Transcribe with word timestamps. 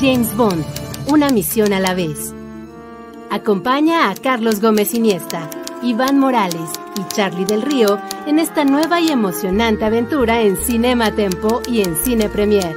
James 0.00 0.36
Bond, 0.36 0.64
una 1.08 1.30
misión 1.30 1.72
a 1.72 1.80
la 1.80 1.94
vez. 1.94 2.34
Acompaña 3.30 4.10
a 4.10 4.14
Carlos 4.14 4.60
Gómez 4.60 4.94
Iniesta, 4.94 5.48
Iván 5.82 6.18
Morales 6.18 6.70
y 6.98 7.14
Charlie 7.14 7.44
del 7.44 7.62
Río 7.62 7.98
en 8.26 8.38
esta 8.38 8.64
nueva 8.64 9.00
y 9.00 9.10
emocionante 9.10 9.84
aventura 9.84 10.42
en 10.42 10.56
Cinema 10.56 11.12
Tempo 11.12 11.62
y 11.68 11.82
en 11.82 11.96
Cine 11.96 12.28
Premier. 12.28 12.76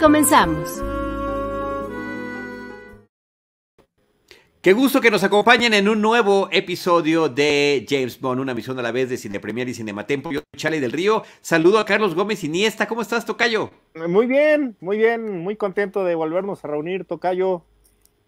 Comenzamos. 0.00 0.82
Qué 4.66 4.72
gusto 4.72 5.00
que 5.00 5.12
nos 5.12 5.22
acompañen 5.22 5.74
en 5.74 5.88
un 5.88 6.02
nuevo 6.02 6.48
episodio 6.50 7.28
de 7.28 7.86
James 7.88 8.20
Bond, 8.20 8.40
una 8.40 8.52
misión 8.52 8.76
a 8.80 8.82
la 8.82 8.90
vez 8.90 9.08
de 9.08 9.16
Cine 9.16 9.38
Premier 9.38 9.68
y 9.68 9.74
Cinematempo. 9.74 10.32
Yo 10.32 10.40
soy 10.40 10.60
Charlie 10.60 10.80
del 10.80 10.90
Río. 10.90 11.22
Saludo 11.40 11.78
a 11.78 11.84
Carlos 11.84 12.16
Gómez 12.16 12.42
Iniesta. 12.42 12.88
¿Cómo 12.88 13.00
estás, 13.00 13.24
Tocayo? 13.24 13.70
Muy 13.94 14.26
bien, 14.26 14.76
muy 14.80 14.98
bien. 14.98 15.38
Muy 15.38 15.54
contento 15.54 16.02
de 16.02 16.16
volvernos 16.16 16.64
a 16.64 16.66
reunir, 16.66 17.04
Tocayo 17.04 17.62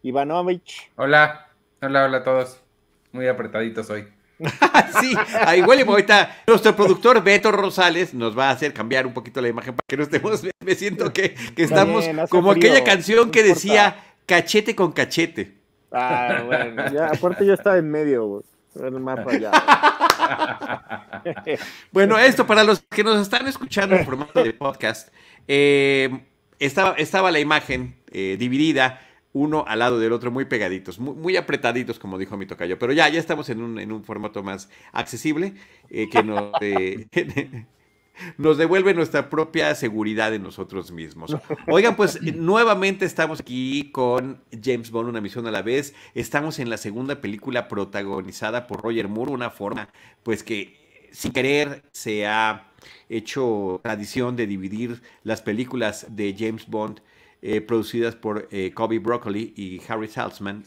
Ivanovich. 0.05 0.93
Hola, 0.95 1.49
hola, 1.83 2.05
hola 2.05 2.19
a 2.19 2.23
todos. 2.23 2.63
Muy 3.11 3.27
apretaditos 3.27 3.91
hoy. 3.91 4.07
sí, 5.01 5.17
ahí 5.45 5.61
huele 5.63 5.83
ahorita. 5.83 6.45
Nuestro 6.47 6.77
productor 6.77 7.21
Beto 7.21 7.51
Rosales 7.51 8.15
nos 8.15 8.39
va 8.39 8.51
a 8.51 8.53
hacer 8.53 8.73
cambiar 8.73 9.09
un 9.09 9.13
poquito 9.13 9.41
la 9.41 9.49
imagen 9.49 9.75
para 9.75 9.87
que 9.89 9.97
no 9.97 10.05
estemos. 10.05 10.41
Me 10.65 10.77
siento 10.77 11.13
que, 11.13 11.35
que 11.57 11.65
estamos 11.65 12.05
como 12.29 12.53
aquella 12.53 12.85
canción 12.85 13.33
que 13.33 13.43
decía 13.43 13.97
cachete 14.25 14.77
con 14.77 14.93
cachete. 14.93 15.59
Ah, 15.93 16.43
bueno, 16.47 16.93
ya, 16.93 17.09
aparte 17.09 17.47
yo 17.47 17.55
estaba 17.55 17.79
en 17.79 17.91
medio, 17.91 18.45
el 18.75 19.01
mapa 19.01 19.37
ya. 19.37 19.53
bueno, 21.93 22.19
esto 22.19 22.47
para 22.47 22.65
los 22.65 22.81
que 22.81 23.05
nos 23.05 23.21
están 23.21 23.47
escuchando 23.47 23.97
en 23.97 24.05
formato 24.05 24.43
de 24.43 24.53
podcast, 24.53 25.13
eh, 25.47 26.25
estaba, 26.59 26.93
estaba 26.93 27.31
la 27.31 27.41
imagen 27.41 27.97
eh, 28.11 28.37
dividida 28.39 29.01
uno 29.33 29.65
al 29.67 29.79
lado 29.79 30.01
del 30.01 30.13
otro, 30.13 30.31
muy 30.31 30.47
pegaditos, 30.47 30.99
muy, 30.99 31.37
apretaditos, 31.37 31.99
como 31.99 32.19
dijo 32.19 32.37
mi 32.37 32.47
tocayo. 32.47 32.79
Pero 32.79 32.93
ya, 32.93 33.09
ya 33.09 33.21
estamos 33.21 33.49
en 33.51 33.63
un, 33.63 33.79
en 33.79 33.93
un 33.93 34.03
formato 34.03 34.43
más 34.43 34.69
accesible 34.93 35.55
eh, 35.91 36.09
que 36.11 36.23
nos, 36.23 36.53
nos 38.37 38.59
devuelve 38.59 38.95
nuestra 38.95 39.31
propia 39.31 39.75
seguridad 39.75 40.35
en 40.35 40.43
nosotros 40.43 40.91
mismos. 40.91 41.37
Oigan, 41.67 41.97
pues 41.97 42.21
nuevamente 42.23 43.05
estamos 43.05 43.41
aquí 43.41 43.91
con 43.93 44.41
James 44.63 44.91
Bond, 44.91 45.09
una 45.09 45.21
misión 45.21 45.47
a 45.47 45.51
la 45.51 45.63
vez. 45.63 45.95
Estamos 46.15 46.59
en 46.59 46.71
la 46.71 46.77
segunda 46.77 47.21
película 47.21 47.69
protagonizada 47.69 48.67
por 48.67 48.83
Roger 48.83 49.09
Moore, 49.09 49.33
una 49.33 49.51
forma 49.51 49.89
pues 50.23 50.43
que 50.43 50.77
sin 51.11 51.33
querer 51.33 51.83
se 51.93 52.27
ha 52.27 52.71
hecho 53.09 53.81
tradición 53.83 54.37
de 54.37 54.47
dividir 54.47 55.03
las 55.25 55.43
películas 55.43 56.07
de 56.11 56.35
James 56.39 56.67
Bond 56.67 57.01
eh, 57.41 57.61
producidas 57.61 58.15
por 58.17 58.49
eh, 58.51 58.73
Kobe 58.75 58.99
Broccoli 58.99 59.53
y 59.57 59.81
Harry 59.89 60.09
Saltzman 60.09 60.65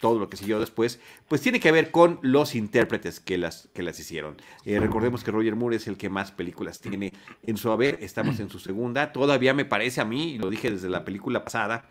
todo 0.00 0.18
lo 0.18 0.28
que 0.28 0.36
siguió 0.36 0.60
después, 0.60 1.00
pues 1.28 1.40
tiene 1.40 1.60
que 1.60 1.72
ver 1.72 1.90
con 1.90 2.18
los 2.22 2.54
intérpretes 2.54 3.20
que 3.20 3.38
las, 3.38 3.68
que 3.74 3.82
las 3.82 3.98
hicieron. 3.98 4.36
Eh, 4.64 4.78
recordemos 4.80 5.24
que 5.24 5.30
Roger 5.30 5.56
Moore 5.56 5.76
es 5.76 5.88
el 5.88 5.96
que 5.96 6.08
más 6.08 6.32
películas 6.32 6.80
tiene 6.80 7.12
en 7.42 7.56
su 7.56 7.70
haber, 7.70 7.98
estamos 8.00 8.40
en 8.40 8.48
su 8.48 8.58
segunda, 8.58 9.12
todavía 9.12 9.54
me 9.54 9.64
parece 9.64 10.00
a 10.00 10.04
mí, 10.04 10.34
y 10.34 10.38
lo 10.38 10.50
dije 10.50 10.70
desde 10.70 10.88
la 10.88 11.04
película 11.04 11.44
pasada, 11.44 11.90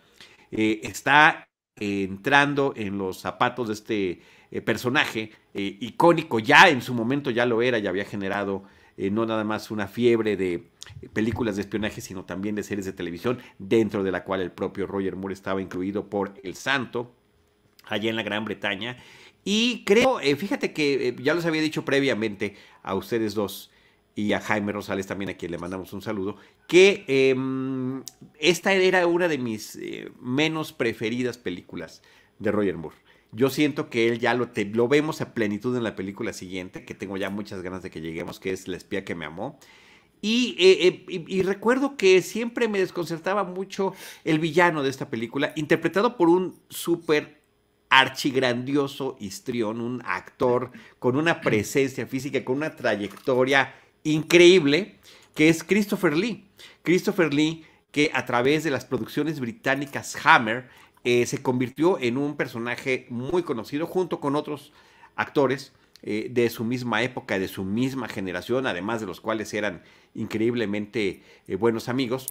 eh, 0.51 0.79
está 0.83 1.47
entrando 1.75 2.73
en 2.75 2.97
los 2.97 3.19
zapatos 3.19 3.67
de 3.67 3.73
este 3.73 4.21
eh, 4.49 4.61
personaje 4.61 5.31
icónico, 5.53 6.39
ya 6.39 6.69
en 6.69 6.81
su 6.81 6.93
momento 6.93 7.31
ya 7.31 7.45
lo 7.45 7.61
era, 7.61 7.79
ya 7.79 7.89
había 7.89 8.05
generado 8.05 8.63
no 8.97 9.25
nada 9.25 9.43
más 9.43 9.69
una 9.69 9.87
fiebre 9.87 10.37
de 10.37 10.69
películas 11.13 11.55
de 11.55 11.63
espionaje, 11.63 12.01
sino 12.01 12.25
también 12.25 12.55
de 12.55 12.63
series 12.63 12.85
de 12.85 12.93
televisión, 12.93 13.39
dentro 13.59 14.03
de 14.03 14.11
la 14.11 14.23
cual 14.23 14.41
el 14.41 14.51
propio 14.51 14.87
Roger 14.87 15.15
Moore 15.15 15.33
estaba 15.33 15.61
incluido 15.61 16.09
por 16.09 16.33
El 16.43 16.55
Santo 16.55 17.16
allá 17.89 18.09
en 18.09 18.15
la 18.15 18.23
Gran 18.23 18.45
Bretaña. 18.45 18.97
Y 19.43 19.83
creo, 19.85 20.19
eh, 20.19 20.35
fíjate 20.35 20.73
que 20.73 21.07
eh, 21.07 21.15
ya 21.21 21.33
los 21.33 21.45
había 21.45 21.61
dicho 21.61 21.85
previamente 21.85 22.55
a 22.83 22.95
ustedes 22.95 23.33
dos 23.33 23.71
y 24.13 24.33
a 24.33 24.41
Jaime 24.41 24.71
Rosales 24.71 25.07
también, 25.07 25.29
a 25.29 25.35
quien 25.35 25.51
le 25.51 25.57
mandamos 25.57 25.93
un 25.93 26.01
saludo, 26.01 26.37
que 26.67 27.05
em, 27.07 28.03
esta 28.39 28.73
era 28.73 29.05
una 29.05 29.27
de 29.27 29.37
mis 29.37 29.75
eh, 29.77 30.11
menos 30.19 30.73
preferidas 30.73 31.37
películas 31.37 32.01
de 32.39 32.51
Roger 32.51 32.75
Moore. 32.77 32.97
Yo 33.31 33.49
siento 33.49 33.89
que 33.89 34.07
él 34.07 34.19
ya 34.19 34.33
lo, 34.33 34.49
lo 34.73 34.87
vemos 34.87 35.21
a 35.21 35.33
plenitud 35.33 35.77
en 35.77 35.83
la 35.83 35.95
película 35.95 36.33
siguiente, 36.33 36.83
que 36.83 36.95
tengo 36.95 37.15
ya 37.15 37.29
muchas 37.29 37.61
ganas 37.61 37.83
de 37.83 37.89
que 37.89 38.01
lleguemos, 38.01 38.39
que 38.39 38.51
es 38.51 38.67
La 38.67 38.75
espía 38.75 39.05
que 39.05 39.15
me 39.15 39.25
amó. 39.25 39.59
Y, 40.19 40.55
y, 41.07 41.43
recuerdo 41.43 41.95
que 41.95 42.21
siempre 42.23 42.67
me 42.67 42.79
desconcertaba 42.79 43.43
mucho 43.43 43.93
el 44.23 44.39
villano 44.39 44.81
de 44.81 44.89
esta 44.89 45.11
película, 45.11 45.53
interpretado 45.55 46.17
por 46.17 46.27
un 46.27 46.59
súper 46.69 47.39
archigrandioso 47.89 49.17
histrión, 49.19 49.81
un 49.81 50.01
actor 50.05 50.71
con 50.99 51.15
una 51.15 51.41
presencia 51.41 52.05
física, 52.07 52.43
con 52.43 52.57
una 52.57 52.75
trayectoria 52.75 53.73
increíble, 54.03 54.95
que 55.33 55.49
es 55.49 55.63
Christopher 55.63 56.15
Lee. 56.15 56.45
Christopher 56.83 57.33
Lee, 57.33 57.65
que 57.91 58.11
a 58.13 58.25
través 58.25 58.63
de 58.63 58.71
las 58.71 58.85
producciones 58.85 59.39
británicas 59.39 60.17
Hammer, 60.23 60.69
eh, 61.03 61.25
se 61.25 61.41
convirtió 61.41 61.99
en 61.99 62.17
un 62.17 62.35
personaje 62.35 63.05
muy 63.09 63.43
conocido 63.43 63.85
junto 63.85 64.19
con 64.19 64.35
otros 64.35 64.73
actores 65.15 65.73
eh, 66.03 66.27
de 66.29 66.49
su 66.49 66.63
misma 66.63 67.01
época, 67.01 67.39
de 67.39 67.47
su 67.47 67.63
misma 67.63 68.07
generación, 68.07 68.67
además 68.67 69.01
de 69.01 69.07
los 69.07 69.21
cuales 69.21 69.53
eran 69.53 69.83
increíblemente 70.13 71.23
eh, 71.47 71.55
buenos 71.55 71.89
amigos. 71.89 72.27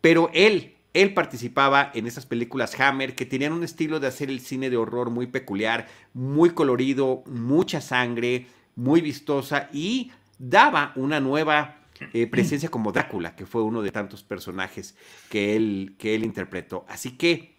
Pero 0.00 0.30
él 0.32 0.76
él 1.02 1.14
participaba 1.14 1.92
en 1.94 2.08
esas 2.08 2.26
películas 2.26 2.78
Hammer 2.80 3.14
que 3.14 3.24
tenían 3.24 3.52
un 3.52 3.62
estilo 3.62 4.00
de 4.00 4.08
hacer 4.08 4.30
el 4.30 4.40
cine 4.40 4.68
de 4.68 4.76
horror 4.76 5.10
muy 5.10 5.28
peculiar, 5.28 5.86
muy 6.12 6.50
colorido, 6.50 7.22
mucha 7.26 7.80
sangre, 7.80 8.46
muy 8.74 9.00
vistosa 9.00 9.68
y 9.72 10.10
daba 10.40 10.92
una 10.96 11.20
nueva 11.20 11.76
eh, 12.12 12.26
presencia 12.30 12.68
como 12.68 12.90
Drácula, 12.90 13.36
que 13.36 13.46
fue 13.46 13.62
uno 13.62 13.82
de 13.82 13.92
tantos 13.92 14.24
personajes 14.24 14.96
que 15.30 15.54
él, 15.54 15.94
que 15.98 16.16
él 16.16 16.24
interpretó. 16.24 16.84
Así 16.88 17.12
que 17.12 17.54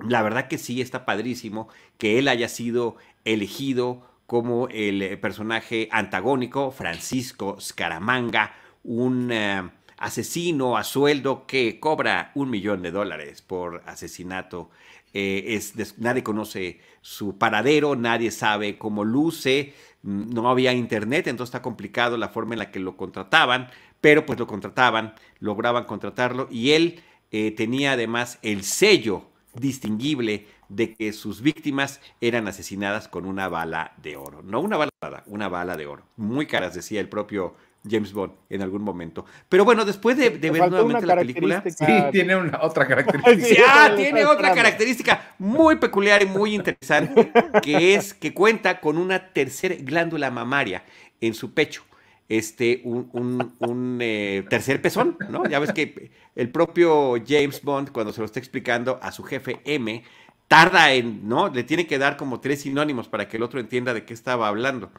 la 0.00 0.22
verdad 0.22 0.48
que 0.48 0.58
sí 0.58 0.80
está 0.80 1.04
padrísimo 1.04 1.68
que 1.96 2.18
él 2.18 2.26
haya 2.26 2.48
sido 2.48 2.96
elegido 3.24 4.02
como 4.26 4.66
el 4.66 5.00
eh, 5.00 5.16
personaje 5.16 5.88
antagónico, 5.92 6.72
Francisco 6.72 7.56
Scaramanga, 7.60 8.52
un... 8.82 9.30
Eh, 9.30 9.62
asesino 10.04 10.76
a 10.76 10.84
sueldo 10.84 11.46
que 11.46 11.80
cobra 11.80 12.30
un 12.34 12.50
millón 12.50 12.82
de 12.82 12.90
dólares 12.90 13.40
por 13.40 13.82
asesinato. 13.86 14.68
Eh, 15.14 15.54
es, 15.56 15.98
nadie 15.98 16.22
conoce 16.22 16.80
su 17.00 17.38
paradero, 17.38 17.96
nadie 17.96 18.30
sabe 18.30 18.76
cómo 18.76 19.02
luce, 19.02 19.72
mm, 20.02 20.34
no 20.34 20.50
había 20.50 20.74
internet, 20.74 21.26
entonces 21.26 21.54
está 21.54 21.62
complicado 21.62 22.18
la 22.18 22.28
forma 22.28 22.54
en 22.54 22.58
la 22.58 22.70
que 22.70 22.80
lo 22.80 22.98
contrataban, 22.98 23.70
pero 24.02 24.26
pues 24.26 24.38
lo 24.38 24.46
contrataban, 24.46 25.14
lograban 25.38 25.84
contratarlo 25.84 26.48
y 26.50 26.72
él 26.72 27.00
eh, 27.30 27.52
tenía 27.52 27.92
además 27.92 28.38
el 28.42 28.62
sello 28.62 29.24
distinguible 29.54 30.48
de 30.68 30.94
que 30.96 31.14
sus 31.14 31.40
víctimas 31.40 32.02
eran 32.20 32.46
asesinadas 32.46 33.08
con 33.08 33.24
una 33.24 33.48
bala 33.48 33.94
de 34.02 34.16
oro. 34.18 34.42
No 34.42 34.60
una 34.60 34.76
bala, 34.76 34.90
una 35.26 35.48
bala 35.48 35.78
de 35.78 35.86
oro. 35.86 36.02
Muy 36.16 36.46
caras, 36.46 36.74
decía 36.74 37.00
el 37.00 37.08
propio 37.08 37.54
James 37.88 38.12
Bond 38.12 38.32
en 38.48 38.62
algún 38.62 38.82
momento. 38.82 39.24
Pero 39.48 39.64
bueno, 39.64 39.84
después 39.84 40.16
de, 40.16 40.30
ver 40.30 40.70
nuevamente 40.70 41.06
la 41.06 41.16
película. 41.16 41.62
Sí, 41.66 41.84
tiene 42.12 42.36
una, 42.36 42.60
otra 42.62 42.86
característica. 42.88 43.62
ah, 43.66 43.94
tiene 43.94 44.24
otra 44.24 44.54
característica 44.54 45.34
muy 45.38 45.76
peculiar 45.76 46.22
y 46.22 46.26
muy 46.26 46.54
interesante, 46.54 47.30
que 47.62 47.94
es 47.94 48.14
que 48.14 48.32
cuenta 48.32 48.80
con 48.80 48.98
una 48.98 49.32
tercera 49.32 49.74
glándula 49.78 50.30
mamaria 50.30 50.84
en 51.20 51.34
su 51.34 51.52
pecho. 51.52 51.84
Este, 52.26 52.80
un, 52.84 53.98
eh, 54.00 54.44
tercer 54.48 54.80
pezón, 54.80 55.18
¿no? 55.28 55.46
Ya 55.46 55.58
ves 55.58 55.72
que 55.72 56.10
el 56.34 56.48
propio 56.48 57.22
James 57.24 57.60
Bond, 57.62 57.92
cuando 57.92 58.14
se 58.14 58.20
lo 58.20 58.24
está 58.24 58.38
explicando 58.38 58.98
a 59.02 59.12
su 59.12 59.22
jefe 59.24 59.60
M, 59.64 60.02
tarda 60.48 60.92
en, 60.92 61.28
¿no? 61.28 61.48
Le 61.48 61.64
tiene 61.64 61.86
que 61.86 61.98
dar 61.98 62.16
como 62.16 62.40
tres 62.40 62.60
sinónimos 62.60 63.08
para 63.08 63.28
que 63.28 63.36
el 63.36 63.42
otro 63.42 63.60
entienda 63.60 63.94
de 63.94 64.04
qué 64.04 64.14
estaba 64.14 64.48
hablando. 64.48 64.90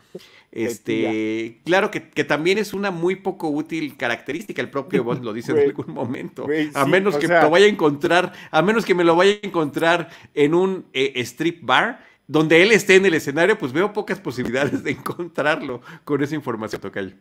Este, 0.51 1.59
claro 1.65 1.91
que, 1.91 1.99
también 2.23 2.57
es 2.57 2.73
una 2.73 2.91
muy 2.91 3.15
poco 3.17 3.49
útil 3.49 3.97
característica, 3.97 4.61
el 4.61 4.69
propio 4.69 5.03
Bond 5.05 5.23
lo 5.23 5.33
dice 5.33 5.51
en 5.51 5.69
algún 5.69 5.93
momento. 5.93 6.47
a 6.73 6.85
menos 6.85 7.17
que 7.17 7.27
lo 7.27 7.49
vaya 7.49 7.65
a 7.65 7.69
encontrar, 7.69 8.33
a 8.51 8.61
menos 8.61 8.85
que 8.85 8.95
me 8.95 9.03
lo 9.03 9.15
vaya 9.15 9.33
a 9.41 9.47
encontrar 9.47 10.09
en 10.33 10.53
un 10.53 10.85
eh, 10.93 11.13
strip 11.17 11.63
bar 11.63 12.03
donde 12.27 12.63
él 12.63 12.71
esté 12.71 12.95
en 12.95 13.05
el 13.05 13.13
escenario, 13.13 13.57
pues 13.57 13.71
veo 13.71 13.93
pocas 13.93 14.19
posibilidades 14.19 14.83
de 14.83 14.91
encontrarlo 14.91 15.81
con 16.03 16.23
esa 16.23 16.35
información, 16.35 16.81
Tocayo. 16.81 17.15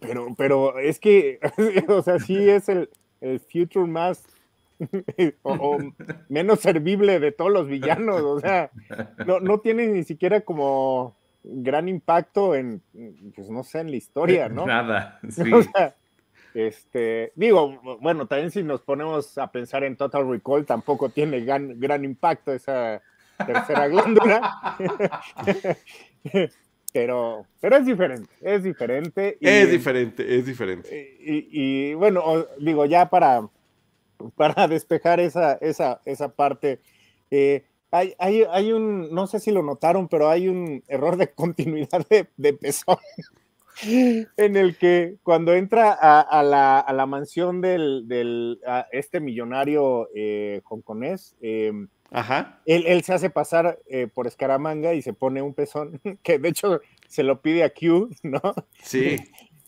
Pero, 0.00 0.34
pero 0.36 0.78
es 0.78 0.98
que, 0.98 1.38
o 1.88 2.02
sea, 2.02 2.18
sí 2.18 2.48
es 2.48 2.68
el, 2.68 2.90
el 3.20 3.40
future 3.40 3.86
más 3.86 4.24
o, 5.42 5.78
menos 6.28 6.60
servible 6.60 7.20
de 7.20 7.32
todos 7.32 7.50
los 7.50 7.68
villanos. 7.68 8.20
O 8.22 8.40
sea, 8.40 8.70
no, 9.26 9.40
no 9.40 9.60
tiene 9.60 9.86
ni 9.88 10.04
siquiera 10.04 10.40
como 10.40 11.16
gran 11.44 11.88
impacto 11.88 12.54
en, 12.54 12.82
pues 13.34 13.50
no 13.50 13.64
sé, 13.64 13.80
en 13.80 13.90
la 13.90 13.96
historia, 13.96 14.48
¿no? 14.48 14.66
Nada. 14.66 15.20
Sí. 15.30 15.50
este, 16.54 17.32
digo, 17.34 17.80
bueno, 18.00 18.26
también 18.26 18.50
si 18.50 18.62
nos 18.62 18.82
ponemos 18.82 19.38
a 19.38 19.50
pensar 19.50 19.84
en 19.84 19.96
Total 19.96 20.28
Recall, 20.28 20.66
tampoco 20.66 21.08
tiene 21.08 21.40
gran, 21.40 21.80
gran 21.80 22.04
impacto 22.04 22.52
esa 22.52 23.00
tercera 23.46 23.88
glándula. 23.88 24.76
pero, 26.92 27.46
pero 27.60 27.76
es 27.76 27.86
diferente, 27.86 28.30
es 28.42 28.62
diferente. 28.62 29.38
es 29.40 29.70
diferente, 29.70 30.36
es 30.38 30.46
diferente. 30.46 31.16
Y, 31.20 31.94
bueno, 31.94 32.46
digo, 32.58 32.84
ya 32.84 33.08
para, 33.08 33.48
para 34.36 34.68
despejar 34.68 35.20
esa, 35.20 35.54
esa, 35.54 36.00
esa 36.04 36.28
parte, 36.34 36.80
eh, 37.30 37.64
hay, 37.90 38.14
hay, 38.18 38.44
hay, 38.50 38.72
un, 38.72 39.14
no 39.14 39.26
sé 39.26 39.38
si 39.38 39.50
lo 39.50 39.62
notaron, 39.62 40.08
pero 40.08 40.30
hay 40.30 40.48
un 40.48 40.82
error 40.88 41.16
de 41.16 41.28
continuidad 41.34 42.06
de, 42.08 42.26
de 42.36 42.52
pezón 42.54 42.98
en 43.82 44.56
el 44.56 44.76
que 44.76 45.16
cuando 45.22 45.54
entra 45.54 45.92
a, 45.92 46.42
la, 46.42 46.78
a 46.78 46.92
la, 46.92 47.06
mansión 47.06 47.60
del, 47.60 48.06
del 48.06 48.60
este 48.92 49.20
millonario 49.20 50.08
eh, 50.14 50.60
hongkonés, 50.68 51.36
em, 51.40 51.88
Ajá. 52.10 52.60
Él, 52.66 52.84
él, 52.86 53.02
se 53.02 53.14
hace 53.14 53.30
pasar 53.30 53.78
eh, 53.88 54.06
por 54.06 54.26
escaramanga 54.26 54.92
y 54.92 55.00
se 55.00 55.14
pone 55.14 55.40
un 55.40 55.54
pezón, 55.54 55.98
que 56.22 56.38
de 56.38 56.50
hecho 56.50 56.80
se 57.08 57.22
lo 57.22 57.40
pide 57.40 57.64
a 57.64 57.70
Q, 57.70 58.10
¿no? 58.22 58.40
Sí. 58.82 59.16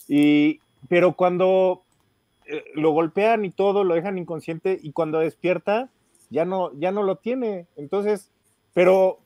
Y, 0.08 0.60
pero 0.88 1.16
cuando 1.16 1.82
eh, 2.46 2.64
lo 2.74 2.90
golpean 2.90 3.44
y 3.44 3.50
todo, 3.50 3.84
lo 3.84 3.94
dejan 3.94 4.18
inconsciente 4.18 4.78
y 4.82 4.92
cuando 4.92 5.20
despierta 5.20 5.88
ya 6.30 6.44
no, 6.44 6.72
ya 6.78 6.90
no 6.90 7.02
lo 7.02 7.16
tiene. 7.16 7.66
Entonces, 7.76 8.30
pero, 8.72 9.20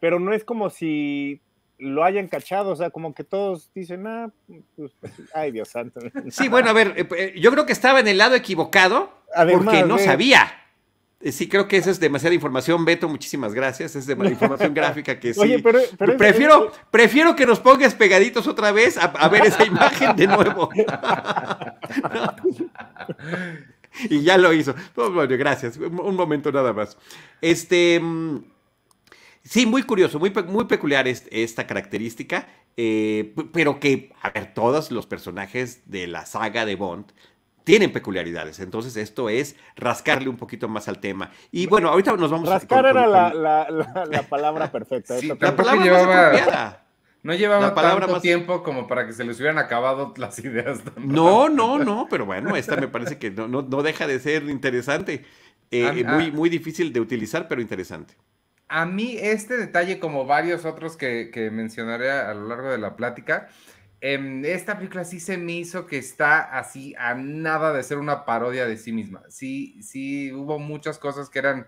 pero 0.00 0.18
no 0.18 0.32
es 0.32 0.44
como 0.44 0.70
si 0.70 1.40
lo 1.78 2.04
hayan 2.04 2.28
cachado, 2.28 2.70
o 2.70 2.76
sea, 2.76 2.90
como 2.90 3.14
que 3.14 3.24
todos 3.24 3.70
dicen, 3.74 4.06
ah, 4.06 4.30
pues, 4.76 4.92
ay 5.34 5.52
Dios 5.52 5.68
santo. 5.68 6.00
Sí, 6.30 6.48
bueno, 6.48 6.70
a 6.70 6.72
ver, 6.72 6.94
eh, 6.96 7.08
eh, 7.16 7.34
yo 7.38 7.50
creo 7.50 7.66
que 7.66 7.72
estaba 7.72 8.00
en 8.00 8.08
el 8.08 8.18
lado 8.18 8.34
equivocado 8.34 9.10
porque 9.52 9.82
no 9.82 9.98
sabía. 9.98 10.63
Sí, 11.32 11.48
creo 11.48 11.66
que 11.66 11.78
esa 11.78 11.90
es 11.90 11.98
demasiada 11.98 12.34
información, 12.34 12.84
Beto, 12.84 13.08
muchísimas 13.08 13.54
gracias. 13.54 13.96
Es 13.96 14.06
de 14.06 14.12
información 14.12 14.74
gráfica 14.74 15.18
que 15.18 15.32
sí. 15.32 15.40
Oye, 15.40 15.58
pero, 15.60 15.80
prefiero, 16.18 16.70
prefiero 16.90 17.34
que 17.34 17.46
nos 17.46 17.60
pongas 17.60 17.94
pegaditos 17.94 18.46
otra 18.46 18.72
vez 18.72 18.98
a, 18.98 19.28
ver 19.28 19.46
esa 19.46 19.64
imagen 19.66 20.14
de 20.16 20.26
nuevo. 20.26 20.68
y 24.10 24.22
ya 24.22 24.36
lo 24.36 24.52
hizo. 24.52 24.74
Pues, 24.94 25.10
bueno, 25.12 25.34
gracias. 25.38 25.78
Un 25.78 26.14
momento 26.14 26.52
nada 26.52 26.74
más. 26.74 26.98
Este. 27.40 27.98
Mm, 28.00 28.44
sí, 29.42 29.64
muy 29.64 29.82
curioso, 29.82 30.18
muy, 30.18 30.30
muy 30.46 30.66
peculiar 30.66 31.08
esta 31.08 31.66
característica, 31.66 32.48
eh, 32.76 33.34
pero 33.50 33.80
que, 33.80 34.12
a 34.20 34.28
ver, 34.28 34.52
todos 34.52 34.90
los 34.90 35.06
personajes 35.06 35.84
de 35.86 36.06
la 36.06 36.26
saga 36.26 36.66
de 36.66 36.76
Bond 36.76 37.06
tienen 37.64 37.92
peculiaridades. 37.92 38.60
Entonces, 38.60 38.96
esto 38.96 39.28
es 39.28 39.56
rascarle 39.74 40.28
un 40.28 40.36
poquito 40.36 40.68
más 40.68 40.86
al 40.88 41.00
tema. 41.00 41.30
Y 41.50 41.66
bueno, 41.66 41.88
ahorita 41.88 42.16
nos 42.16 42.30
vamos 42.30 42.48
Rascar 42.48 42.86
a. 42.86 42.92
Rascar 42.92 43.06
era 43.06 43.32
la, 43.34 44.06
la, 44.06 44.22
palabra 44.28 44.70
perfecta. 44.70 45.16
la 45.22 45.56
palabra 45.56 45.82
llevaba, 45.82 46.84
No 47.22 47.34
llevaba 47.34 47.74
tanto 47.74 48.20
tiempo 48.20 48.62
como 48.62 48.86
para 48.86 49.06
que 49.06 49.14
se 49.14 49.24
les 49.24 49.38
hubieran 49.38 49.58
acabado 49.58 50.12
las 50.18 50.38
ideas. 50.38 50.80
No, 50.98 51.48
no, 51.48 51.78
no, 51.78 52.06
pero 52.08 52.26
bueno, 52.26 52.54
esta 52.54 52.76
me 52.76 52.88
parece 52.88 53.18
que 53.18 53.30
no, 53.30 53.48
no, 53.48 53.82
deja 53.82 54.06
de 54.06 54.20
ser 54.20 54.44
interesante. 54.44 55.24
Eh, 55.70 56.04
muy, 56.04 56.30
muy 56.30 56.50
difícil 56.50 56.92
de 56.92 57.00
utilizar, 57.00 57.48
pero 57.48 57.60
interesante. 57.60 58.14
A 58.68 58.86
mí 58.86 59.16
este 59.18 59.56
detalle, 59.56 59.98
como 59.98 60.26
varios 60.26 60.64
otros 60.64 60.96
que, 60.96 61.30
que 61.32 61.50
mencionaré 61.50 62.10
a 62.10 62.32
lo 62.34 62.48
largo 62.48 62.70
de 62.70 62.78
la 62.78 62.96
plática, 62.96 63.48
esta 64.04 64.76
película 64.76 65.04
sí 65.04 65.18
se 65.18 65.38
me 65.38 65.52
hizo 65.52 65.86
que 65.86 65.96
está 65.96 66.58
así 66.58 66.94
a 66.98 67.14
nada 67.14 67.72
de 67.72 67.82
ser 67.82 67.96
una 67.96 68.26
parodia 68.26 68.66
de 68.66 68.76
sí 68.76 68.92
misma. 68.92 69.22
Sí, 69.30 69.82
sí, 69.82 70.30
hubo 70.30 70.58
muchas 70.58 70.98
cosas 70.98 71.30
que 71.30 71.38
eran, 71.38 71.66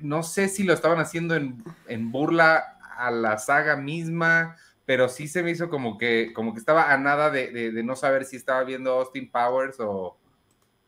no 0.00 0.24
sé 0.24 0.48
si 0.48 0.64
lo 0.64 0.72
estaban 0.72 0.98
haciendo 0.98 1.36
en, 1.36 2.10
burla 2.10 2.78
a 2.98 3.12
la 3.12 3.38
saga 3.38 3.76
misma, 3.76 4.56
pero 4.86 5.08
sí 5.08 5.28
se 5.28 5.44
me 5.44 5.52
hizo 5.52 5.68
como 5.68 5.98
que, 5.98 6.32
como 6.34 6.52
que 6.52 6.58
estaba 6.58 6.92
a 6.92 6.98
nada 6.98 7.30
de, 7.30 7.70
no 7.84 7.94
saber 7.94 8.24
si 8.24 8.34
estaba 8.34 8.64
viendo 8.64 8.90
Austin 8.94 9.30
Powers 9.30 9.78
o, 9.78 10.18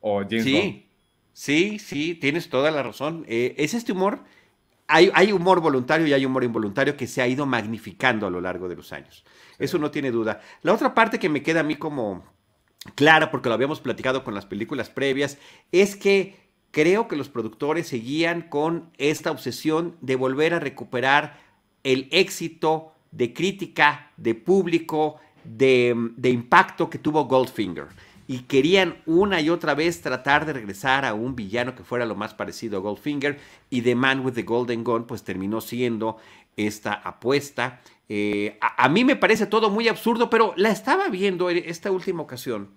o 0.00 0.20
James 0.22 0.42
sí, 0.42 0.52
Bond. 0.54 0.82
Sí, 1.34 1.78
sí, 1.78 2.14
tienes 2.16 2.48
toda 2.48 2.72
la 2.72 2.82
razón. 2.82 3.24
Eh, 3.28 3.54
es 3.58 3.74
este 3.74 3.92
humor 3.92 4.24
hay, 4.88 5.10
hay, 5.14 5.32
humor 5.32 5.60
voluntario 5.60 6.06
y 6.06 6.12
hay 6.12 6.24
humor 6.24 6.44
involuntario 6.44 6.96
que 6.96 7.06
se 7.06 7.22
ha 7.22 7.28
ido 7.28 7.46
magnificando 7.46 8.26
a 8.26 8.30
lo 8.30 8.40
largo 8.40 8.68
de 8.68 8.76
los 8.76 8.92
años. 8.92 9.24
Eso 9.58 9.78
no 9.78 9.90
tiene 9.90 10.10
duda. 10.10 10.40
La 10.62 10.72
otra 10.72 10.94
parte 10.94 11.18
que 11.18 11.28
me 11.28 11.42
queda 11.42 11.60
a 11.60 11.64
mí 11.64 11.76
como 11.76 12.24
clara, 12.94 13.30
porque 13.30 13.48
lo 13.48 13.54
habíamos 13.54 13.80
platicado 13.80 14.24
con 14.24 14.34
las 14.34 14.46
películas 14.46 14.90
previas, 14.90 15.38
es 15.72 15.94
que 15.94 16.36
creo 16.70 17.06
que 17.08 17.16
los 17.16 17.28
productores 17.28 17.88
seguían 17.88 18.42
con 18.42 18.90
esta 18.98 19.30
obsesión 19.30 19.96
de 20.00 20.16
volver 20.16 20.54
a 20.54 20.60
recuperar 20.60 21.38
el 21.84 22.08
éxito 22.10 22.92
de 23.10 23.32
crítica, 23.32 24.12
de 24.16 24.34
público, 24.34 25.16
de, 25.44 25.94
de 26.16 26.30
impacto 26.30 26.90
que 26.90 26.98
tuvo 26.98 27.24
Goldfinger 27.24 27.88
y 28.28 28.40
querían 28.40 29.02
una 29.06 29.40
y 29.40 29.50
otra 29.50 29.74
vez 29.74 30.00
tratar 30.00 30.46
de 30.46 30.52
regresar 30.52 31.04
a 31.04 31.14
un 31.14 31.34
villano 31.34 31.74
que 31.74 31.82
fuera 31.82 32.06
lo 32.06 32.14
más 32.14 32.34
parecido 32.34 32.78
a 32.78 32.80
Goldfinger 32.80 33.40
y 33.70 33.82
The 33.82 33.96
Man 33.96 34.24
with 34.24 34.34
the 34.34 34.42
Golden 34.44 34.84
Gun 34.84 35.06
pues 35.06 35.24
terminó 35.24 35.60
siendo 35.60 36.18
esta 36.56 36.92
apuesta 36.92 37.80
eh, 38.08 38.58
a, 38.60 38.88
mí 38.88 39.04
me 39.04 39.16
parece 39.16 39.46
todo 39.46 39.68
muy 39.68 39.86
absurdo, 39.86 40.30
pero 40.30 40.54
la 40.56 40.70
estaba 40.70 41.08
viendo 41.08 41.50
en 41.50 41.58
esta 41.58 41.90
última 41.90 42.22
ocasión 42.22 42.70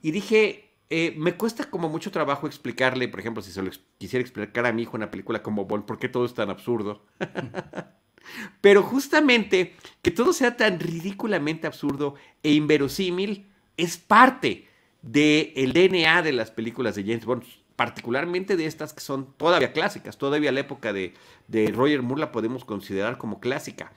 y 0.00 0.10
dije, 0.10 0.70
eh, 0.88 1.14
me 1.18 1.34
cuesta 1.34 1.68
como 1.68 1.88
mucho 1.88 2.10
trabajo 2.10 2.46
explicarle, 2.46 3.08
por 3.08 3.20
ejemplo, 3.20 3.42
si 3.42 3.52
se 3.52 3.62
lo 3.62 3.70
quisiera 3.98 4.22
explicar 4.22 4.64
a 4.64 4.72
mi 4.72 4.82
hijo 4.82 4.96
una 4.96 5.10
película 5.10 5.42
como 5.42 5.66
Bond, 5.66 5.84
¿por 5.84 5.98
qué 5.98 6.08
todo 6.08 6.24
es 6.24 6.32
tan 6.32 6.48
absurdo? 6.48 7.04
pero 8.62 8.82
justamente 8.82 9.74
que 10.00 10.10
todo 10.10 10.32
sea 10.32 10.56
tan 10.56 10.80
ridículamente 10.80 11.66
absurdo 11.66 12.14
e 12.42 12.52
inverosímil 12.52 13.46
es 13.76 13.98
parte 13.98 14.66
del 15.04 15.72
DNA 15.72 16.22
de 16.22 16.32
las 16.32 16.50
películas 16.50 16.94
de 16.94 17.02
James 17.02 17.24
Bond, 17.24 17.44
particularmente 17.76 18.56
de 18.56 18.66
estas 18.66 18.92
que 18.92 19.00
son 19.00 19.32
todavía 19.36 19.72
clásicas, 19.72 20.16
todavía 20.16 20.52
la 20.52 20.60
época 20.60 20.92
de, 20.92 21.14
de 21.48 21.70
Roger 21.72 22.02
Moore 22.02 22.20
la 22.20 22.32
podemos 22.32 22.64
considerar 22.64 23.18
como 23.18 23.40
clásica 23.40 23.92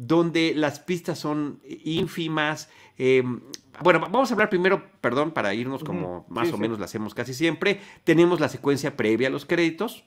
donde 0.00 0.54
las 0.56 0.80
pistas 0.80 1.18
son 1.18 1.60
ínfimas. 1.84 2.70
Em, 2.96 3.40
bueno, 3.82 4.00
vamos 4.00 4.30
a 4.30 4.34
hablar 4.34 4.48
primero, 4.48 4.82
perdón, 5.02 5.32
para 5.32 5.52
irnos 5.52 5.84
como 5.84 6.24
más 6.30 6.50
o 6.52 6.58
menos 6.58 6.78
lo 6.78 6.86
hacemos 6.86 7.12
casi 7.12 7.34
siempre. 7.34 7.82
Tenemos 8.04 8.40
la 8.40 8.48
secuencia 8.48 8.96
previa 8.96 9.28
a 9.28 9.30
los 9.30 9.44
créditos. 9.44 10.04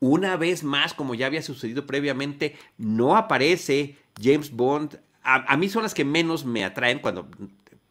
Una 0.00 0.38
vez 0.38 0.64
más, 0.64 0.94
como 0.94 1.14
ya 1.14 1.26
había 1.26 1.42
sucedido 1.42 1.86
previamente, 1.86 2.56
no 2.78 3.18
aparece 3.18 3.96
James 4.22 4.52
Bond. 4.52 4.98
A, 5.22 5.54
mí 5.58 5.68
son 5.68 5.82
las 5.82 5.92
que 5.92 6.06
menos 6.06 6.46
me 6.46 6.64
atraen 6.64 7.00
cuando 7.00 7.28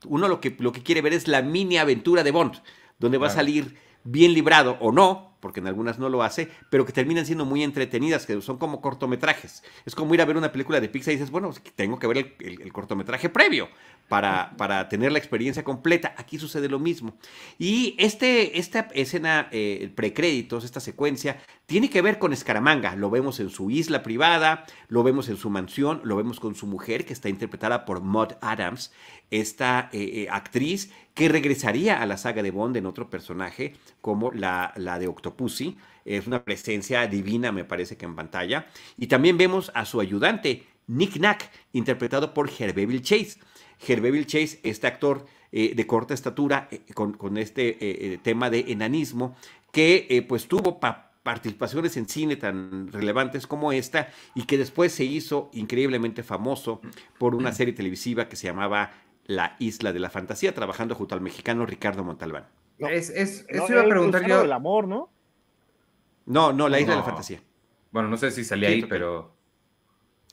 uno 0.06 0.28
lo 0.28 0.40
que, 0.40 0.56
lo 0.60 0.72
que 0.72 0.84
quiere 0.84 1.02
ver 1.02 1.14
es 1.14 1.28
la 1.28 1.42
mini 1.42 1.78
aventura 1.78 2.24
de 2.24 2.32
Bond, 2.32 2.62
donde 3.00 3.18
va 3.18 3.28
a 3.28 3.32
salir 3.32 3.78
bien 4.04 4.34
librado 4.34 4.78
o 4.80 4.92
no, 4.92 5.28
porque 5.40 5.60
en 5.60 5.68
algunas 5.68 6.00
no 6.00 6.10
lo 6.10 6.24
hace, 6.24 6.50
pero 6.70 6.86
que 6.86 6.94
terminan 6.94 7.26
siendo 7.26 7.46
muy 7.46 7.64
entretenidas, 7.64 8.26
que 8.26 8.42
son 8.42 8.58
como 8.58 8.82
cortometrajes. 8.82 9.64
Es 9.86 9.96
como 9.96 10.14
ir 10.14 10.22
a 10.22 10.26
ver 10.26 10.38
una 10.38 10.52
película 10.52 10.80
de 10.80 10.90
Pixar 10.90 11.14
y 11.14 11.18
dices, 11.18 11.32
bueno, 11.32 11.52
tengo 11.76 12.00
que 12.00 12.08
ver 12.08 12.36
el, 12.40 12.74
cortometraje 12.74 13.30
previo 13.30 13.70
para, 14.08 14.54
para, 14.58 14.90
tener 14.90 15.12
la 15.12 15.20
experiencia 15.20 15.64
completa. 15.64 16.16
Aquí 16.18 16.40
sucede 16.40 16.70
lo 16.70 16.80
mismo. 16.80 17.16
Y 17.60 17.96
este, 18.00 18.58
esta 18.58 18.88
escena, 18.94 19.48
eh, 19.52 19.92
precréditos, 19.96 20.64
esta 20.64 20.80
secuencia, 20.80 21.38
tiene 21.66 21.90
que 21.90 22.02
ver 22.02 22.18
con 22.18 22.34
Escaramanga. 22.34 22.96
Lo 22.96 23.10
vemos 23.10 23.40
en 23.40 23.50
su 23.50 23.70
isla 23.70 24.02
privada, 24.02 24.66
lo 24.88 25.04
vemos 25.04 25.30
en 25.30 25.38
su 25.38 25.50
mansión, 25.50 26.02
lo 26.04 26.16
vemos 26.16 26.40
con 26.40 26.56
su 26.56 26.66
mujer, 26.66 27.06
que 27.06 27.14
está 27.14 27.30
interpretada 27.30 27.86
por 27.86 28.02
Maud 28.02 28.34
Adams, 28.42 28.92
esta 29.32 29.90
eh, 29.92 30.24
eh, 30.24 30.28
actriz 30.30 30.92
que 31.14 31.30
regresaría 31.30 32.02
a 32.02 32.06
la 32.06 32.18
saga 32.18 32.44
de 32.44 32.52
Bond 32.52 32.78
en 32.78 32.86
otro 32.86 33.10
personaje 33.10 33.74
como 34.02 34.32
la, 34.32 34.74
la 34.76 35.00
de 35.00 35.08
Octopussy. 35.08 35.78
Es 36.06 36.28
una 36.28 36.44
presencia 36.44 37.08
divina, 37.08 37.52
me 37.52 37.66
parece 37.66 37.98
que 37.98 38.06
en 38.06 38.16
pantalla. 38.16 38.68
Y 38.98 39.08
también 39.08 39.38
vemos 39.38 39.72
a 39.74 39.86
su 39.86 40.00
ayudante, 40.00 40.64
Nick 40.88 41.14
Knack, 41.14 41.52
interpretado 41.74 42.34
por 42.34 42.50
Hervé 42.58 43.02
Chase. 43.02 43.40
Hervé 43.86 44.26
Chase, 44.26 44.60
este 44.64 44.88
actor 44.88 45.26
eh, 45.52 45.74
de 45.76 45.88
corta 45.88 46.14
estatura, 46.14 46.70
con, 46.94 47.14
con, 47.14 47.38
este 47.38 48.20
tema 48.24 48.50
de 48.50 48.66
enanismo, 48.68 49.36
que 49.72 50.26
pues 50.28 50.48
tuvo 50.48 50.80
participaciones 51.28 51.98
en 51.98 52.08
cine 52.08 52.38
tan 52.38 52.90
relevantes 52.90 53.48
como 53.48 53.74
esta 53.74 54.08
y 54.34 54.44
que 54.44 54.58
después 54.58 54.94
se 54.94 55.04
hizo 55.04 55.50
increíblemente 55.52 56.24
famoso 56.24 56.80
por 57.18 57.36
una 57.36 57.52
serie 57.52 57.74
televisiva 57.74 58.30
que 58.30 58.38
se 58.38 58.48
llamaba 58.48 58.94
La 59.28 59.56
Isla 59.60 59.94
de 59.94 60.00
la 60.00 60.10
Fantasía, 60.10 60.54
trabajando 60.54 60.96
junto 60.96 61.14
al 61.14 61.22
mexicano 61.22 61.66
Ricardo 61.66 62.04
Montalbán. 62.04 62.48
es, 62.80 63.10
es, 63.10 63.46
eso 63.50 63.66
iba 63.70 63.82
a 63.82 63.88
preguntar 63.88 64.26
yo. 64.26 64.42
El 64.42 64.52
amor, 64.52 64.88
¿no? 64.88 65.10
No, 66.26 66.54
no, 66.54 66.70
La 66.70 66.80
Isla 66.80 66.94
de 66.94 67.00
la 67.00 67.06
Fantasía. 67.06 67.42
Bueno, 67.92 68.10
no 68.10 68.18
sé 68.18 68.32
si 68.32 68.44
salía 68.44 68.70
ahí, 68.70 68.84
pero... 68.84 69.36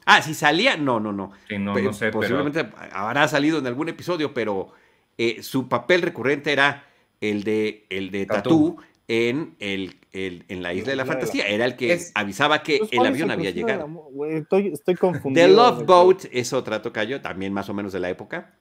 Ah, 0.06 0.22
si 0.22 0.34
salía, 0.34 0.76
no, 0.76 1.00
no, 1.00 1.12
no. 1.12 1.32
Sí, 1.48 1.58
no, 1.58 1.74
no 1.74 1.92
sé, 1.92 2.10
Posiblemente 2.10 2.68
habrá 2.92 3.26
salido 3.26 3.58
en 3.58 3.66
algún 3.66 3.88
episodio, 3.88 4.34
pero 4.34 4.72
eh, 5.16 5.42
su 5.42 5.68
papel 5.68 6.02
recurrente 6.02 6.52
era 6.52 6.84
el 7.20 7.42
de, 7.42 7.86
el 7.88 8.10
de 8.10 8.26
Tatú 8.26 8.76
en, 9.08 9.56
el, 9.60 9.96
en 10.12 10.62
la 10.62 10.74
Isla 10.74 10.90
de 10.90 10.96
la 10.96 11.06
Fantasía. 11.06 11.46
Era 11.48 11.64
el 11.64 11.76
que 11.76 11.98
avisaba 12.14 12.62
que 12.62 12.80
el 12.90 13.06
avión 13.06 13.30
había 13.30 13.50
llegado. 13.50 13.88
Estoy, 14.28 14.68
estoy 14.68 14.94
confundido. 14.94 15.46
The 15.46 15.52
Love 15.52 15.86
Boat 15.86 16.24
es 16.30 16.52
otra 16.52 16.82
tocayo, 16.82 17.22
también 17.22 17.52
más 17.52 17.68
o 17.68 17.74
menos 17.74 17.92
de 17.92 18.00
la 18.00 18.10
época. 18.10 18.58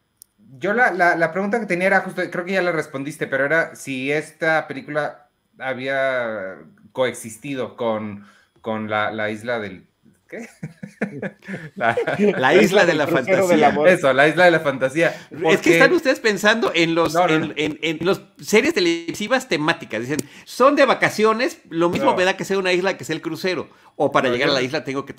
Yo 0.60 0.74
la, 0.74 0.92
la, 0.92 1.32
pregunta 1.32 1.60
que 1.60 1.66
tenía 1.66 1.88
era 1.88 2.02
justo, 2.02 2.22
creo 2.30 2.46
que 2.46 2.54
ya 2.54 2.62
la 2.62 2.72
respondiste, 2.72 3.28
pero 3.28 3.46
era 3.46 3.76
si 3.76 4.12
esta 4.12 4.68
película 4.68 5.28
había 5.58 6.58
coexistido 6.92 7.76
con, 7.76 8.28
con 8.62 8.90
la, 8.90 9.12
la 9.12 9.32
isla 9.32 9.60
del 9.60 9.88
La, 11.76 12.56
isla 12.56 12.86
de 12.86 12.94
la 12.94 13.08
fantasía. 13.08 13.76
Eso, 13.88 14.14
la 14.14 14.28
isla 14.28 14.46
de 14.46 14.52
la 14.52 14.60
fantasía. 14.60 15.16
Es 15.46 15.62
que 15.62 15.74
están 15.74 15.94
ustedes 15.94 16.20
pensando 16.20 16.72
en 16.74 16.96
los, 16.96 17.16
En, 17.56 17.98
los 18.02 18.22
series 18.42 18.74
televisivas 18.74 19.48
temáticas. 19.48 20.02
Dicen, 20.02 20.20
son 20.46 20.76
de 20.76 20.86
vacaciones, 20.86 21.60
lo 21.70 21.90
mismo 21.90 22.16
me 22.16 22.26
da 22.26 22.38
que 22.38 22.46
sea 22.46 22.58
una 22.58 22.74
isla 22.74 22.98
que 22.98 23.04
sea 23.04 23.16
el 23.16 23.22
crucero. 23.22 23.70
O 23.96 24.12
para 24.12 24.30
llegar 24.30 24.50
a 24.50 24.54
la 24.54 24.62
isla 24.62 24.84
tengo 24.84 25.06
que, 25.06 25.14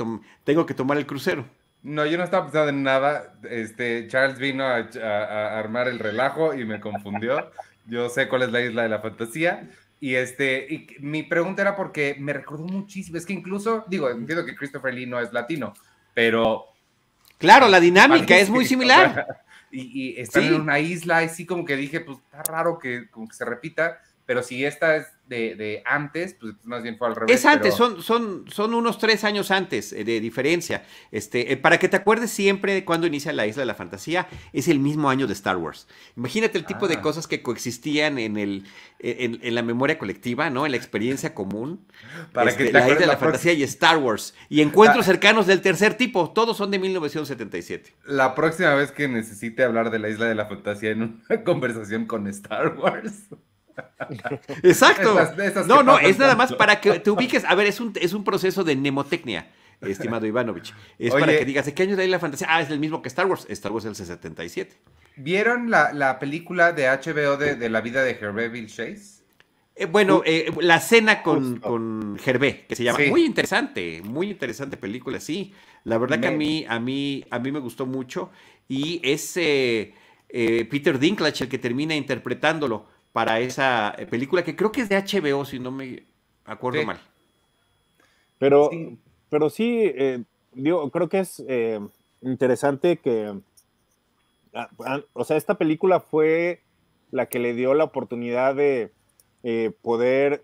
tengo 0.44 0.66
que 0.66 0.74
tomar 0.74 0.98
el 0.98 1.06
crucero. 1.06 1.44
No, 1.84 2.04
yo 2.06 2.18
no 2.18 2.24
estaba 2.24 2.46
pensando 2.46 2.70
en 2.70 2.82
nada. 2.82 3.34
Este, 3.48 4.08
Charles 4.08 4.38
vino 4.38 4.64
a, 4.64 4.88
a 5.00 5.58
armar 5.58 5.86
el 5.86 6.00
relajo 6.00 6.54
y 6.54 6.64
me 6.64 6.80
confundió. 6.80 7.50
Yo 7.86 8.08
sé 8.08 8.28
cuál 8.28 8.42
es 8.42 8.50
la 8.50 8.62
isla 8.62 8.82
de 8.82 8.88
la 8.88 9.00
fantasía. 9.00 9.68
Y 10.00 10.16
este, 10.16 10.66
y 10.68 10.86
mi 11.00 11.22
pregunta 11.22 11.62
era 11.62 11.76
porque 11.76 12.16
me 12.18 12.34
recordó 12.34 12.64
muchísimo, 12.64 13.16
es 13.16 13.24
que 13.24 13.32
incluso, 13.32 13.84
digo, 13.88 14.10
entiendo 14.10 14.44
que 14.44 14.54
Christopher 14.54 14.92
Lee 14.92 15.06
no 15.06 15.18
es 15.18 15.32
latino, 15.32 15.72
pero... 16.12 16.66
Claro, 17.38 17.68
la 17.68 17.80
dinámica 17.80 18.36
es 18.36 18.50
muy 18.50 18.66
similar. 18.66 19.26
y, 19.70 20.10
y 20.10 20.20
están 20.20 20.42
en 20.44 20.60
una 20.60 20.78
isla, 20.78 21.24
y 21.24 21.30
sí 21.30 21.46
como 21.46 21.64
que 21.64 21.76
dije, 21.76 22.00
pues 22.00 22.18
está 22.18 22.42
raro 22.42 22.78
que, 22.78 23.08
como 23.08 23.28
que 23.28 23.34
se 23.34 23.46
repita, 23.46 23.98
pero 24.26 24.42
si 24.42 24.64
esta 24.64 24.96
es 24.96 25.06
de, 25.26 25.82
antes, 25.86 26.36
pues 26.38 26.54
más 26.64 26.82
bien 26.82 26.98
fue 26.98 27.08
al 27.08 27.16
revés. 27.16 27.40
Es 27.40 27.46
antes, 27.46 27.74
son, 27.74 28.02
son, 28.02 28.44
son 28.48 28.74
unos 28.74 28.98
tres 28.98 29.24
años 29.24 29.50
antes 29.50 29.92
eh, 29.92 30.04
de 30.04 30.20
diferencia. 30.20 30.84
Este, 31.10 31.52
eh, 31.52 31.56
para 31.56 31.78
que 31.78 31.88
te 31.88 31.96
acuerdes 31.96 32.30
siempre 32.30 32.74
de 32.74 32.84
cuando 32.84 33.06
inicia 33.06 33.32
la 33.32 33.46
Isla 33.46 33.62
de 33.62 33.66
la 33.66 33.74
Fantasía, 33.74 34.28
es 34.52 34.68
el 34.68 34.80
mismo 34.80 35.08
año 35.08 35.26
de 35.26 35.32
Star 35.32 35.56
Wars. 35.56 35.88
Imagínate 36.16 36.58
el 36.58 36.66
tipo 36.66 36.88
de 36.88 36.96
ah. 36.96 37.00
cosas 37.00 37.26
que 37.26 37.42
coexistían 37.42 38.18
en, 38.18 38.36
el, 38.36 38.64
en, 39.00 39.54
la 39.54 39.62
memoria 39.62 39.98
colectiva, 39.98 40.50
¿no? 40.50 40.66
En 40.66 40.72
la 40.72 40.76
experiencia 40.76 41.34
común. 41.34 41.86
Para 42.32 42.54
que 42.56 42.64
este, 42.64 42.72
la 42.72 42.88
Isla 42.88 43.00
de 43.00 43.06
la, 43.06 43.16
Fantasía 43.16 43.54
y 43.54 43.62
Star 43.62 43.98
Wars. 43.98 44.34
Y 44.48 44.60
encuentros 44.60 45.06
cercanos 45.06 45.46
del 45.46 45.62
tercer 45.62 45.94
tipo, 45.94 46.30
todos 46.30 46.56
son 46.56 46.70
de 46.70 46.78
1977. 46.78 47.94
La 48.06 48.34
próxima 48.34 48.74
vez 48.74 48.92
que 48.92 49.08
necesite 49.08 49.64
hablar 49.64 49.90
de 49.90 49.98
la 49.98 50.08
Isla 50.08 50.26
de 50.26 50.34
la 50.34 50.46
Fantasía 50.46 50.90
en 50.90 51.22
una 51.28 51.42
conversación 51.44 52.06
con 52.06 52.26
Star 52.26 52.76
Wars. 52.76 53.28
Exacto. 54.62 55.18
no, 55.66 55.82
no, 55.82 55.98
es 55.98 56.18
nada 56.18 56.36
más 56.36 56.52
para 56.54 56.80
que 56.80 57.00
te 57.00 57.10
ubiques. 57.10 57.44
A 57.44 57.54
ver, 57.54 57.66
es 57.66 57.80
un, 57.80 57.92
es 58.00 58.12
un 58.12 58.24
proceso 58.24 58.64
de 58.64 58.76
mnemotecnia, 58.76 59.48
estimado 59.80 60.26
Ivanovich. 60.26 60.74
Es 60.98 61.12
para 61.12 61.36
que 61.36 61.44
digas, 61.44 61.66
¿de 61.66 61.74
qué 61.74 61.84
año 61.84 61.96
de 61.96 62.06
la 62.08 62.18
fantasía? 62.18 62.46
Ah, 62.50 62.60
es 62.60 62.70
el 62.70 62.78
mismo 62.78 63.02
que 63.02 63.08
Star 63.08 63.26
Wars. 63.26 63.46
Star 63.48 63.72
Wars 63.72 63.84
es 63.84 64.00
el 64.00 64.06
77. 64.06 64.76
¿Vieron 65.16 65.70
la, 65.70 66.18
película 66.18 66.72
de 66.72 66.88
HBO 66.88 67.36
de, 67.36 67.68
la 67.68 67.80
vida 67.80 68.02
de 68.02 68.12
Hervé 68.12 68.66
Chase? 68.66 69.22
Eh, 69.76 69.86
bueno, 69.86 70.22
eh, 70.24 70.52
la 70.60 70.80
cena 70.80 71.22
con, 71.22 71.58
con 71.58 72.16
que 72.16 72.76
se 72.76 72.84
llama. 72.84 72.98
Muy 73.08 73.24
interesante, 73.24 74.02
muy 74.04 74.30
interesante 74.30 74.76
película, 74.76 75.18
sí. 75.20 75.52
La 75.84 75.98
verdad 75.98 76.20
que 76.20 76.28
a 76.28 76.30
mí, 76.30 76.64
a 76.68 76.78
mí, 76.78 77.24
a 77.30 77.38
mí 77.38 77.52
me 77.52 77.58
gustó 77.58 77.84
mucho. 77.84 78.30
Y 78.68 79.00
es 79.02 79.36
eh, 79.36 79.92
Peter 80.28 80.98
Dinklage 80.98 81.44
el 81.44 81.50
que 81.50 81.58
termina 81.58 81.94
interpretándolo 81.94 82.86
para 83.14 83.38
esa 83.38 83.94
eh, 83.96 84.06
película 84.06 84.42
que 84.42 84.56
creo 84.56 84.72
que 84.72 84.80
es 84.80 84.88
de 84.88 84.96
HBO, 84.96 85.44
si 85.44 85.60
no 85.60 85.70
me 85.70 86.02
acuerdo 86.44 86.84
mal. 86.84 86.98
Pero 88.40 88.70
sí, 88.72 88.98
pero 89.30 89.50
sí 89.50 89.82
eh, 89.84 90.24
creo 90.92 91.08
que 91.08 91.20
es 91.20 91.40
eh, 91.46 91.78
interesante 92.22 92.96
que, 92.96 93.32
ah, 94.52 94.68
ah, 94.84 95.00
o 95.12 95.22
sea, 95.22 95.36
esta 95.36 95.54
película 95.54 96.00
fue 96.00 96.62
la 97.12 97.26
que 97.26 97.38
le 97.38 97.54
dio 97.54 97.72
la 97.74 97.84
oportunidad 97.84 98.56
de 98.56 98.90
poder 99.80 100.42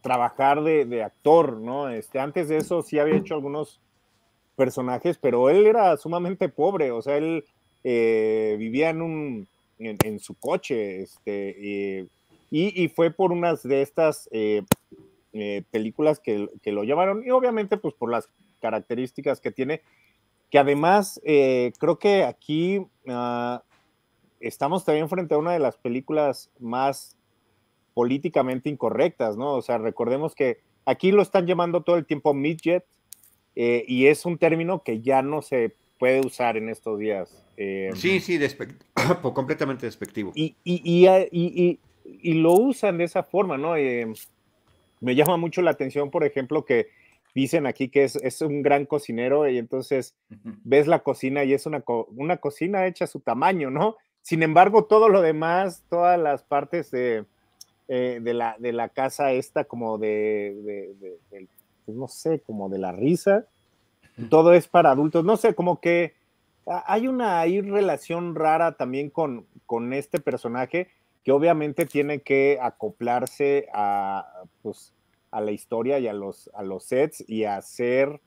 trabajar 0.00 0.62
de, 0.62 1.02
actor, 1.02 1.58
¿no? 1.58 1.90
Este, 1.90 2.18
antes 2.18 2.48
de 2.48 2.56
eso 2.56 2.80
sí 2.80 2.98
había 2.98 3.16
hecho 3.16 3.34
algunos 3.34 3.78
personajes, 4.56 5.18
pero 5.18 5.50
él 5.50 5.66
era 5.66 5.98
sumamente 5.98 6.48
pobre, 6.48 6.92
o 6.92 7.02
sea, 7.02 7.18
él 7.18 7.44
vivía 7.82 8.88
en 8.88 9.02
un 9.02 9.48
en, 9.78 10.18
su 10.18 10.34
coche, 10.34 11.02
este, 11.02 12.08
y, 12.50 12.88
fue 12.88 13.10
por 13.10 13.32
unas 13.32 13.62
de 13.62 13.82
estas 13.82 14.28
eh, 14.32 14.62
eh, 15.32 15.64
películas 15.70 16.20
que, 16.20 16.48
lo 16.66 16.84
llevaron, 16.84 17.24
y 17.26 17.30
obviamente 17.30 17.76
pues 17.76 17.94
por 17.94 18.10
las 18.10 18.28
características 18.60 19.40
que 19.40 19.50
tiene, 19.50 19.82
que 20.50 20.58
además 20.58 21.20
eh, 21.24 21.72
creo 21.78 21.98
que 21.98 22.22
aquí 22.22 22.86
ah, 23.08 23.62
estamos 24.40 24.84
también 24.84 25.08
frente 25.08 25.34
a 25.34 25.38
una 25.38 25.52
de 25.52 25.58
las 25.58 25.76
películas 25.76 26.50
más 26.60 27.16
políticamente 27.92 28.70
incorrectas, 28.70 29.36
¿no? 29.36 29.54
O 29.54 29.62
sea, 29.62 29.78
recordemos 29.78 30.34
que 30.34 30.58
aquí 30.84 31.10
lo 31.10 31.22
están 31.22 31.46
llamando 31.46 31.82
todo 31.82 31.96
el 31.96 32.06
tiempo 32.06 32.34
midget, 32.34 32.84
y 33.56 34.06
es 34.06 34.26
un 34.26 34.36
término 34.36 34.82
que 34.82 35.00
ya 35.00 35.22
no 35.22 35.40
se 35.40 35.76
puede 36.04 36.20
usar 36.20 36.58
en 36.58 36.68
estos 36.68 36.98
días. 36.98 37.34
Eh, 37.56 37.90
sí, 37.94 38.20
sí, 38.20 38.38
completamente 39.32 39.86
despectivo. 39.86 40.32
Y, 40.34 40.54
y, 40.62 42.34
lo 42.34 42.52
usan 42.52 42.98
de 42.98 43.04
esa 43.04 43.22
forma, 43.22 43.56
¿no? 43.56 43.74
Eh, 43.78 44.12
me 45.00 45.14
llama 45.14 45.38
mucho 45.38 45.62
la 45.62 45.70
atención, 45.70 46.10
por 46.10 46.24
ejemplo, 46.24 46.66
que 46.66 46.88
dicen 47.34 47.66
aquí 47.66 47.88
que 47.88 48.04
es, 48.04 48.42
un 48.42 48.60
gran 48.60 48.84
cocinero 48.84 49.48
y 49.48 49.56
entonces 49.56 50.14
ves 50.62 50.86
la 50.86 50.98
cocina 50.98 51.42
y 51.44 51.54
es 51.54 51.64
una, 51.64 51.82
una 52.14 52.36
cocina 52.36 52.86
hecha 52.86 53.04
a 53.06 53.08
su 53.08 53.20
tamaño, 53.20 53.70
¿no? 53.70 53.96
Sin 54.20 54.42
embargo, 54.42 54.84
todo 54.84 55.08
lo 55.08 55.22
demás, 55.22 55.84
todas 55.88 56.20
las 56.20 56.42
partes 56.42 56.90
de, 56.90 57.24
eh, 57.88 58.18
de, 58.20 58.34
la, 58.34 58.56
de 58.58 58.74
la 58.74 58.90
casa 58.90 59.32
esta 59.32 59.64
como 59.64 59.96
de, 59.96 61.16
pues 61.86 61.96
no 61.96 62.08
sé, 62.08 62.40
como 62.40 62.68
de 62.68 62.78
la 62.78 62.92
risa, 62.92 63.46
todo 64.30 64.52
es 64.52 64.68
para 64.68 64.90
adultos, 64.90 65.24
no 65.24 65.36
sé, 65.36 65.54
como 65.54 65.80
que 65.80 66.14
hay 66.66 67.08
una 67.08 67.42
relación 67.44 68.34
rara 68.34 68.76
también 68.76 69.10
con, 69.10 69.46
con 69.66 69.92
este 69.92 70.20
personaje 70.20 70.88
que 71.24 71.32
obviamente 71.32 71.86
tiene 71.86 72.20
que 72.20 72.58
acoplarse 72.60 73.66
a, 73.72 74.44
pues, 74.62 74.92
a 75.30 75.40
la 75.40 75.52
historia 75.52 75.98
y 75.98 76.06
a 76.06 76.12
los, 76.12 76.50
a 76.54 76.62
los 76.62 76.84
sets 76.84 77.24
y 77.26 77.44
a 77.44 77.60
ser 77.62 78.20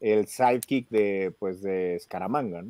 el 0.00 0.26
sidekick 0.26 0.88
de, 0.90 1.34
pues, 1.38 1.62
de 1.62 1.98
Scaramanga, 2.00 2.64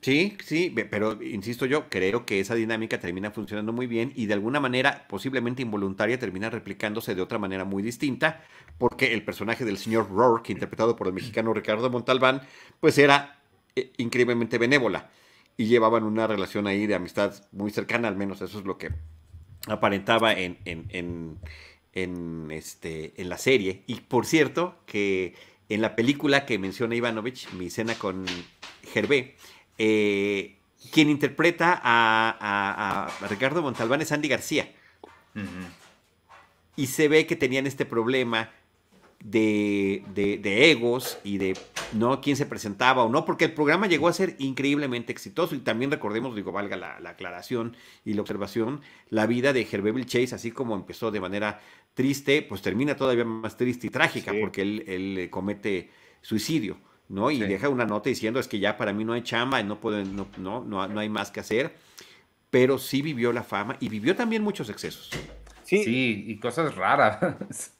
Sí, 0.00 0.36
sí, 0.44 0.74
pero 0.90 1.22
insisto 1.22 1.66
yo, 1.66 1.88
creo 1.88 2.26
que 2.26 2.40
esa 2.40 2.56
dinámica 2.56 2.98
termina 2.98 3.30
funcionando 3.30 3.72
muy 3.72 3.86
bien 3.86 4.12
y 4.16 4.26
de 4.26 4.34
alguna 4.34 4.58
manera, 4.58 5.06
posiblemente 5.08 5.62
involuntaria, 5.62 6.18
termina 6.18 6.50
replicándose 6.50 7.14
de 7.14 7.22
otra 7.22 7.38
manera 7.38 7.64
muy 7.64 7.84
distinta, 7.84 8.42
porque 8.78 9.12
el 9.12 9.24
personaje 9.24 9.64
del 9.64 9.78
señor 9.78 10.10
Rourke, 10.10 10.50
interpretado 10.52 10.96
por 10.96 11.06
el 11.06 11.12
mexicano 11.12 11.54
Ricardo 11.54 11.88
Montalbán, 11.88 12.42
pues 12.80 12.98
era 12.98 13.38
eh, 13.76 13.92
increíblemente 13.98 14.58
benévola 14.58 15.10
y 15.56 15.66
llevaban 15.66 16.02
una 16.02 16.26
relación 16.26 16.66
ahí 16.66 16.86
de 16.86 16.96
amistad 16.96 17.34
muy 17.52 17.70
cercana, 17.70 18.08
al 18.08 18.16
menos 18.16 18.42
eso 18.42 18.58
es 18.58 18.64
lo 18.64 18.78
que 18.78 18.90
aparentaba 19.68 20.32
en, 20.32 20.58
en, 20.64 21.38
en, 21.92 22.50
este, 22.50 23.20
en 23.20 23.28
la 23.28 23.38
serie. 23.38 23.84
Y 23.86 24.00
por 24.00 24.26
cierto, 24.26 24.76
que 24.86 25.34
en 25.68 25.80
la 25.80 25.96
película 25.96 26.44
que 26.46 26.58
menciona 26.58 26.94
Ivanovich, 26.94 27.50
mi 27.52 27.70
cena 27.70 27.94
con 27.94 28.26
Gervé, 28.84 29.36
eh, 29.78 30.56
quien 30.90 31.08
interpreta 31.08 31.80
a, 31.82 33.08
a 33.20 33.28
Ricardo 33.28 33.62
Montalbán 33.62 34.02
es 34.02 34.12
Andy 34.12 34.28
García. 34.28 34.72
Y 36.76 36.86
se 36.86 37.08
ve 37.08 37.26
que 37.26 37.36
tenían 37.36 37.66
este 37.66 37.84
problema 37.84 38.50
de, 39.24 40.02
de, 40.14 40.70
egos 40.70 41.18
y 41.22 41.38
de 41.38 41.56
no 41.92 42.20
quién 42.20 42.36
se 42.36 42.46
presentaba 42.46 43.04
o 43.04 43.08
no, 43.08 43.24
porque 43.24 43.44
el 43.44 43.52
programa 43.52 43.86
llegó 43.86 44.08
a 44.08 44.12
ser 44.12 44.34
increíblemente 44.38 45.12
exitoso 45.12 45.54
y 45.54 45.60
también 45.60 45.90
recordemos, 45.90 46.34
digo, 46.34 46.50
valga 46.50 46.76
la, 46.76 46.96
aclaración 47.08 47.76
y 48.04 48.14
la 48.14 48.22
observación, 48.22 48.80
la 49.10 49.26
vida 49.26 49.52
de 49.52 49.66
Hervé 49.70 50.04
Chase, 50.04 50.34
así 50.34 50.50
como 50.50 50.74
empezó 50.74 51.10
de 51.10 51.20
manera 51.20 51.60
triste, 51.94 52.42
pues 52.42 52.62
termina 52.62 52.96
todavía 52.96 53.24
más 53.24 53.56
triste 53.56 53.86
y 53.86 53.90
trágica 53.90 54.32
porque 54.40 54.62
él, 54.62 54.84
él, 54.86 55.30
comete 55.30 55.90
suicidio. 56.20 56.76
¿no? 57.08 57.30
Y 57.30 57.40
deja 57.40 57.68
una 57.68 57.84
nota 57.84 58.08
diciendo 58.08 58.40
es 58.40 58.48
que 58.48 58.58
ya 58.58 58.78
para 58.78 58.92
mí 58.92 59.04
no 59.04 59.12
hay 59.12 59.22
chamba, 59.22 59.62
no, 59.62 59.78
puedo, 59.78 60.02
no, 60.04 60.26
no, 60.38 60.64
no, 60.64 61.00
hay 61.00 61.08
más 61.10 61.30
que 61.30 61.40
hacer, 61.40 61.74
pero 62.50 62.78
sí 62.78 63.02
vivió 63.02 63.32
la 63.32 63.42
fama 63.42 63.76
y 63.80 63.90
vivió 63.90 64.16
también 64.16 64.42
muchos 64.42 64.70
excesos. 64.70 65.10
Sí, 65.64 65.84
sí 65.84 66.24
y 66.26 66.38
cosas 66.38 66.74
raras. 66.74 67.74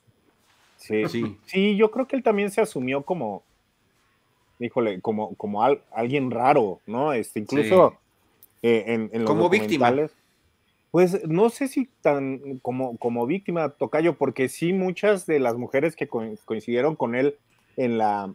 Sí, 0.76 1.08
sí. 1.08 1.38
Sí, 1.46 1.76
yo 1.76 1.90
creo 1.92 2.08
que 2.08 2.16
él 2.16 2.22
también 2.22 2.50
se 2.50 2.60
asumió 2.60 3.02
como, 3.02 3.44
híjole, 4.58 5.00
como, 5.00 5.34
como 5.36 5.62
alguien 5.62 6.30
raro, 6.30 6.80
¿no? 6.86 7.12
Este, 7.12 7.38
incluso 7.38 7.96
eh, 8.62 8.84
en, 8.88 9.08
en, 9.12 9.20
los 9.20 9.30
como 9.30 9.48
víctima. 9.48 9.94
Pues 10.92 11.26
no 11.26 11.48
sé 11.48 11.68
si 11.68 11.86
tan 12.02 12.58
como, 12.58 12.98
como 12.98 13.26
víctima, 13.26 13.70
Tocayo, 13.70 14.18
porque 14.18 14.50
sí 14.50 14.74
muchas 14.74 15.24
de 15.24 15.40
las 15.40 15.56
mujeres 15.56 15.96
que 15.96 16.06
coincidieron 16.06 16.96
con 16.96 17.14
él 17.14 17.38
en 17.78 17.96
la, 17.96 18.34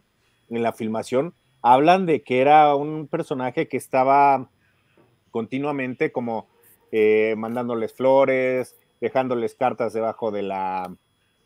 en 0.50 0.62
la 0.64 0.72
filmación 0.72 1.34
hablan 1.62 2.04
de 2.04 2.22
que 2.22 2.40
era 2.40 2.74
un 2.74 3.06
personaje 3.06 3.68
que 3.68 3.76
estaba 3.76 4.50
continuamente 5.30 6.10
como 6.10 6.48
eh, 6.90 7.36
mandándoles 7.38 7.92
flores, 7.92 8.74
dejándoles 9.00 9.54
cartas 9.54 9.92
debajo 9.92 10.32
de 10.32 10.42
la, 10.42 10.92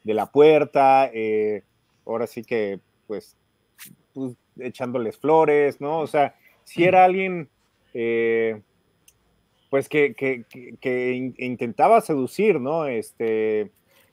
de 0.04 0.14
la 0.14 0.32
puerta, 0.32 1.10
eh, 1.12 1.62
ahora 2.06 2.26
sí 2.26 2.42
que 2.42 2.80
pues, 3.06 3.36
pues, 4.14 4.34
echándoles 4.58 5.18
flores, 5.18 5.78
¿no? 5.78 5.98
O 5.98 6.06
sea, 6.06 6.36
si 6.64 6.84
era 6.84 7.04
alguien 7.04 7.50
eh, 7.92 8.62
pues 9.72 9.88
que, 9.88 10.14
que, 10.14 11.32
intentaba 11.38 12.02
seducir, 12.02 12.60
¿no? 12.60 12.84
Este, 12.84 13.72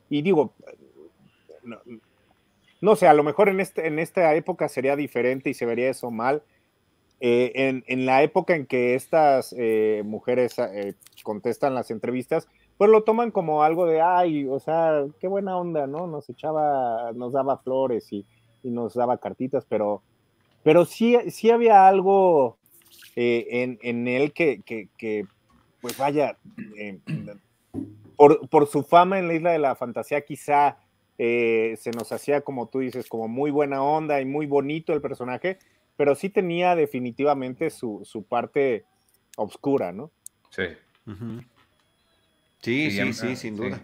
y 0.09 0.21
digo, 0.21 0.53
no, 2.79 2.95
sé, 2.95 3.09
a 3.09 3.13
lo 3.13 3.25
mejor 3.25 3.49
en, 3.49 3.59
este, 3.59 3.85
en 3.85 3.99
esta 3.99 4.33
época 4.35 4.69
sería 4.69 4.95
diferente 4.95 5.49
y 5.49 5.53
se 5.53 5.65
vería 5.65 5.89
eso 5.89 6.11
mal. 6.11 6.43
Eh, 7.19 7.51
en, 7.55 7.83
en, 7.87 8.05
la 8.05 8.23
época 8.23 8.55
en 8.55 8.67
que 8.67 8.95
estas 8.95 9.53
mujeres 10.05 10.55
contestan 11.23 11.75
las 11.75 11.91
entrevistas, 11.91 12.47
pues 12.77 12.89
lo 12.89 13.03
toman 13.03 13.31
como 13.31 13.61
algo 13.61 13.85
de, 13.85 13.99
ay, 13.99 14.47
o 14.47 14.61
sea, 14.61 15.05
qué 15.19 15.27
buena 15.27 15.57
onda, 15.57 15.87
¿no? 15.87 16.07
Nos 16.07 16.29
echaba, 16.29 17.11
nos 17.11 17.33
daba 17.33 17.57
flores 17.57 18.13
y, 18.13 18.25
nos 18.63 18.93
daba 18.93 19.17
cartitas, 19.17 19.65
pero, 19.67 20.03
pero 20.63 20.85
sí, 20.85 21.17
sí 21.31 21.49
había 21.49 21.89
algo 21.89 22.57
eh, 23.17 23.77
en, 23.81 24.07
él 24.07 24.31
que, 24.31 24.63
pues 25.81 25.97
vaya, 25.97 26.37
eh, 26.77 26.99
por, 28.15 28.67
su 28.67 28.83
fama 28.83 29.19
en 29.19 29.27
la 29.27 29.33
isla 29.33 29.51
de 29.51 29.59
la 29.59 29.75
fantasía 29.75 30.21
quizá 30.21 30.77
eh, 31.17 31.75
se 31.79 31.91
nos 31.91 32.11
hacía, 32.11 32.41
como 32.41 32.67
tú 32.67 32.79
dices, 32.79 33.07
como 33.07 33.27
muy 33.27 33.51
buena 33.51 33.81
onda 33.81 34.21
y 34.21 34.25
muy 34.25 34.45
bonito 34.45 34.93
el 34.93 35.01
personaje, 35.01 35.59
pero 35.95 36.15
sí 36.15 36.29
tenía 36.29 36.75
definitivamente 36.75 37.69
su, 37.69 38.25
parte 38.27 38.85
oscura, 39.35 39.91
¿no? 39.91 40.11
Sí. 40.49 40.63
Sí, 42.61 42.91
sí, 42.91 43.13
sí, 43.13 43.35
sin 43.35 43.55
duda. 43.55 43.81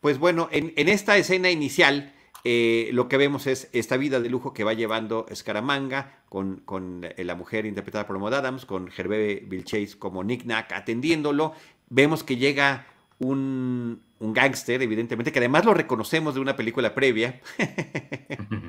Pues 0.00 0.18
bueno, 0.18 0.48
en, 0.52 0.72
esta 0.88 1.16
escena 1.16 1.50
inicial, 1.50 2.13
eh, 2.46 2.90
lo 2.92 3.08
que 3.08 3.16
vemos 3.16 3.46
es 3.46 3.70
esta 3.72 3.96
vida 3.96 4.20
de 4.20 4.28
lujo 4.28 4.52
que 4.52 4.64
va 4.64 4.74
llevando 4.74 5.24
Scaramanga 5.34 6.18
con, 6.28 6.56
con 6.66 7.04
eh, 7.04 7.24
la 7.24 7.34
mujer 7.34 7.64
interpretada 7.64 8.06
por 8.06 8.18
Maud 8.18 8.34
Adams, 8.34 8.66
con 8.66 8.90
Hervé 8.94 9.42
Vilchase 9.46 9.98
como 9.98 10.22
Nick 10.22 10.44
Nack 10.44 10.72
atendiéndolo. 10.72 11.54
Vemos 11.88 12.22
que 12.22 12.36
llega 12.36 12.86
un, 13.18 14.02
un 14.20 14.32
gángster, 14.34 14.82
evidentemente, 14.82 15.32
que 15.32 15.38
además 15.38 15.64
lo 15.64 15.72
reconocemos 15.72 16.34
de 16.34 16.40
una 16.40 16.54
película 16.54 16.94
previa. 16.94 17.40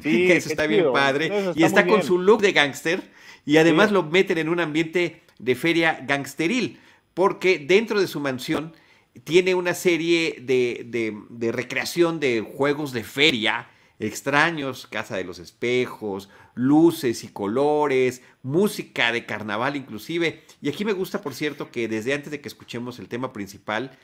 Sí, 0.02 0.32
eso 0.32 0.50
está 0.50 0.68
bien 0.68 0.92
padre. 0.94 1.32
y 1.56 1.64
está 1.64 1.88
con 1.88 2.04
su 2.04 2.20
look 2.20 2.40
de 2.40 2.52
gángster. 2.52 3.02
Y 3.44 3.58
además 3.58 3.92
lo 3.92 4.04
meten 4.04 4.38
en 4.38 4.50
un 4.50 4.60
ambiente 4.60 5.24
de 5.40 5.56
feria 5.56 6.00
gangsteril, 6.06 6.80
porque 7.16 7.58
dentro 7.58 8.00
de 8.00 8.06
su 8.06 8.20
mansión 8.20 8.74
tiene 9.24 9.56
una 9.56 9.74
serie 9.74 10.38
de, 10.42 11.52
recreación 11.52 12.20
de 12.20 12.42
juegos 12.42 12.92
de 12.92 13.04
feria 13.04 13.70
extraños, 13.98 14.88
Casa 14.88 15.16
de 15.16 15.24
los 15.24 15.40
Espejos, 15.40 16.30
luces 16.54 17.24
y 17.24 17.30
colores, 17.30 18.22
música 18.44 19.12
de 19.12 19.26
carnaval 19.26 19.78
inclusive. 19.78 20.44
Y 20.62 20.70
aquí 20.70 20.84
me 20.84 20.94
gusta, 20.94 21.22
por 21.22 21.34
cierto, 21.34 21.72
que 21.72 21.88
desde 21.88 22.14
antes 22.14 22.30
de 22.32 22.42
que 22.42 22.50
escuchemos 22.50 23.00
el 23.00 23.08
tema 23.08 23.32
principal, 23.32 23.98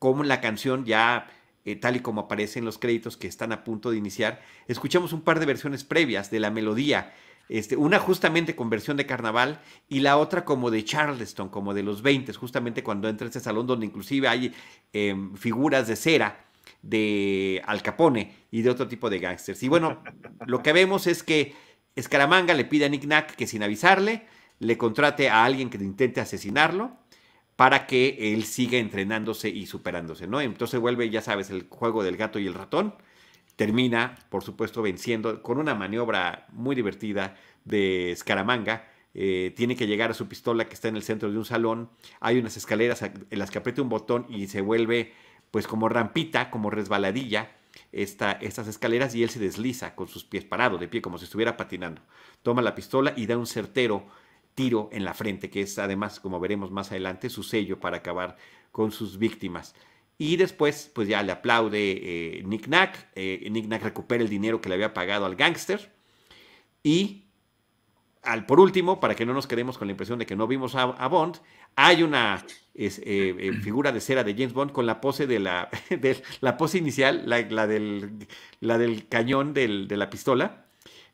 como 0.00 0.24
la 0.24 0.40
canción 0.40 0.84
ya 0.84 1.28
eh, 1.64 1.76
tal 1.76 1.96
y 1.96 2.00
como 2.00 2.22
aparece 2.22 2.58
en 2.58 2.64
los 2.64 2.78
créditos 2.78 3.16
que 3.16 3.28
están 3.28 3.52
a 3.52 3.62
punto 3.62 3.90
de 3.90 3.98
iniciar, 3.98 4.42
escuchamos 4.66 5.12
un 5.12 5.22
par 5.22 5.38
de 5.38 5.46
versiones 5.46 5.84
previas 5.84 6.30
de 6.30 6.40
la 6.40 6.50
melodía 6.50 7.14
este, 7.48 7.76
una 7.76 7.98
justamente 7.98 8.56
con 8.56 8.70
versión 8.70 8.96
de 8.96 9.06
carnaval 9.06 9.60
y 9.88 10.00
la 10.00 10.16
otra 10.16 10.44
como 10.44 10.70
de 10.70 10.84
Charleston, 10.84 11.48
como 11.48 11.74
de 11.74 11.82
los 11.82 12.02
20, 12.02 12.32
justamente 12.32 12.82
cuando 12.82 13.08
entra 13.08 13.26
a 13.26 13.30
ese 13.30 13.40
salón 13.40 13.66
donde 13.66 13.86
inclusive 13.86 14.28
hay 14.28 14.52
em, 14.92 15.34
figuras 15.36 15.86
de 15.86 15.96
cera 15.96 16.44
de 16.82 17.62
Al 17.66 17.82
Capone 17.82 18.34
y 18.50 18.62
de 18.62 18.70
otro 18.70 18.88
tipo 18.88 19.10
de 19.10 19.18
gángsters. 19.18 19.62
Y 19.62 19.68
bueno, 19.68 20.02
lo 20.46 20.62
que 20.62 20.72
vemos 20.72 21.06
es 21.06 21.22
que 21.22 21.54
Escaramanga 21.94 22.54
le 22.54 22.64
pide 22.64 22.86
a 22.86 22.88
Nick 22.88 23.04
Nack 23.04 23.36
que 23.36 23.46
sin 23.46 23.62
avisarle 23.62 24.26
le 24.58 24.78
contrate 24.78 25.28
a 25.28 25.44
alguien 25.44 25.70
que 25.70 25.78
intente 25.78 26.20
asesinarlo 26.20 26.96
para 27.56 27.86
que 27.86 28.34
él 28.34 28.44
siga 28.44 28.78
entrenándose 28.78 29.48
y 29.48 29.66
superándose, 29.66 30.26
¿no? 30.26 30.40
Entonces 30.40 30.78
vuelve, 30.78 31.08
ya 31.08 31.22
sabes, 31.22 31.50
el 31.50 31.66
juego 31.68 32.02
del 32.02 32.16
gato 32.16 32.38
y 32.38 32.46
el 32.46 32.54
ratón 32.54 32.94
termina, 33.56 34.14
por 34.28 34.44
supuesto, 34.44 34.82
venciendo 34.82 35.42
con 35.42 35.58
una 35.58 35.74
maniobra 35.74 36.46
muy 36.52 36.76
divertida 36.76 37.36
de 37.64 38.14
Scaramanga. 38.16 38.88
Eh, 39.14 39.52
tiene 39.56 39.76
que 39.76 39.86
llegar 39.86 40.10
a 40.10 40.14
su 40.14 40.28
pistola 40.28 40.68
que 40.68 40.74
está 40.74 40.88
en 40.88 40.96
el 40.96 41.02
centro 41.02 41.30
de 41.30 41.38
un 41.38 41.44
salón. 41.44 41.90
Hay 42.20 42.38
unas 42.38 42.56
escaleras 42.56 43.02
en 43.02 43.26
las 43.30 43.50
que 43.50 43.58
aprieta 43.58 43.82
un 43.82 43.88
botón 43.88 44.26
y 44.28 44.46
se 44.46 44.60
vuelve 44.60 45.14
pues 45.50 45.66
como 45.66 45.88
rampita, 45.88 46.50
como 46.50 46.70
resbaladilla 46.70 47.52
esta, 47.92 48.32
estas 48.32 48.68
escaleras 48.68 49.14
y 49.14 49.22
él 49.22 49.30
se 49.30 49.38
desliza 49.38 49.94
con 49.94 50.08
sus 50.08 50.24
pies 50.24 50.44
parados 50.44 50.78
de 50.78 50.88
pie 50.88 51.00
como 51.00 51.16
si 51.18 51.24
estuviera 51.24 51.56
patinando. 51.56 52.02
Toma 52.42 52.60
la 52.60 52.74
pistola 52.74 53.14
y 53.16 53.26
da 53.26 53.38
un 53.38 53.46
certero 53.46 54.06
tiro 54.54 54.88
en 54.92 55.04
la 55.04 55.14
frente, 55.14 55.50
que 55.50 55.62
es 55.62 55.78
además, 55.78 56.20
como 56.20 56.40
veremos 56.40 56.70
más 56.70 56.90
adelante, 56.90 57.30
su 57.30 57.42
sello 57.42 57.78
para 57.80 57.98
acabar 57.98 58.36
con 58.72 58.92
sus 58.92 59.18
víctimas. 59.18 59.74
Y 60.18 60.36
después, 60.36 60.90
pues 60.94 61.08
ya 61.08 61.22
le 61.22 61.32
aplaude 61.32 62.38
eh, 62.38 62.42
Nick 62.44 62.68
Nack. 62.68 63.08
Eh, 63.14 63.48
Nick 63.50 63.66
Nack 63.66 63.82
recupera 63.82 64.22
el 64.22 64.30
dinero 64.30 64.60
que 64.60 64.68
le 64.68 64.76
había 64.76 64.94
pagado 64.94 65.26
al 65.26 65.36
gángster. 65.36 65.92
Y 66.82 67.26
al, 68.22 68.46
por 68.46 68.58
último, 68.58 68.98
para 68.98 69.14
que 69.14 69.26
no 69.26 69.34
nos 69.34 69.46
quedemos 69.46 69.76
con 69.76 69.88
la 69.88 69.92
impresión 69.92 70.18
de 70.18 70.26
que 70.26 70.34
no 70.34 70.46
vimos 70.46 70.74
a, 70.74 71.06
Bond, 71.08 71.36
hay 71.74 72.02
una 72.02 72.42
eh, 72.74 73.52
figura 73.62 73.92
de 73.92 74.00
cera 74.00 74.24
de 74.24 74.32
James 74.32 74.54
Bond 74.54 74.72
con 74.72 74.86
la 74.86 75.00
pose 75.02 75.26
de 75.26 75.38
la, 75.38 75.68
de, 75.90 76.22
la 76.40 76.56
pose 76.56 76.78
inicial, 76.78 77.24
la, 77.26 77.66
del, 77.66 78.26
la 78.60 78.78
del, 78.78 79.08
cañón 79.08 79.52
de 79.52 79.96
la 79.96 80.08
pistola. 80.08 80.62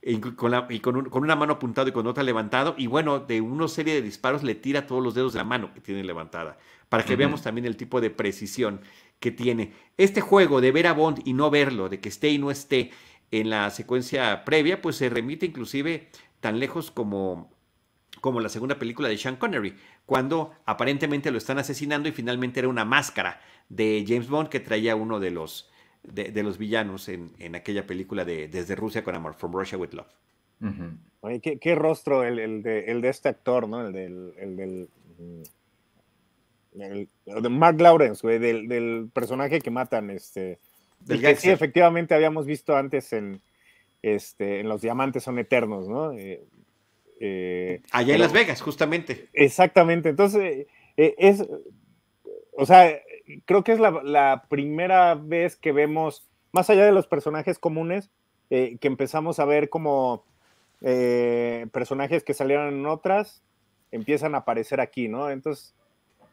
Y, 0.05 0.19
con, 0.19 0.53
y 0.69 0.81
con, 0.81 1.05
con, 1.11 1.23
una 1.23 1.37
mano 1.37 1.53
apuntada 1.55 1.89
y 1.89 1.93
con 1.93 2.09
otra 2.09 2.25
levantado. 2.25 2.75
Y 2.77 2.89
bueno, 2.89 3.21
de 3.21 3.41
una 3.41 3.69
serie 3.69 3.95
de 3.95 4.03
disparos 4.03 4.43
le 4.43 4.57
tira 4.57 4.85
todos 4.87 5.03
los 5.03 5.15
dedos 5.15 5.33
de 5.33 5.39
la 5.39 5.45
mano 5.45 5.73
que 5.73 5.81
tiene 5.81 6.03
levantada 6.03 6.59
para 6.93 7.07
que 7.07 7.17
veamos 7.17 7.41
también 7.41 7.65
el 7.65 7.79
tipo 7.79 8.03
de 8.03 8.11
precisión 8.11 8.83
que 9.19 9.31
tiene. 9.31 9.73
Este 9.97 10.21
juego 10.21 10.61
de 10.61 10.73
ver 10.73 10.87
a 10.87 10.93
Bond 10.93 11.23
y 11.25 11.33
no 11.33 11.51
verlo, 11.51 11.89
de 11.89 12.01
que 12.01 12.11
esté 12.11 12.29
y 12.29 12.37
no 12.37 12.51
esté 12.51 12.91
en 13.31 13.49
la 13.49 13.71
secuencia 13.71 14.45
previa, 14.45 14.83
pues 14.83 14.97
se 14.97 15.09
remite 15.09 15.47
inclusive 15.47 16.09
tan 16.41 16.61
lejos 16.61 16.91
como, 16.91 17.51
como 18.21 18.41
la 18.41 18.51
segunda 18.51 18.79
película 18.79 19.09
de 19.09 19.17
Sean 19.17 19.37
Connery, 19.37 19.75
cuando 20.05 20.53
aparentemente 20.67 21.31
lo 21.31 21.39
están 21.39 21.59
asesinando 21.59 22.11
y 22.11 22.13
finalmente 22.13 22.61
era 22.61 22.69
una 22.69 22.85
máscara 22.85 23.41
de 23.71 24.05
James 24.07 24.29
Bond 24.29 24.51
que 24.51 24.61
traía 24.61 24.95
uno 24.95 25.19
de 25.19 25.31
los, 25.31 25.71
de, 26.03 26.43
los 26.43 26.59
villanos 26.59 27.09
en, 27.09 27.55
aquella 27.55 27.87
película 27.87 28.27
de 28.27 28.49
Desde 28.49 28.77
Rusia 28.77 29.03
con 29.03 29.15
Amor, 29.15 29.33
From 29.33 29.55
Russia 29.55 29.79
with 29.79 29.95
Love. 29.95 30.13
Oye, 31.21 31.41
¿qué, 31.41 31.75
rostro 31.75 32.23
el, 32.23 32.63
de, 32.63 33.09
este 33.09 33.31
actor, 33.31 33.67
¿no? 33.67 33.81
El 33.87 33.95
del, 33.95 34.91
mm, 36.75 37.43
de 37.43 37.49
Mark 37.49 37.81
Lawrence, 37.81 38.21
güey, 38.23 38.39
del, 38.39 39.11
personaje 39.13 39.61
que 39.61 39.71
matan, 39.71 40.11
este, 40.11 40.59
del 41.01 41.21
que 41.21 41.37
sí, 41.37 41.51
efectivamente 41.51 42.15
habíamos 42.15 42.47
visto 42.47 42.77
antes 42.77 43.13
en, 43.13 43.41
este, 44.03 44.61
en 44.61 44.69
Los 44.69 44.83
Diamantes 44.83 45.23
son 45.23 45.39
Eternos, 45.39 45.89
¿no? 45.89 46.13
Eh, 46.13 47.81
Allá 47.93 48.15
en 48.15 48.21
Las 48.21 48.33
Vegas, 48.33 48.61
justamente. 48.61 49.29
Exactamente. 49.33 50.09
Entonces, 50.09 50.67
es, 50.97 51.47
o 52.57 52.67
sea, 52.67 52.99
creo 53.45 53.63
que 53.63 53.73
es 53.73 53.79
la, 53.79 54.45
primera 54.49 55.15
vez 55.15 55.55
que 55.55 55.71
vemos, 55.71 56.29
más 56.51 56.69
allá 56.69 56.85
de 56.85 56.91
los 56.91 57.07
personajes 57.07 57.59
comunes, 57.61 58.11
que 58.51 58.79
empezamos 58.83 59.39
a 59.39 59.45
ver 59.45 59.69
como 59.69 60.25
personajes 60.81 62.25
que 62.25 62.35
salieron 62.35 62.75
en 62.75 62.87
otras, 62.87 63.41
empiezan 63.93 64.35
a 64.35 64.39
aparecer 64.39 64.81
aquí, 64.81 65.07
¿no? 65.07 65.31
Entonces, 65.31 65.75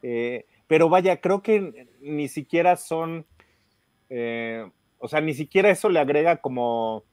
pero 0.01 0.87
vaya, 0.87 1.19
creo 1.19 1.41
que 1.41 1.87
ni 1.99 2.27
siquiera 2.27 2.75
son, 2.77 3.25
eh, 4.09 4.69
o 4.99 5.07
sea, 5.07 5.19
ni 5.19 5.33
siquiera 5.33 5.71
eso 5.71 5.89
le 5.89 5.99
agrega 5.99 6.37
como 6.37 7.05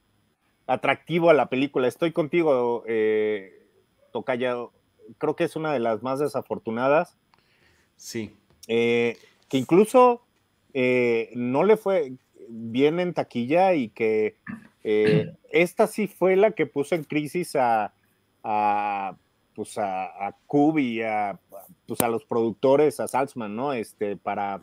atractivo 0.67 1.29
a 1.29 1.33
la 1.33 1.49
película. 1.49 1.87
Estoy 1.87 2.11
contigo, 2.11 2.83
eh, 2.87 3.65
Tocaya, 4.11 4.55
creo 5.17 5.35
que 5.35 5.45
es 5.45 5.55
una 5.55 5.73
de 5.73 5.79
las 5.79 6.03
más 6.03 6.19
desafortunadas. 6.19 7.17
Sí. 7.95 8.35
Eh, 8.67 9.17
que 9.49 9.57
incluso 9.57 10.21
eh, 10.73 11.31
no 11.33 11.63
le 11.63 11.77
fue 11.77 12.13
bien 12.49 12.99
en 12.99 13.13
taquilla 13.13 13.73
y 13.73 13.89
que 13.89 14.35
esta 15.51 15.87
sí 15.87 16.07
fue 16.07 16.35
la 16.35 16.51
que 16.51 16.65
puso 16.65 16.95
en 16.95 17.03
crisis 17.03 17.55
a, 17.55 17.93
a 18.43 19.17
pues 19.57 19.77
a, 19.79 20.27
a 20.27 20.35
y 20.77 21.01
a, 21.01 21.39
pues 21.87 21.99
a 22.01 22.09
los 22.09 22.23
productores, 22.25 22.99
a 22.99 23.07
Salzman, 23.07 23.55
¿no? 23.55 23.73
Este, 23.73 24.15
para 24.15 24.61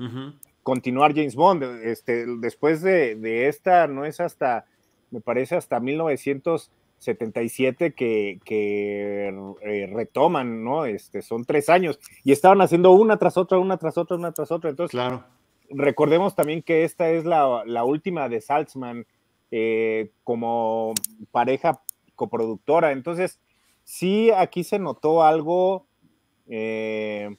continuar 0.62 1.16
James 1.16 1.34
Bond. 1.34 1.64
Este, 1.82 2.26
después 2.38 2.80
de, 2.80 3.48
esta, 3.48 3.88
no 3.88 4.04
es 4.04 4.20
hasta, 4.20 4.66
me 5.10 5.20
parece 5.20 5.56
hasta 5.56 5.80
1977 5.80 7.94
que, 7.94 8.38
que 8.44 9.34
eh, 9.62 9.90
retoman, 9.92 10.62
¿no? 10.62 10.84
Este, 10.84 11.22
son 11.22 11.44
tres 11.44 11.68
años 11.68 11.98
y 12.22 12.30
estaban 12.30 12.60
haciendo 12.60 12.92
una 12.92 13.16
tras 13.16 13.36
otra, 13.36 13.58
una 13.58 13.78
tras 13.78 13.98
otra, 13.98 14.16
una 14.16 14.30
tras 14.30 14.52
otra. 14.52 14.70
Entonces, 14.70 14.92
claro. 14.92 15.24
recordemos 15.70 16.36
también 16.36 16.62
que 16.62 16.84
esta 16.84 17.10
es 17.10 17.24
la, 17.24 17.64
la 17.66 17.82
última 17.82 18.28
de 18.28 18.40
Salzman 18.40 19.06
eh, 19.50 20.12
como 20.22 20.94
pareja 21.32 21.82
coproductora. 22.14 22.92
Entonces, 22.92 23.40
sí 23.84 24.30
aquí 24.30 24.64
se 24.64 24.78
notó 24.78 25.22
algo 25.22 25.86
eh, 26.48 27.34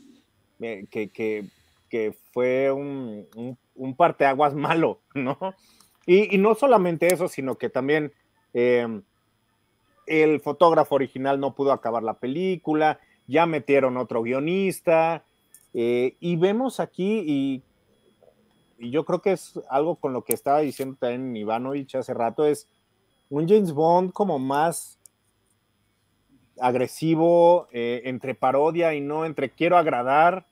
eh, 0.61 0.87
que, 0.91 2.17
fue 2.31 2.71
un, 2.71 3.27
parteaguas 3.97 4.53
malo, 4.55 5.01
¿no? 5.13 5.37
Y, 6.05 6.37
no 6.37 6.55
solamente 6.55 7.11
eso, 7.11 7.27
sino 7.27 7.57
que 7.57 7.69
también 7.69 8.13
em, 8.53 9.01
el 10.05 10.39
fotógrafo 10.39 10.95
original 10.95 11.39
no 11.39 11.55
pudo 11.55 11.71
acabar 11.71 12.03
la 12.03 12.19
película, 12.19 12.99
ya 13.27 13.45
metieron 13.45 13.97
otro 13.97 14.21
guionista, 14.21 15.23
eh, 15.73 16.15
y 16.19 16.35
vemos 16.35 16.79
aquí, 16.79 17.23
y, 17.25 17.63
y, 18.77 18.91
yo 18.91 19.03
creo 19.03 19.21
que 19.21 19.31
es 19.31 19.59
algo 19.69 19.95
con 19.95 20.13
lo 20.13 20.23
que 20.23 20.33
estaba 20.33 20.59
diciendo 20.59 20.95
también 20.99 21.35
Ivanovich 21.35 21.95
hace 21.95 22.13
rato, 22.13 22.45
es 22.45 22.67
un 23.29 23.47
James 23.47 23.73
Bond 23.73 24.11
como 24.11 24.37
más 24.37 24.94
agresivo, 26.59 27.67
eh, 27.71 28.03
entre 28.05 28.35
parodia 28.35 28.93
y 28.93 29.01
no 29.01 29.25
entre 29.25 29.49
quiero 29.49 29.77
agradar, 29.77 30.45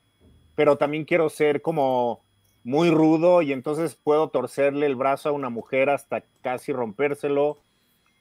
pero 0.56 0.78
también 0.78 1.06
quiero 1.06 1.30
ser 1.30 1.62
como 1.62 2.22
muy 2.64 2.90
rudo 2.90 3.42
y 3.42 3.52
entonces 3.52 3.96
puedo 3.96 4.30
torcerle 4.30 4.86
el 4.86 4.96
brazo 4.96 5.30
a 5.30 5.34
una 5.34 5.50
mujer 5.50 5.90
hasta 5.90 6.24
casi 6.42 6.72
rompérselo 6.72 7.58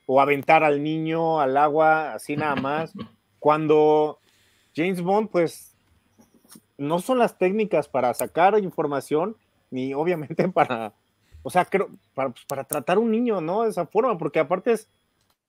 o 0.06 0.20
aventar 0.20 0.64
al 0.64 0.82
niño 0.82 1.40
al 1.40 1.56
agua 1.56 2.14
así 2.14 2.36
nada 2.36 2.56
más. 2.56 2.92
Cuando 3.38 4.18
James 4.74 5.00
Bond, 5.02 5.28
pues, 5.30 5.74
no 6.78 7.00
son 7.00 7.18
las 7.18 7.38
técnicas 7.38 7.88
para 7.88 8.12
sacar 8.14 8.58
información, 8.58 9.36
ni 9.70 9.94
obviamente 9.94 10.48
para, 10.48 10.92
o 11.42 11.50
sea, 11.50 11.64
creo, 11.64 11.90
para, 12.14 12.30
pues, 12.30 12.44
para 12.46 12.64
tratar 12.64 12.98
un 12.98 13.10
niño, 13.10 13.40
¿no? 13.40 13.62
De 13.62 13.70
esa 13.70 13.86
forma, 13.86 14.18
porque 14.18 14.40
aparte 14.40 14.72
es, 14.72 14.88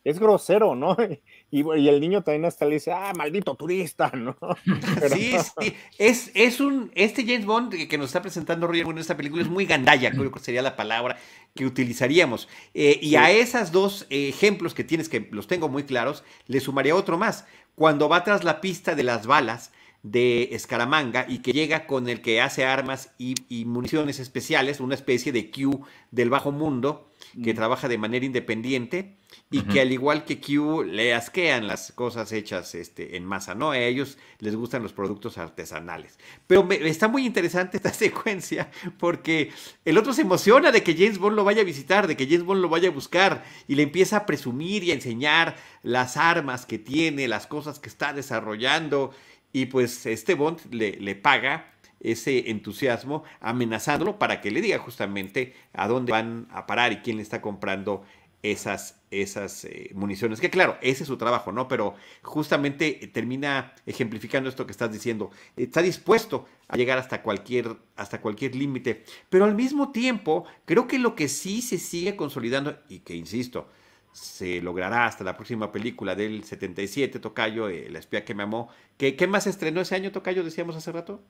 es 0.03 0.19
grosero, 0.19 0.75
¿no? 0.75 0.95
Y, 1.53 1.87
el 1.87 2.01
niño 2.01 2.23
también 2.23 2.45
hasta 2.45 2.65
le 2.65 2.73
dice, 2.73 2.91
ah, 2.91 3.13
maldito 3.15 3.53
turista, 3.53 4.11
¿no? 4.15 4.35
Sí, 5.13 5.35
sí. 5.61 5.75
Es, 5.99 6.31
es 6.33 6.59
un, 6.59 6.91
este 6.95 7.23
James 7.23 7.45
Bond 7.45 7.87
que 7.87 7.97
nos 7.99 8.07
está 8.07 8.23
presentando 8.23 8.65
Roger 8.65 8.87
en 8.87 8.97
esta 8.97 9.15
película 9.15 9.43
es 9.43 9.49
muy 9.49 9.67
gandalla, 9.67 10.09
creo 10.09 10.31
que 10.31 10.39
sería 10.39 10.63
la 10.63 10.75
palabra 10.75 11.15
que 11.53 11.67
utilizaríamos. 11.67 12.47
Eh, 12.73 12.97
y 13.03 13.17
a 13.17 13.29
esos 13.29 13.71
dos 13.71 14.07
ejemplos 14.09 14.73
que 14.73 14.83
tienes, 14.83 15.09
que 15.09 15.29
los 15.29 15.45
tengo 15.45 15.69
muy 15.69 15.83
claros, 15.83 16.23
le 16.47 16.59
sumaría 16.59 16.95
otro 16.95 17.19
más. 17.19 17.45
Cuando 17.75 18.09
va 18.09 18.23
tras 18.23 18.43
la 18.43 18.59
pista 18.59 18.95
de 18.95 19.03
las 19.03 19.27
balas, 19.27 19.71
de 20.01 20.49
Escaramanga 20.51 21.25
y 21.29 21.39
que 21.39 21.53
llega 21.53 21.85
con 21.87 22.09
el 22.09 22.21
que 22.21 22.41
hace 22.41 22.65
armas 22.65 23.11
y, 23.17 23.35
y, 23.47 23.63
municiones 23.65 24.19
especiales, 24.19 24.81
una 24.81 24.95
especie 24.95 25.31
de 25.31 25.49
Q 25.49 25.85
del 26.11 26.29
bajo 26.29 26.51
mundo 26.51 27.09
que 27.41 27.53
mm. 27.53 27.55
trabaja 27.55 27.87
de 27.87 27.97
manera 27.97 28.25
independiente 28.25 29.17
y 29.49 29.61
que 29.63 29.81
al 29.81 29.91
igual 29.91 30.25
que 30.25 30.39
Q 30.39 30.83
le 30.83 31.13
asquean 31.13 31.67
las 31.67 31.91
cosas 31.91 32.31
hechas 32.31 32.75
este, 32.75 33.17
en 33.17 33.25
masa, 33.25 33.55
¿no? 33.55 33.71
A 33.71 33.79
ellos 33.79 34.17
les 34.39 34.55
gustan 34.55 34.83
los 34.83 34.93
productos 34.93 35.37
artesanales. 35.37 36.19
Pero 36.47 36.67
está 36.71 37.07
muy 37.07 37.25
interesante 37.25 37.77
esta 37.77 37.93
secuencia 37.93 38.69
porque 38.97 39.51
el 39.85 39.97
otro 39.97 40.13
se 40.13 40.21
emociona 40.21 40.71
de 40.71 40.83
que 40.83 40.95
James 40.95 41.17
Bond 41.17 41.35
lo 41.35 41.43
vaya 41.43 41.61
a 41.61 41.65
visitar, 41.65 42.07
de 42.07 42.17
que 42.17 42.25
James 42.25 42.43
Bond 42.43 42.61
lo 42.61 42.69
vaya 42.69 42.89
a 42.89 42.91
buscar 42.91 43.43
y 43.67 43.75
le 43.75 43.83
empieza 43.83 44.17
a 44.17 44.25
presumir 44.25 44.83
y 44.83 44.91
a 44.91 44.95
enseñar 44.95 45.55
las 45.81 46.17
armas 46.17 46.65
que 46.65 46.79
tiene, 46.79 47.27
las 47.27 47.47
cosas 47.47 47.79
que 47.79 47.89
está 47.89 48.13
desarrollando 48.13 49.11
y 49.51 49.67
pues 49.67 50.05
este 50.05 50.33
Bond 50.33 50.73
le, 50.73 50.93
le 50.93 51.15
paga 51.15 51.72
ese 52.03 52.51
entusiasmo 52.51 53.23
amenazándolo 53.39 54.19
para 54.19 54.41
que 54.41 54.51
le 54.51 54.61
diga 54.61 54.77
justamente 54.77 55.53
a 55.73 55.87
dónde 55.87 56.11
van 56.11 56.47
a 56.51 56.67
parar 56.67 56.91
y 56.91 56.97
quién 56.97 57.17
le 57.17 57.23
está 57.23 57.41
comprando 57.41 58.03
esas, 58.43 59.01
esas 59.09 59.63
eh, 59.65 59.89
municiones. 59.95 60.39
Que 60.41 60.49
claro, 60.49 60.77
ese 60.81 61.03
es 61.03 61.07
su 61.07 61.17
trabajo, 61.17 61.51
¿no? 61.51 61.67
Pero 61.67 61.95
justamente 62.21 63.09
termina 63.13 63.73
ejemplificando 63.85 64.49
esto 64.49 64.65
que 64.65 64.73
estás 64.73 64.91
diciendo. 64.91 65.31
Está 65.55 65.81
dispuesto 65.81 66.45
a 66.67 66.75
llegar 66.77 66.97
hasta 66.97 67.23
cualquier, 67.23 67.77
hasta 67.95 68.21
cualquier 68.21 68.55
límite. 68.55 69.05
Pero 69.29 69.45
al 69.45 69.55
mismo 69.55 69.91
tiempo, 69.91 70.45
creo 70.65 70.87
que 70.87 70.99
lo 70.99 71.15
que 71.15 71.29
sí 71.29 71.61
se 71.61 71.79
sigue 71.79 72.15
consolidando, 72.17 72.77
y 72.89 72.99
que 72.99 73.15
insisto, 73.15 73.69
se 74.11 74.61
logrará 74.61 75.05
hasta 75.05 75.23
la 75.23 75.35
próxima 75.35 75.71
película 75.71 76.15
del 76.15 76.43
77, 76.43 77.19
Tocayo, 77.19 77.69
eh, 77.69 77.89
La 77.89 77.99
espía 77.99 78.25
que 78.25 78.35
me 78.35 78.43
amó. 78.43 78.69
¿Qué, 78.97 79.15
¿Qué 79.15 79.25
más 79.27 79.47
estrenó 79.47 79.81
ese 79.81 79.95
año, 79.95 80.11
Tocayo, 80.11 80.43
decíamos 80.43 80.75
hace 80.75 80.91
rato? 80.91 81.23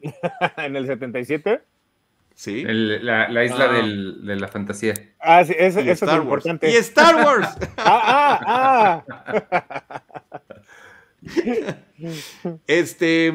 ¿En 0.56 0.76
el 0.76 0.86
77? 0.86 1.62
Sí. 2.34 2.64
la, 2.64 3.44
isla 3.44 3.68
ah. 3.70 3.82
de 3.82 4.36
la 4.36 4.48
fantasía. 4.48 4.94
Ah, 5.18 5.44
sí, 5.44 5.54
eso, 5.58 5.80
es 5.80 6.02
importante. 6.02 6.70
¡Y 6.70 6.76
Star 6.76 7.16
Wars! 7.16 7.48
ah, 7.76 8.40
ah, 8.46 9.04
ah. 9.26 10.02
este, 12.66 13.26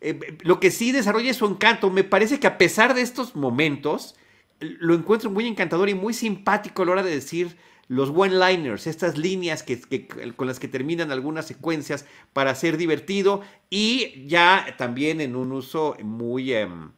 eh, 0.00 0.38
lo 0.42 0.60
que 0.60 0.70
sí 0.70 0.92
desarrolla 0.92 1.30
es 1.30 1.36
su 1.36 1.46
encanto. 1.46 1.90
Me 1.90 2.04
parece 2.04 2.38
que 2.38 2.46
a 2.46 2.56
pesar 2.56 2.94
de 2.94 3.02
estos 3.02 3.34
momentos, 3.34 4.14
lo 4.60 4.94
encuentro 4.94 5.30
muy 5.30 5.48
encantador 5.48 5.88
y 5.88 5.94
muy 5.94 6.14
simpático 6.14 6.82
a 6.82 6.86
la 6.86 6.92
hora 6.92 7.02
de 7.02 7.10
decir 7.10 7.56
los 7.88 8.10
one-liners, 8.10 8.86
estas 8.86 9.18
líneas 9.18 9.62
que, 9.62 10.08
con 10.36 10.46
las 10.46 10.58
que 10.58 10.68
terminan 10.68 11.10
algunas 11.10 11.46
secuencias 11.46 12.06
para 12.32 12.54
ser 12.54 12.76
divertido 12.76 13.42
y 13.70 14.26
ya 14.26 14.74
también 14.78 15.20
en 15.20 15.36
un 15.36 15.52
uso 15.52 15.96
muy... 16.02 16.52
Em, 16.52 16.90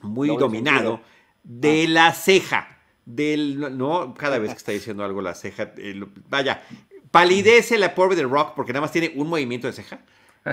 muy 0.00 0.28
dominado 0.36 1.00
de 1.42 1.84
ah. 1.86 1.90
la 1.90 2.12
ceja. 2.12 2.74
Del, 3.04 3.78
no, 3.78 4.12
cada 4.12 4.38
vez 4.38 4.50
que 4.50 4.58
está 4.58 4.72
diciendo 4.72 5.02
algo 5.02 5.22
la 5.22 5.34
ceja, 5.34 5.72
eh, 5.78 5.98
vaya, 6.28 6.62
palidece 7.10 7.78
la 7.78 7.94
pobre 7.94 8.16
de 8.16 8.24
Rock 8.24 8.52
porque 8.54 8.74
nada 8.74 8.82
más 8.82 8.92
tiene 8.92 9.12
un 9.16 9.28
movimiento 9.28 9.66
de 9.66 9.72
ceja 9.72 10.00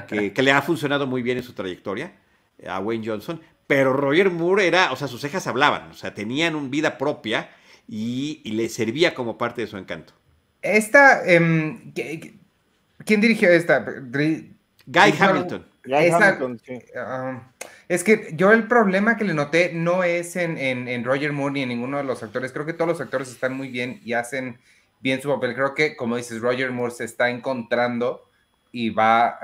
que, 0.07 0.31
le 0.41 0.51
ha 0.53 0.61
funcionado 0.61 1.05
muy 1.05 1.21
bien 1.21 1.37
en 1.37 1.43
su 1.43 1.51
trayectoria 1.51 2.13
eh, 2.57 2.69
a 2.69 2.79
Wayne 2.79 3.05
Johnson, 3.05 3.41
pero 3.67 3.91
Roger 3.91 4.31
Moore 4.31 4.67
era, 4.67 4.93
o 4.93 4.95
sea, 4.95 5.09
sus 5.09 5.19
cejas 5.19 5.47
hablaban, 5.47 5.91
o 5.91 5.95
sea, 5.95 6.13
tenían 6.13 6.55
una 6.55 6.69
vida 6.69 6.97
propia 6.97 7.49
y, 7.87 8.41
le 8.51 8.69
servía 8.69 9.13
como 9.13 9.37
parte 9.37 9.61
de 9.61 9.67
su 9.67 9.77
encanto. 9.77 10.13
Esta, 10.61 11.25
em, 11.25 11.93
¿quién 11.93 13.21
dirigió 13.21 13.49
esta? 13.49 13.79
Guy 13.79 15.13
Hamilton. 15.19 15.65
Guy 15.83 16.09
Hamilton, 16.09 16.59
sí. 16.65 16.79
Ah, 16.95 17.51
es 17.87 18.03
que 18.03 18.31
yo 18.33 18.51
el 18.51 18.67
problema 18.67 19.17
que 19.17 19.23
le 19.25 19.33
noté 19.33 19.71
no 19.73 20.03
es 20.03 20.35
en, 20.35 21.03
Roger 21.03 21.31
Moore 21.31 21.53
ni 21.53 21.61
en 21.61 21.69
ninguno 21.69 21.97
de 21.97 22.03
los 22.03 22.23
actores. 22.23 22.51
Creo 22.51 22.65
que 22.65 22.73
todos 22.73 22.89
los 22.89 23.01
actores 23.01 23.29
están 23.29 23.53
muy 23.53 23.69
bien 23.69 24.01
y 24.03 24.13
hacen 24.13 24.57
bien 24.99 25.21
su 25.21 25.29
papel. 25.29 25.53
Creo 25.53 25.75
que, 25.75 25.95
como 25.95 26.17
dices, 26.17 26.41
Roger 26.41 26.71
Moore 26.71 26.93
se 26.93 27.03
está 27.03 27.29
encontrando 27.29 28.29
y 28.71 28.89
va, 28.89 29.39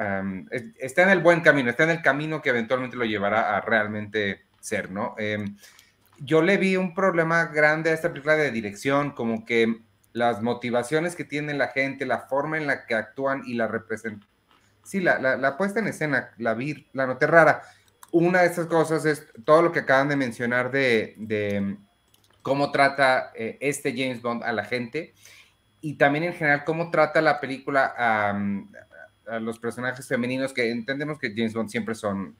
está 0.80 1.04
en 1.04 1.10
el 1.10 1.20
buen 1.20 1.42
camino, 1.42 1.70
está 1.70 1.84
en 1.84 1.92
el 1.92 2.02
camino 2.02 2.42
que 2.42 2.50
eventualmente 2.50 2.98
lo 2.98 3.06
llevará 3.06 3.56
a 3.56 3.62
realmente 3.62 4.42
ser, 4.60 4.92
¿no? 4.92 5.16
Em, 5.18 5.56
yo 6.24 6.42
le 6.42 6.58
vi 6.58 6.78
un 6.78 6.94
problema 6.94 7.46
grande 7.46 7.90
a 7.90 7.94
esta 7.94 8.10
película 8.10 8.36
de 8.36 8.52
dirección, 8.52 9.12
como 9.12 9.44
que 9.44 9.82
las 10.14 10.42
motivaciones 10.42 11.16
que 11.16 11.24
tiene 11.24 11.54
la 11.54 11.70
gente, 11.70 12.06
la 12.06 12.22
forma 12.22 12.58
en 12.58 12.68
la 12.68 12.86
que 12.86 12.96
actúan 12.96 13.42
y 13.46 13.56
la 13.56 13.68
representan. 13.68 14.30
Sí, 14.84 15.00
la, 15.00 15.58
puesta 15.58 15.80
en 15.80 15.88
escena, 15.88 16.32
la 16.38 16.54
vi, 16.54 16.88
la 16.94 17.08
noté 17.08 17.28
rara. 17.28 17.62
Una 18.12 18.42
de 18.42 18.48
estas 18.48 18.66
cosas 18.68 19.06
es 19.06 19.26
todo 19.46 19.62
lo 19.62 19.72
que 19.72 19.80
acaban 19.80 20.10
de 20.10 20.16
mencionar 20.16 20.70
de, 20.72 21.78
cómo 22.42 22.72
trata 22.72 23.32
eh, 23.36 23.58
este 23.62 23.92
James 23.96 24.22
Bond 24.22 24.44
a 24.44 24.52
la 24.52 24.66
gente 24.66 25.14
y 25.80 25.94
también 25.96 26.26
en 26.26 26.34
general 26.34 26.64
cómo 26.66 26.92
trata 26.92 27.22
la 27.22 27.40
película 27.40 27.94
a 27.98 29.40
los 29.40 29.60
personajes 29.60 30.08
femeninos 30.08 30.52
que 30.52 30.70
entendemos 30.70 31.20
que 31.20 31.34
James 31.36 31.54
Bond 31.54 31.70
siempre 31.70 31.96
son 31.96 32.36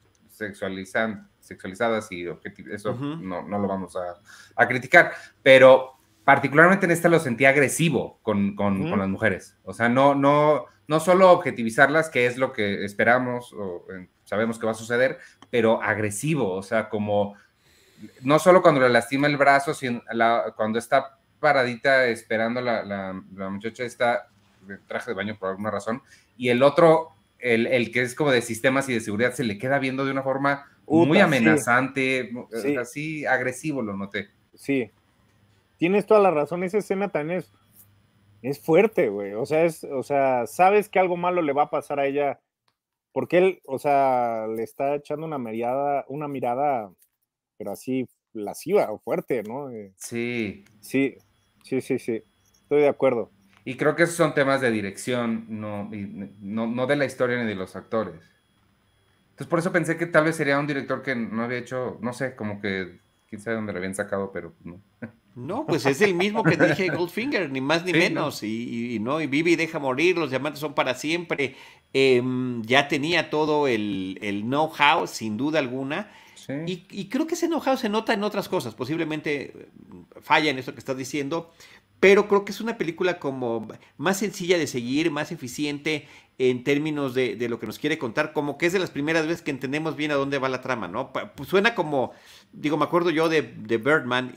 sexualizan, 0.48 1.30
sexualizadas 1.40 2.12
y 2.12 2.26
eso 2.72 2.94
no, 2.94 3.44
no, 3.44 3.60
lo 3.60 3.68
vamos 3.68 3.96
a, 3.96 4.16
a, 4.56 4.68
criticar, 4.68 5.14
pero 5.44 5.94
particularmente 6.24 6.86
en 6.86 6.92
esta 6.92 7.10
lo 7.10 7.20
sentí 7.20 7.46
agresivo 7.46 8.20
con, 8.22 8.56
con, 8.56 8.90
con, 8.90 9.00
las 9.00 9.10
mujeres, 9.10 9.58
o 9.64 9.74
sea, 9.74 9.90
no, 9.90 10.16
no, 10.16 10.66
no 10.88 11.00
solo 11.00 11.32
objetivizarlas, 11.32 12.10
que 12.10 12.26
es 12.26 12.38
lo 12.38 12.54
que 12.54 12.84
esperamos 12.86 13.54
o 13.54 13.86
sabemos 14.24 14.58
que 14.58 14.66
va 14.66 14.72
a 14.72 14.76
suceder, 14.76 15.20
pero 15.50 15.82
agresivo, 15.82 16.54
o 16.54 16.64
sea, 16.64 16.90
como 16.90 17.36
no 18.22 18.40
solo 18.40 18.62
cuando 18.62 18.82
le 18.82 18.90
lastima 18.90 19.28
el 19.28 19.38
brazo, 19.38 19.74
sino 19.74 20.02
cuando 20.56 20.80
está 20.80 21.18
paradita 21.40 22.06
esperando 22.06 22.62
la, 22.62 22.84
la, 22.84 23.22
la 23.36 23.50
muchacha 23.50 23.84
está 23.84 24.28
de 24.62 24.78
traje 24.78 25.12
de 25.12 25.16
baño 25.16 25.38
por 25.38 25.50
alguna 25.50 25.72
razón, 25.72 26.02
y 26.38 26.50
el 26.50 26.64
otro, 26.64 27.10
el, 27.42 27.68
el, 27.68 27.92
que 27.92 28.02
es 28.02 28.16
como 28.16 28.32
de 28.32 28.42
sistemas 28.42 28.88
y 28.90 28.94
de 28.94 29.02
seguridad, 29.02 29.34
se 29.34 29.44
le 29.44 29.58
queda 29.58 29.80
viendo 29.80 30.06
de 30.06 30.12
una 30.12 30.24
forma 30.24 30.66
muy 30.88 31.20
amenazante, 31.20 32.32
así 32.80 33.26
agresivo 33.26 33.82
lo 33.82 33.96
noté. 33.96 34.30
Sí, 34.54 34.92
tienes 35.78 36.06
toda 36.06 36.20
la 36.20 36.32
razón, 36.32 36.64
esa 36.64 36.78
escena 36.78 37.10
también 37.10 37.40
es, 37.40 37.52
es 38.42 38.60
fuerte, 38.60 39.10
güey, 39.10 39.34
o 39.34 39.46
sea, 39.46 39.64
es, 39.64 39.84
o 39.84 40.04
sea, 40.04 40.48
sabes 40.48 40.90
que 40.90 41.00
algo 41.00 41.18
malo 41.18 41.42
le 41.42 41.54
va 41.54 41.64
a 41.64 41.70
pasar 41.70 42.00
a 42.00 42.08
ella, 42.08 42.40
porque 43.12 43.38
él, 43.38 43.62
o 43.66 43.80
sea, 43.80 44.48
le 44.48 44.64
está 44.64 44.96
echando 44.96 45.26
una 45.26 45.38
mirada, 45.38 46.06
una 46.08 46.28
mirada, 46.28 46.92
pero 47.58 47.72
así 47.72 48.08
lasciva 48.34 48.92
o 48.92 49.00
fuerte, 49.00 49.44
¿no? 49.44 49.70
Eh, 49.72 49.94
sí. 49.98 50.64
Sí, 50.80 51.16
sí, 51.64 51.82
sí, 51.82 52.00
sí, 52.00 52.24
estoy 52.54 52.82
de 52.82 52.88
acuerdo. 52.88 53.32
Y 53.64 53.76
creo 53.76 53.96
que 53.96 54.04
esos 54.04 54.16
son 54.16 54.34
temas 54.34 54.62
de 54.62 54.72
dirección, 54.72 55.46
no, 55.50 55.90
no, 56.42 56.68
no, 56.68 56.88
de 56.88 56.96
la 56.96 57.06
historia 57.06 57.38
ni 57.38 57.48
de 57.48 57.56
los 57.56 57.76
actores. 57.76 58.22
Entonces 59.32 59.48
por 59.48 59.60
eso 59.60 59.72
pensé 59.72 59.98
que 59.98 60.08
tal 60.08 60.26
vez 60.26 60.36
sería 60.36 60.60
un 60.60 60.68
director 60.68 61.04
que 61.04 61.16
no 61.16 61.44
había 61.44 61.60
hecho, 61.60 61.98
no 62.02 62.14
sé, 62.14 62.36
como 62.36 62.60
que 62.60 62.98
quién 63.30 63.42
sabe 63.42 63.58
dónde 63.58 63.72
lo 63.72 63.78
habían 63.78 63.96
sacado, 63.96 64.32
pero 64.32 64.54
no. 64.64 64.80
No, 65.36 65.66
pues 65.66 65.86
es 65.86 66.02
el 66.02 66.14
mismo 66.14 66.44
que 66.44 66.58
dije 66.58 66.90
Goldfinger, 66.90 67.50
ni 67.50 67.62
más 67.62 67.86
ni 67.86 67.94
menos. 67.94 68.44
Y, 68.44 69.00
no, 69.00 69.22
y 69.22 69.28
Vivi 69.28 69.56
deja 69.56 69.80
morir, 69.80 70.18
los 70.18 70.30
diamantes 70.30 70.60
son 70.60 70.74
para 70.74 70.94
siempre. 70.94 71.56
Em, 71.94 72.62
ya 72.64 72.90
tenía 72.90 73.30
todo 73.30 73.68
el, 73.68 74.20
el 74.22 74.42
know-how, 74.42 75.08
sin 75.08 75.38
duda 75.38 75.60
alguna. 75.60 76.12
Y, 76.66 76.86
y, 76.90 77.06
creo 77.06 77.28
que 77.28 77.36
ese 77.36 77.48
know-how 77.48 77.78
se 77.78 77.88
nota 77.88 78.14
en 78.14 78.26
otras 78.26 78.50
cosas. 78.50 78.76
Posiblemente 78.76 79.70
falla 80.22 80.50
en 80.50 80.60
eso 80.60 80.74
que 80.74 80.80
estás 80.80 80.98
diciendo, 80.98 81.54
pero 82.02 82.28
creo 82.28 82.44
que 82.44 82.52
es 82.52 82.60
una 82.60 82.80
película 82.80 83.20
como 83.20 83.68
más 83.96 84.18
sencilla 84.18 84.58
de 84.58 84.66
seguir, 84.66 85.12
más 85.12 85.32
eficiente 85.32 86.08
en 86.38 86.64
términos 86.64 87.14
de, 87.14 87.36
de, 87.36 87.50
lo 87.50 87.60
que 87.60 87.68
nos 87.68 87.78
quiere 87.78 87.98
contar, 87.98 88.34
como 88.34 88.58
que 88.58 88.66
es 88.66 88.74
de 88.74 88.80
las 88.80 88.90
primeras 88.90 89.28
veces 89.28 89.42
que 89.44 89.52
entendemos 89.52 89.96
bien 89.96 90.12
a 90.12 90.16
dónde 90.16 90.40
va 90.40 90.50
la 90.50 90.62
trama, 90.62 90.88
¿no? 90.88 91.12
Pues 91.14 91.48
suena 91.48 91.76
como, 91.76 92.14
digo, 92.52 92.78
me 92.78 92.86
acuerdo 92.86 93.12
yo 93.12 93.30
de, 93.30 93.42
de 93.42 93.78
Birdman, 93.78 94.34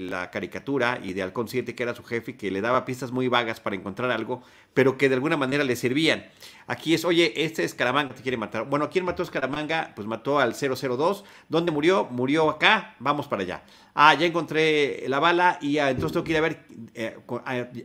la 0.00 0.30
caricatura, 0.30 1.00
y 1.02 1.12
de 1.12 1.22
Halcón 1.22 1.48
7, 1.48 1.74
que 1.74 1.82
era 1.82 1.94
su 1.94 2.04
jefe, 2.04 2.36
que 2.36 2.50
le 2.50 2.60
daba 2.60 2.84
pistas 2.84 3.12
muy 3.12 3.28
vagas 3.28 3.60
para 3.60 3.76
encontrar 3.76 4.10
algo, 4.10 4.42
pero 4.72 4.96
que 4.98 5.08
de 5.08 5.14
alguna 5.14 5.36
manera 5.36 5.64
le 5.64 5.76
servían. 5.76 6.26
Aquí 6.66 6.94
es, 6.94 7.04
oye, 7.04 7.44
este 7.44 7.64
Escaramanga 7.64 8.14
te 8.14 8.22
quiere 8.22 8.36
matar. 8.36 8.68
Bueno, 8.68 8.88
¿quién 8.90 9.04
mató 9.04 9.22
a 9.22 9.24
Escaramanga? 9.24 9.92
Pues 9.94 10.06
mató 10.06 10.38
al 10.38 10.54
002. 10.54 11.24
¿Dónde 11.48 11.72
murió? 11.72 12.06
Murió 12.10 12.48
acá, 12.50 12.96
vamos 12.98 13.28
para 13.28 13.42
allá. 13.42 13.62
Ah, 13.94 14.14
ya 14.14 14.26
encontré 14.26 15.04
la 15.08 15.20
bala 15.20 15.58
y 15.60 15.78
entonces 15.78 16.12
tengo 16.12 16.24
que 16.24 16.32
ir 16.32 16.38
a 16.38 16.40
ver, 16.40 16.66
eh, 16.94 17.16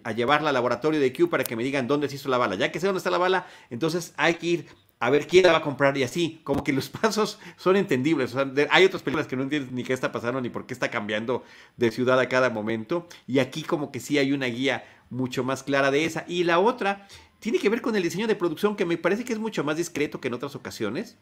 a, 0.04 0.12
llevarla 0.12 0.50
al 0.50 0.56
laboratorio 0.56 1.00
de 1.00 1.14
Q 1.14 1.30
para 1.30 1.44
que 1.44 1.56
me 1.56 1.64
digan 1.64 1.88
dónde 1.88 2.10
se 2.10 2.16
hizo 2.16 2.30
la 2.30 2.38
bala. 2.38 2.56
Ya 2.56 2.72
que 2.72 2.80
sé 2.80 2.88
dónde 2.88 2.98
está 2.98 3.12
la 3.12 3.20
bala, 3.20 3.39
entonces 3.70 4.14
hay 4.18 4.36
que 4.36 4.48
ir 4.48 4.66
a 5.00 5.10
ver 5.10 5.28
quién 5.28 5.44
la 5.44 5.54
va 5.54 5.58
a 5.60 5.62
comprar 5.62 5.98
y 5.98 6.04
así, 6.04 6.42
como 6.44 6.64
que 6.64 6.74
los 6.74 6.90
pasos 7.02 7.40
son 7.58 7.76
entendibles. 7.78 8.36
hay 8.70 8.86
otras 8.86 9.02
películas 9.02 9.28
que 9.28 9.36
no 9.36 9.44
entiendes 9.44 9.72
ni 9.72 9.84
qué 9.84 9.94
está 9.94 10.12
pasando 10.12 10.42
ni 10.42 10.50
por 10.50 10.66
qué 10.66 10.74
está 10.74 10.90
cambiando 10.90 11.44
de 11.78 11.92
ciudad 11.92 12.20
a 12.20 12.28
cada 12.28 12.50
momento. 12.50 13.08
Y 13.26 13.40
aquí 13.40 13.64
como 13.64 13.92
que 13.92 14.00
sí 14.00 14.18
hay 14.18 14.34
una 14.34 14.48
guía 14.48 14.84
mucho 15.10 15.44
más 15.44 15.64
clara 15.64 15.92
de 15.92 16.06
esa. 16.06 16.26
Y 16.28 16.44
la 16.44 16.60
otra 16.60 17.08
tiene 17.40 17.60
que 17.60 17.70
ver 17.70 17.82
con 17.82 17.96
el 17.96 18.04
diseño 18.04 18.28
de 18.28 18.36
producción 18.36 18.76
que 18.76 18.86
me 18.86 18.98
parece 18.98 19.24
que 19.24 19.34
es 19.34 19.40
mucho 19.40 19.64
más 19.64 19.78
discreto 19.78 20.20
que 20.20 20.28
en 20.28 20.34
otras 20.34 20.56
ocasiones. 20.56 21.18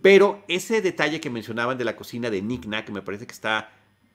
Pero 0.00 0.42
ese 0.48 0.80
detalle 0.80 1.20
que 1.20 1.30
mencionaban 1.30 1.78
de 1.78 1.84
la 1.84 1.96
cocina 1.96 2.30
de 2.30 2.42
Nick 2.42 2.66
Nack 2.66 2.90
me 2.90 3.02
parece 3.02 3.26
que 3.26 3.32
está 3.32 3.70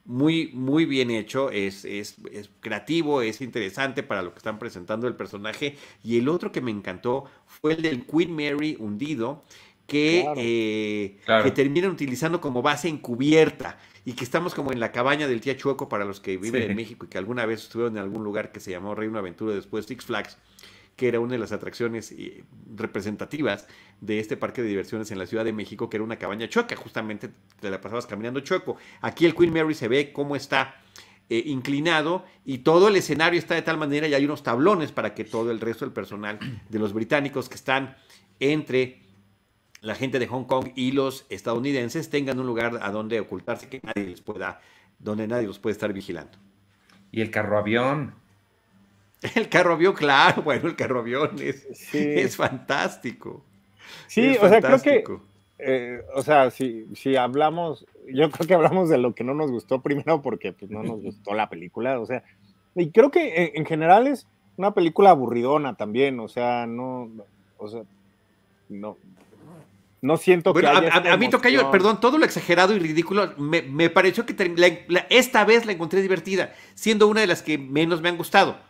muy, 0.07 0.51
muy 0.53 0.85
bien 0.85 1.11
hecho, 1.11 1.51
es, 1.51 1.83
es, 1.83 2.15
creativo, 2.61 3.21
es 3.21 3.41
interesante 3.41 4.03
para 4.03 4.23
lo 4.23 4.31
que 4.31 4.37
están 4.37 4.57
presentando 4.57 5.05
el 5.07 5.15
personaje. 5.15 5.75
Y 6.03 6.17
el 6.17 6.29
otro 6.29 6.51
que 6.51 6.61
me 6.61 6.71
encantó 6.71 7.25
fue 7.45 7.73
el 7.73 7.81
del 7.81 8.05
Queen 8.05 8.31
Mary 8.31 8.77
hundido, 8.79 9.43
que, 9.85 10.25
eh, 10.35 11.17
que 11.43 11.51
terminan 11.51 11.91
utilizando 11.91 12.41
como 12.41 12.61
base 12.61 12.89
encubierta 12.89 13.77
y 14.03 14.13
que 14.13 14.23
estamos 14.23 14.53
como 14.53 14.71
en 14.71 14.79
la 14.79 14.91
cabaña 14.91 15.27
del 15.27 15.41
tía 15.41 15.55
Chueco 15.55 15.87
para 15.87 16.05
los 16.05 16.19
que 16.19 16.37
viven 16.37 16.63
en 16.63 16.75
México 16.75 17.05
y 17.05 17.09
que 17.09 17.17
alguna 17.17 17.45
vez 17.45 17.63
estuvieron 17.63 17.97
en 17.97 18.03
algún 18.03 18.23
lugar 18.23 18.51
que 18.51 18.59
se 18.59 18.71
llamó 18.71 18.95
Reino 18.95 19.17
Aventura 19.19 19.53
después 19.53 19.85
Six 19.85 20.05
Flags 20.05 20.37
que 20.97 21.07
era 21.07 21.19
una 21.21 21.33
de 21.33 21.37
las 21.37 21.53
atracciones 21.53 22.11
eh, 22.11 22.43
representativas 22.75 23.67
de 24.01 24.19
este 24.19 24.35
parque 24.35 24.63
de 24.63 24.67
diversiones 24.67 25.11
en 25.11 25.19
la 25.19 25.27
Ciudad 25.27 25.45
de 25.45 25.53
México, 25.53 25.89
que 25.89 25.97
era 25.97 26.03
una 26.03 26.17
cabaña 26.17 26.49
chueca, 26.49 26.75
justamente 26.75 27.29
te 27.61 27.69
la 27.69 27.79
pasabas 27.79 28.07
caminando 28.07 28.41
chueco. 28.41 28.77
Aquí 29.01 29.25
el 29.25 29.35
Queen 29.35 29.53
Mary 29.53 29.75
se 29.75 29.87
ve 29.87 30.11
cómo 30.11 30.35
está 30.35 30.81
eh, 31.29 31.43
inclinado 31.45 32.25
y 32.43 32.59
todo 32.59 32.87
el 32.87 32.95
escenario 32.95 33.39
está 33.39 33.53
de 33.53 33.61
tal 33.61 33.77
manera 33.77 34.07
y 34.07 34.15
hay 34.15 34.25
unos 34.25 34.41
tablones 34.41 34.91
para 34.91 35.13
que 35.13 35.23
todo 35.23 35.51
el 35.51 35.59
resto 35.59 35.85
del 35.85 35.93
personal 35.93 36.39
de 36.69 36.79
los 36.79 36.93
británicos 36.93 37.47
que 37.47 37.55
están 37.55 37.95
entre 38.39 39.01
la 39.81 39.93
gente 39.93 40.17
de 40.17 40.27
Hong 40.27 40.45
Kong 40.45 40.69
y 40.75 40.93
los 40.93 41.27
estadounidenses 41.29 42.09
tengan 42.09 42.39
un 42.39 42.47
lugar 42.47 42.79
a 42.81 42.91
donde 42.91 43.19
ocultarse 43.19 43.69
que 43.69 43.81
nadie 43.83 44.09
les 44.09 44.21
pueda, 44.21 44.61
donde 44.97 45.27
nadie 45.27 45.45
los 45.45 45.59
puede 45.59 45.73
estar 45.73 45.93
vigilando. 45.93 46.39
Y 47.11 47.21
el 47.21 47.29
carro 47.29 47.59
avión. 47.59 48.15
El 49.35 49.49
carro 49.49 49.73
avión, 49.73 49.93
claro, 49.93 50.43
bueno, 50.43 50.67
el 50.67 50.75
carro 50.75 50.99
avión 50.99 51.31
es, 51.39 51.93
es 51.93 52.35
fantástico. 52.35 53.43
Sí, 54.07 54.37
o 54.39 54.47
sea, 54.47 54.61
creo 54.61 54.81
que, 54.81 55.03
eh, 55.59 56.01
o 56.13 56.21
sea, 56.21 56.51
si, 56.51 56.85
si 56.93 57.15
hablamos, 57.15 57.85
yo 58.07 58.29
creo 58.29 58.47
que 58.47 58.53
hablamos 58.53 58.89
de 58.89 58.97
lo 58.97 59.15
que 59.15 59.23
no 59.23 59.33
nos 59.33 59.49
gustó 59.49 59.81
primero 59.81 60.21
porque 60.21 60.53
pues, 60.53 60.69
no 60.69 60.83
nos 60.83 61.01
gustó 61.01 61.33
la 61.33 61.49
película, 61.49 61.99
o 61.99 62.05
sea, 62.05 62.23
y 62.75 62.91
creo 62.91 63.09
que 63.09 63.53
en, 63.55 63.65
general 63.65 64.07
es 64.07 64.27
una 64.55 64.73
película 64.73 65.09
aburridona 65.09 65.75
también, 65.75 66.19
o 66.19 66.27
sea, 66.27 66.67
no, 66.67 67.09
o 67.57 67.69
sea, 67.69 67.81
no, 68.69 68.97
no 70.01 70.17
siento 70.17 70.53
que. 70.53 70.67
Haya 70.67 70.93
a, 70.93 71.13
a, 71.13 71.17
mí 71.17 71.27
toca 71.29 71.49
yo, 71.49 71.71
perdón, 71.71 71.99
todo 71.99 72.19
lo 72.19 72.25
exagerado 72.25 72.75
y 72.75 72.79
ridículo, 72.79 73.33
me, 73.37 73.63
me 73.63 73.89
pareció 73.89 74.27
que 74.27 74.35
esta 75.09 75.43
vez 75.43 75.65
la 75.65 75.71
encontré 75.71 76.03
divertida, 76.03 76.53
siendo 76.75 77.07
una 77.07 77.21
de 77.21 77.27
las 77.27 77.41
que 77.41 77.57
menos 77.57 78.01
me 78.01 78.09
han 78.09 78.17
gustado 78.17 78.66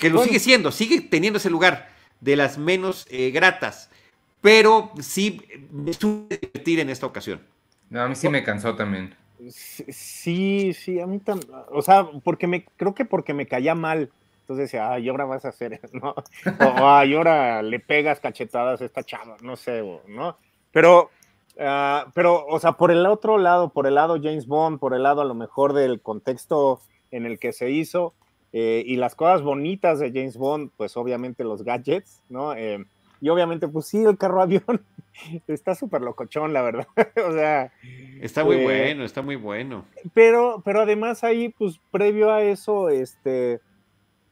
que 0.00 0.10
lo 0.10 0.22
sigue 0.24 0.40
siendo, 0.40 0.72
sigue 0.72 1.00
teniendo 1.00 1.36
ese 1.36 1.50
lugar 1.50 1.88
de 2.20 2.36
las 2.36 2.58
menos 2.58 3.06
eh, 3.10 3.30
gratas, 3.30 3.90
pero 4.40 4.90
sí 5.00 5.42
me 5.70 5.90
estuve 5.90 6.38
divertir 6.40 6.80
en 6.80 6.90
esta 6.90 7.06
ocasión. 7.06 7.40
No, 7.90 8.02
a 8.02 8.08
mí 8.08 8.14
sí 8.14 8.28
me 8.28 8.42
cansó 8.42 8.74
también. 8.74 9.14
Sí, 9.48 10.72
sí, 10.74 11.00
a 11.00 11.06
mí 11.06 11.18
también, 11.18 11.50
o 11.70 11.82
sea, 11.82 12.06
porque 12.24 12.46
me, 12.46 12.64
creo 12.76 12.94
que 12.94 13.04
porque 13.04 13.34
me 13.34 13.46
caía 13.46 13.74
mal, 13.74 14.10
entonces 14.42 14.66
decía, 14.66 14.92
ay, 14.92 15.08
ahora 15.08 15.24
vas 15.24 15.44
a 15.44 15.48
hacer, 15.48 15.80
¿no? 15.92 16.10
O, 16.10 16.86
ay, 16.88 17.14
ahora 17.14 17.62
le 17.62 17.80
pegas 17.80 18.20
cachetadas 18.20 18.80
a 18.80 18.84
esta 18.84 19.02
chava, 19.02 19.36
no 19.42 19.56
sé, 19.56 19.82
¿no? 20.08 20.36
Pero, 20.72 21.10
uh, 21.56 22.10
pero, 22.14 22.46
o 22.46 22.58
sea, 22.60 22.72
por 22.72 22.90
el 22.90 23.06
otro 23.06 23.38
lado, 23.38 23.70
por 23.70 23.86
el 23.86 23.94
lado 23.94 24.18
James 24.22 24.46
Bond, 24.46 24.78
por 24.78 24.94
el 24.94 25.02
lado 25.02 25.22
a 25.22 25.24
lo 25.24 25.34
mejor 25.34 25.72
del 25.72 26.00
contexto 26.00 26.80
en 27.10 27.26
el 27.26 27.38
que 27.38 27.52
se 27.52 27.70
hizo, 27.70 28.14
eh, 28.52 28.82
y 28.84 28.96
las 28.96 29.14
cosas 29.14 29.42
bonitas 29.42 30.00
de 30.00 30.10
James 30.10 30.36
Bond, 30.36 30.70
pues 30.76 30.96
obviamente 30.96 31.44
los 31.44 31.62
gadgets, 31.62 32.20
¿no? 32.28 32.54
Eh, 32.54 32.84
y 33.20 33.28
obviamente, 33.28 33.68
pues 33.68 33.86
sí, 33.86 33.98
el 34.02 34.18
carro 34.18 34.42
avión 34.42 34.84
está 35.46 35.74
súper 35.74 36.00
locochón, 36.02 36.52
la 36.52 36.62
verdad. 36.62 36.88
o 37.28 37.32
sea. 37.32 37.72
Está 38.20 38.44
muy 38.44 38.56
eh, 38.56 38.64
bueno, 38.64 39.04
está 39.04 39.22
muy 39.22 39.36
bueno. 39.36 39.84
Pero, 40.14 40.62
pero 40.64 40.80
además 40.80 41.22
ahí, 41.22 41.50
pues 41.50 41.78
previo 41.92 42.32
a 42.32 42.42
eso, 42.42 42.88
este, 42.88 43.60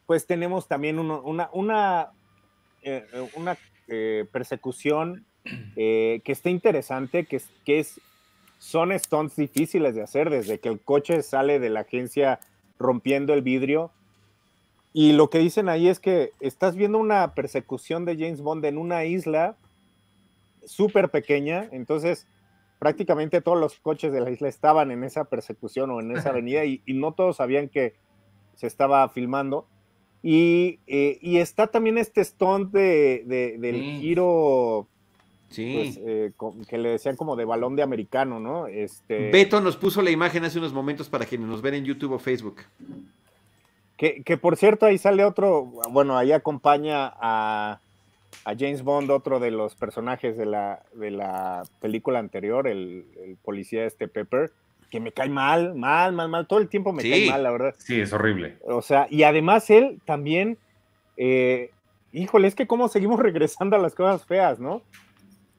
pues 0.07 0.27
tenemos 0.27 0.67
también 0.67 0.99
una, 0.99 1.19
una, 1.19 1.51
una, 1.53 2.09
una 3.37 3.57
persecución 4.33 5.25
que 5.75 6.23
está 6.27 6.51
interesante, 6.51 7.25
que, 7.25 7.41
que 7.65 7.79
es, 7.79 8.01
son 8.59 8.99
stunts 8.99 9.37
difíciles 9.37 9.95
de 9.95 10.03
hacer 10.03 10.29
desde 10.29 10.59
que 10.59 10.69
el 10.69 10.81
coche 10.81 11.23
sale 11.23 11.61
de 11.61 11.71
la 11.71 11.81
agencia 11.81 12.41
rompiendo 12.79 13.33
el 13.33 13.43
vidrio 13.43 13.93
y 14.92 15.12
lo 15.12 15.31
que 15.31 15.38
dicen 15.38 15.68
ahí 15.68 15.88
es 15.88 16.01
que 16.01 16.33
estás 16.40 16.74
viendo 16.77 16.98
una 16.98 17.35
persecución 17.35 18.05
de 18.05 18.16
James 18.16 18.40
Bond 18.40 18.64
en 18.64 18.79
una 18.79 19.05
isla 19.05 19.57
súper 20.64 21.11
pequeña, 21.11 21.68
entonces 21.72 22.27
prácticamente 22.79 23.40
todos 23.40 23.59
los 23.59 23.79
coches 23.81 24.12
de 24.12 24.20
la 24.20 24.31
isla 24.31 24.48
estaban 24.48 24.90
en 24.90 25.03
esa 25.05 25.24
persecución 25.24 25.90
o 25.90 26.01
en 26.01 26.16
esa 26.16 26.31
avenida 26.31 26.64
y, 26.64 26.83
y 26.87 26.94
no 26.94 27.12
todos 27.12 27.37
sabían 27.37 27.68
que 27.68 27.94
se 28.55 28.66
estaba 28.66 29.09
filmando. 29.09 29.66
Y, 30.22 30.81
eh, 30.88 31.18
y 31.22 31.38
está 31.38 31.68
también 31.68 31.96
este 31.96 32.24
stunt 32.24 32.72
de, 32.72 33.22
de- 33.27 33.57
del 33.59 33.77
Sí. 33.77 33.98
giro 34.01 34.87
Sí. 35.51 35.74
pues, 35.77 36.01
eh, 36.05 36.33
que 36.68 36.77
le 36.77 36.90
decían 36.90 37.16
como 37.16 37.35
de 37.37 37.44
balón 37.46 37.74
de 37.77 37.83
americano, 37.83 38.38
¿no? 38.40 38.66
Este, 38.66 39.31
Beto 39.31 39.61
nos 39.61 39.77
puso 39.77 40.03
la 40.03 40.11
imagen 40.11 40.44
hace 40.44 40.59
unos 40.59 40.72
momentos 40.74 41.09
para 41.09 41.24
quienes 41.24 41.48
nos 41.48 41.62
ven 41.62 41.74
en 41.74 41.85
YouTube 41.85 42.12
o 42.12 42.18
Facebook. 42.18 42.57
Que, 43.99 44.23
que 44.23 44.37
por 44.39 44.57
cierto 44.57 44.87
ahí 44.87 44.97
sale 44.97 45.25
otro, 45.25 45.65
bueno, 45.91 46.17
ahí 46.17 46.33
acompaña 46.33 47.13
a, 47.21 47.81
a 48.45 48.55
James 48.59 48.83
Bond, 48.83 49.11
otro 49.11 49.41
de 49.41 49.51
los 49.51 49.75
personajes 49.75 50.39
de 50.39 50.47
la, 50.47 50.83
de 50.95 51.11
la 51.11 51.63
película 51.81 52.19
anterior, 52.19 52.67
el, 52.69 53.05
el 53.25 53.37
policía 53.37 53.85
este 53.85 54.09
Pepper, 54.09 54.51
que 54.91 55.01
me 55.01 55.13
cae 55.13 55.29
mal, 55.29 55.75
mal, 55.75 56.13
mal, 56.15 56.29
mal, 56.31 56.47
todo 56.47 56.61
el 56.61 56.69
tiempo 56.69 56.93
me 56.95 57.03
Sí. 57.03 57.11
cae 57.11 57.27
mal, 57.29 57.43
la 57.43 57.51
verdad. 57.51 57.75
Sí, 57.79 58.01
es 58.01 58.13
horrible. 58.15 58.57
O 58.65 58.81
sea, 58.81 59.07
y 59.11 59.25
además 59.25 59.69
él 59.69 60.01
también, 60.07 60.57
eh, 61.19 61.71
híjole, 62.13 62.49
es 62.49 62.55
que 62.55 62.67
cómo 62.67 62.89
seguimos 62.89 63.19
regresando 63.21 63.77
a 63.77 63.81
las 63.81 63.95
cosas 63.95 64.25
feas, 64.25 64.59
¿no? 64.61 64.81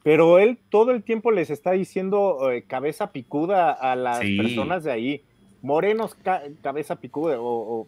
Pero 0.02 0.40
él 0.40 0.58
todo 0.70 0.92
el 0.92 1.04
tiempo 1.04 1.30
les 1.30 1.50
está 1.50 1.72
diciendo 1.72 2.50
eh, 2.52 2.64
cabeza 2.64 3.12
picuda 3.12 3.72
a 3.74 3.96
las 3.98 4.20
Sí. 4.20 4.38
personas 4.38 4.84
de 4.86 4.92
ahí. 4.94 5.24
Morenos 5.62 6.16
ca- 6.16 6.44
cabeza 6.64 6.96
picuda, 6.96 7.40
o, 7.40 7.44
o, 7.82 7.88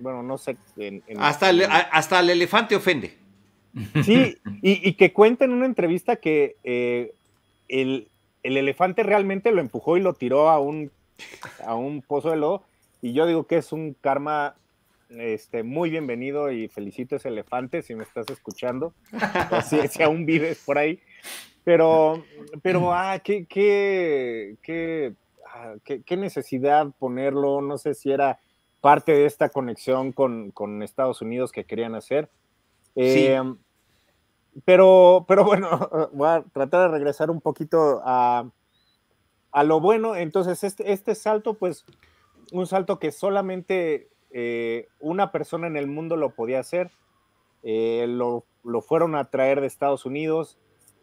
bueno, 0.00 0.22
no 0.22 0.38
sé. 0.38 0.56
en- 0.76 1.02
en- 1.06 1.20
Hasta 1.20 1.50
el, 1.50 1.62
hasta 1.64 2.20
el 2.20 2.30
elefante 2.30 2.74
ofende. 2.76 3.16
Sí, 4.02 4.36
y, 4.62 4.88
y 4.88 4.94
que 4.94 5.12
cuenta 5.12 5.44
en 5.44 5.52
una 5.52 5.66
entrevista 5.66 6.16
que 6.16 6.56
eh, 6.64 7.12
el, 7.68 8.08
el 8.42 8.56
elefante 8.56 9.02
realmente 9.04 9.52
lo 9.52 9.60
empujó 9.60 9.96
y 9.96 10.00
lo 10.00 10.14
tiró 10.14 10.48
a 10.50 10.58
un, 10.58 10.90
a 11.64 11.74
un 11.76 12.02
pozo 12.02 12.30
de 12.30 12.36
lodo. 12.36 12.64
Y 13.02 13.12
yo 13.12 13.26
digo 13.26 13.44
que 13.46 13.58
es 13.58 13.72
un 13.72 13.94
karma 14.00 14.56
este, 15.08 15.62
muy 15.62 15.90
bienvenido 15.90 16.50
y 16.50 16.68
felicito 16.68 17.14
a 17.14 17.18
ese 17.18 17.28
elefante 17.28 17.82
si 17.82 17.94
me 17.94 18.02
estás 18.04 18.28
escuchando, 18.30 18.92
o 19.50 19.60
si, 19.62 19.86
si 19.88 20.02
aún 20.02 20.26
vives 20.26 20.62
por 20.64 20.76
ahí. 20.78 21.00
Pero, 21.64 22.24
pero, 22.62 22.92
ah, 22.92 23.18
qué, 23.22 23.44
qué, 23.46 24.56
qué, 24.62 25.12
ah, 25.46 25.74
qué- 25.84 26.02
qué 26.02 26.16
necesidad 26.16 26.88
ponerlo. 26.98 27.60
No 27.60 27.78
sé 27.78 27.94
si 27.94 28.10
era 28.10 28.38
parte 28.80 29.12
de 29.12 29.26
esta 29.26 29.48
conexión 29.48 30.12
con, 30.12 30.50
con 30.50 30.82
Estados 30.82 31.22
Unidos 31.22 31.52
que 31.52 31.64
querían 31.64 31.94
hacer. 31.94 32.30
Sí. 32.94 33.26
Eh, 33.26 33.42
pero, 34.64 35.24
pero 35.28 35.44
bueno, 35.44 35.68
voy 36.12 36.28
a 36.28 36.44
tratar 36.52 36.82
de 36.82 36.96
regresar 36.96 37.30
un 37.30 37.40
poquito 37.40 38.00
a, 38.04 38.50
a 39.52 39.64
lo 39.64 39.80
bueno. 39.80 40.16
Entonces, 40.16 40.64
este, 40.64 40.92
este 40.92 41.14
salto, 41.14 41.54
pues, 41.54 41.84
un 42.52 42.66
salto 42.66 42.98
que 42.98 43.12
solamente 43.12 44.08
eh, 44.30 44.88
una 44.98 45.32
persona 45.32 45.66
en 45.66 45.76
el 45.76 45.86
mundo 45.86 46.16
lo 46.16 46.34
podía 46.34 46.60
hacer. 46.60 46.90
Eh, 47.62 48.06
lo, 48.08 48.44
lo 48.64 48.80
fueron 48.80 49.14
a 49.14 49.30
traer 49.30 49.60
de 49.60 49.66
Estados 49.66 50.04
Unidos 50.06 50.58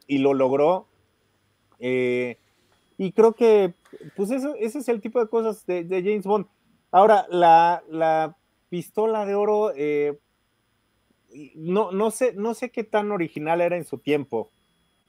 y 0.08 0.20
lo 0.20 0.34
logró. 0.34 0.88
Eh, 1.80 2.38
y 2.98 3.12
creo 3.12 3.34
que, 3.34 3.74
pues, 4.16 4.32
eso, 4.32 4.56
ese 4.56 4.80
es 4.80 4.90
el 4.90 5.02
tipo 5.02 5.20
de 5.20 5.30
cosas 5.30 5.66
de, 5.66 5.84
de 5.84 6.02
James 6.02 6.26
Bond. 6.26 6.48
Ahora, 6.92 7.26
la, 7.30 7.84
la 7.90 8.36
pistola 8.70 9.26
de 9.26 9.36
oro, 9.36 9.72
eh, 9.76 10.18
no, 11.56 11.92
no, 11.92 12.12
sé, 12.12 12.34
no 12.34 12.54
sé 12.54 12.70
qué 12.70 12.84
tan 12.84 13.12
original 13.12 13.62
era 13.62 13.78
en 13.78 13.86
su 13.86 13.98
tiempo, 13.98 14.50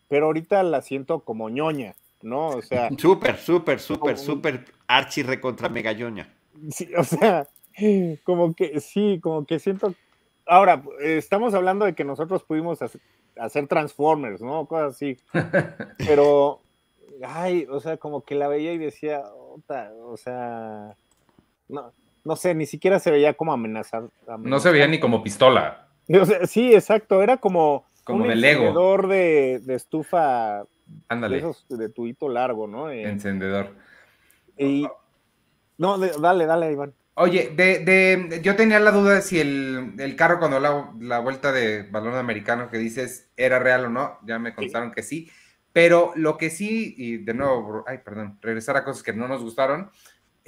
pero 0.09 0.27
ahorita 0.27 0.63
la 0.63 0.83
siento 0.83 1.21
como 1.21 1.49
ñoña, 1.49 1.95
¿no? 2.23 2.49
O 2.49 2.63
sea, 2.63 2.91
Súper, 2.97 3.37
súper, 3.39 3.81
súper, 3.81 4.19
súper 4.19 4.65
archi 4.87 5.23
recontra 5.23 5.69
megalloña. 5.69 6.29
sí, 6.71 6.89
o 6.97 7.05
sea, 7.05 7.47
como 8.25 8.55
que 8.55 8.81
sí, 8.81 9.21
como 9.23 9.47
que 9.47 9.59
siento. 9.59 9.95
Ahora, 10.47 10.83
estamos 11.01 11.55
hablando 11.55 11.85
de 11.85 11.95
que 11.95 12.05
nosotros 12.05 12.43
pudimos 12.43 12.81
hacer, 12.81 13.01
hacer 13.39 13.69
Transformers, 13.69 14.41
¿no? 14.41 14.67
Cosas 14.67 14.95
así. 14.95 15.19
Pero, 15.99 16.61
ay, 17.23 17.67
o 17.71 17.81
sea, 17.81 17.99
como 17.99 18.25
que 18.25 18.35
la 18.35 18.49
veía 18.49 18.73
y 18.73 18.79
decía, 18.79 19.23
o 19.35 20.17
sea, 20.17 20.97
no, 21.69 21.93
no 22.25 22.37
sé, 22.37 22.55
ni 22.55 22.67
siquiera 22.67 22.99
se 22.99 23.11
veía 23.11 23.35
como 23.35 23.53
amenazar. 23.53 24.05
No 24.39 24.59
se 24.61 24.71
veía 24.71 24.87
ni 24.87 24.99
como 25.01 25.23
pistola. 25.23 25.89
O 26.09 26.25
sea, 26.25 26.47
sí, 26.47 26.75
exacto, 26.75 27.23
era 27.23 27.37
como, 27.37 27.85
Como 28.05 28.23
un 28.23 28.29
de 28.29 28.37
Lego. 28.37 28.63
encendedor 28.63 29.09
de, 29.09 29.61
de 29.63 29.75
estufa 29.75 30.63
de 30.87 31.03
Ándale, 31.09 31.39
esos 31.39 31.67
de 31.69 31.89
tubito 31.91 32.29
largo, 32.29 32.67
¿no? 32.67 32.91
Eh, 32.91 33.03
encendedor. 33.09 33.75
y, 34.57 34.87
no, 35.77 35.99
de- 35.99 36.13
dale, 36.21 36.47
dale, 36.47 36.73
Iván. 36.73 36.95
Oye, 37.15 37.51
de, 37.55 37.81
de- 37.81 38.41
yo 38.43 38.55
tenía 38.57 38.79
la 38.81 38.93
duda 38.93 39.15
de 39.15 39.23
si 39.23 39.41
el, 39.41 39.95
el 39.99 40.17
carro 40.17 40.39
cuando 40.39 40.61
la, 40.61 40.93
la 41.01 41.19
vuelta 41.19 41.51
de 41.53 41.83
balón 41.83 42.15
americano 42.15 42.71
que 42.71 42.79
dices 42.79 43.29
era 43.37 43.59
real 43.59 43.87
o 43.87 43.91
no, 43.91 44.19
ya 44.25 44.39
me 44.39 44.55
contaron 44.55 44.93
que 44.93 45.03
sí, 45.03 45.29
pero 45.73 46.13
lo 46.15 46.39
que 46.39 46.49
sí, 46.51 46.95
y 46.97 47.19
de 47.19 47.35
nuevo, 47.35 47.85
ay, 47.87 47.99
perdón, 48.05 48.39
regresar 48.41 48.77
a 48.77 48.85
cosas 48.85 49.03
que 49.03 49.13
no 49.13 49.27
nos 49.29 49.43
gustaron, 49.43 49.91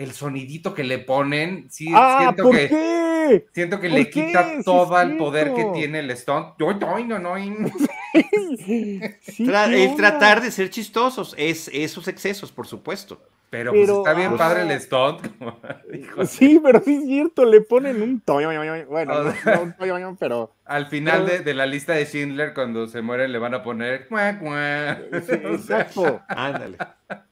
el 0.02 0.12
sonidito 0.12 0.72
que 0.74 0.82
le 0.84 0.98
ponen, 0.98 1.70
sí, 1.70 1.92
ah, 1.94 2.16
siento 2.18 2.42
¿por 2.44 2.56
que, 2.56 2.68
qué? 2.68 3.46
siento 3.52 3.80
que 3.80 3.88
¿Por 3.88 3.98
le 3.98 4.04
qué? 4.10 4.10
quita 4.10 4.44
Sí, 4.56 4.62
todo 4.64 5.00
el 5.00 5.16
poder 5.18 5.52
que 5.54 5.64
tiene 5.66 5.98
el 6.00 6.16
stunt. 6.16 6.54
Yo, 6.58 6.72
yo, 6.78 6.98
no, 7.04 7.18
no, 7.18 7.38
no. 7.38 7.70
Sí, 9.22 9.44
Tra- 9.44 9.68
¿qué 9.70 9.84
el 9.84 9.96
tratar 9.96 10.40
de 10.40 10.50
ser 10.50 10.70
chistosos, 10.70 11.34
es 11.38 11.68
esos 11.72 12.08
excesos, 12.08 12.50
por 12.50 12.66
supuesto. 12.66 13.29
Pero, 13.50 13.72
Pero, 13.72 13.84
pues 13.86 13.98
está 13.98 14.14
bien 14.14 14.32
ah. 14.34 14.36
padre 14.38 14.62
el 14.62 14.80
stunt. 14.80 15.26
como. 15.38 16.24
Sí, 16.24 16.60
pero 16.62 16.80
sí 16.82 16.94
es 16.98 17.04
cierto, 17.04 17.44
le 17.44 17.60
ponen 17.62 18.00
un 18.00 18.20
toyo, 18.20 18.48
bueno, 18.88 19.12
O 19.12 19.24
no, 19.24 19.32
sea- 19.32 19.56
no 19.56 19.62
un 19.62 19.72
toyo, 19.76 20.16
pero 20.20 20.54
Al 20.64 20.86
final 20.86 21.24
Pero- 21.24 21.38
de, 21.38 21.44
de 21.44 21.54
la 21.54 21.66
lista 21.66 21.94
de 21.94 22.04
Schindler, 22.06 22.54
cuando 22.54 22.86
se 22.86 23.02
muere, 23.02 23.26
le 23.26 23.38
van 23.40 23.54
a 23.54 23.62
poner. 23.64 24.06
cuá, 24.08 24.38
cuá. 24.38 24.98
sí, 25.26 25.32
exacto. 25.34 26.20
Ándale. 26.28 26.78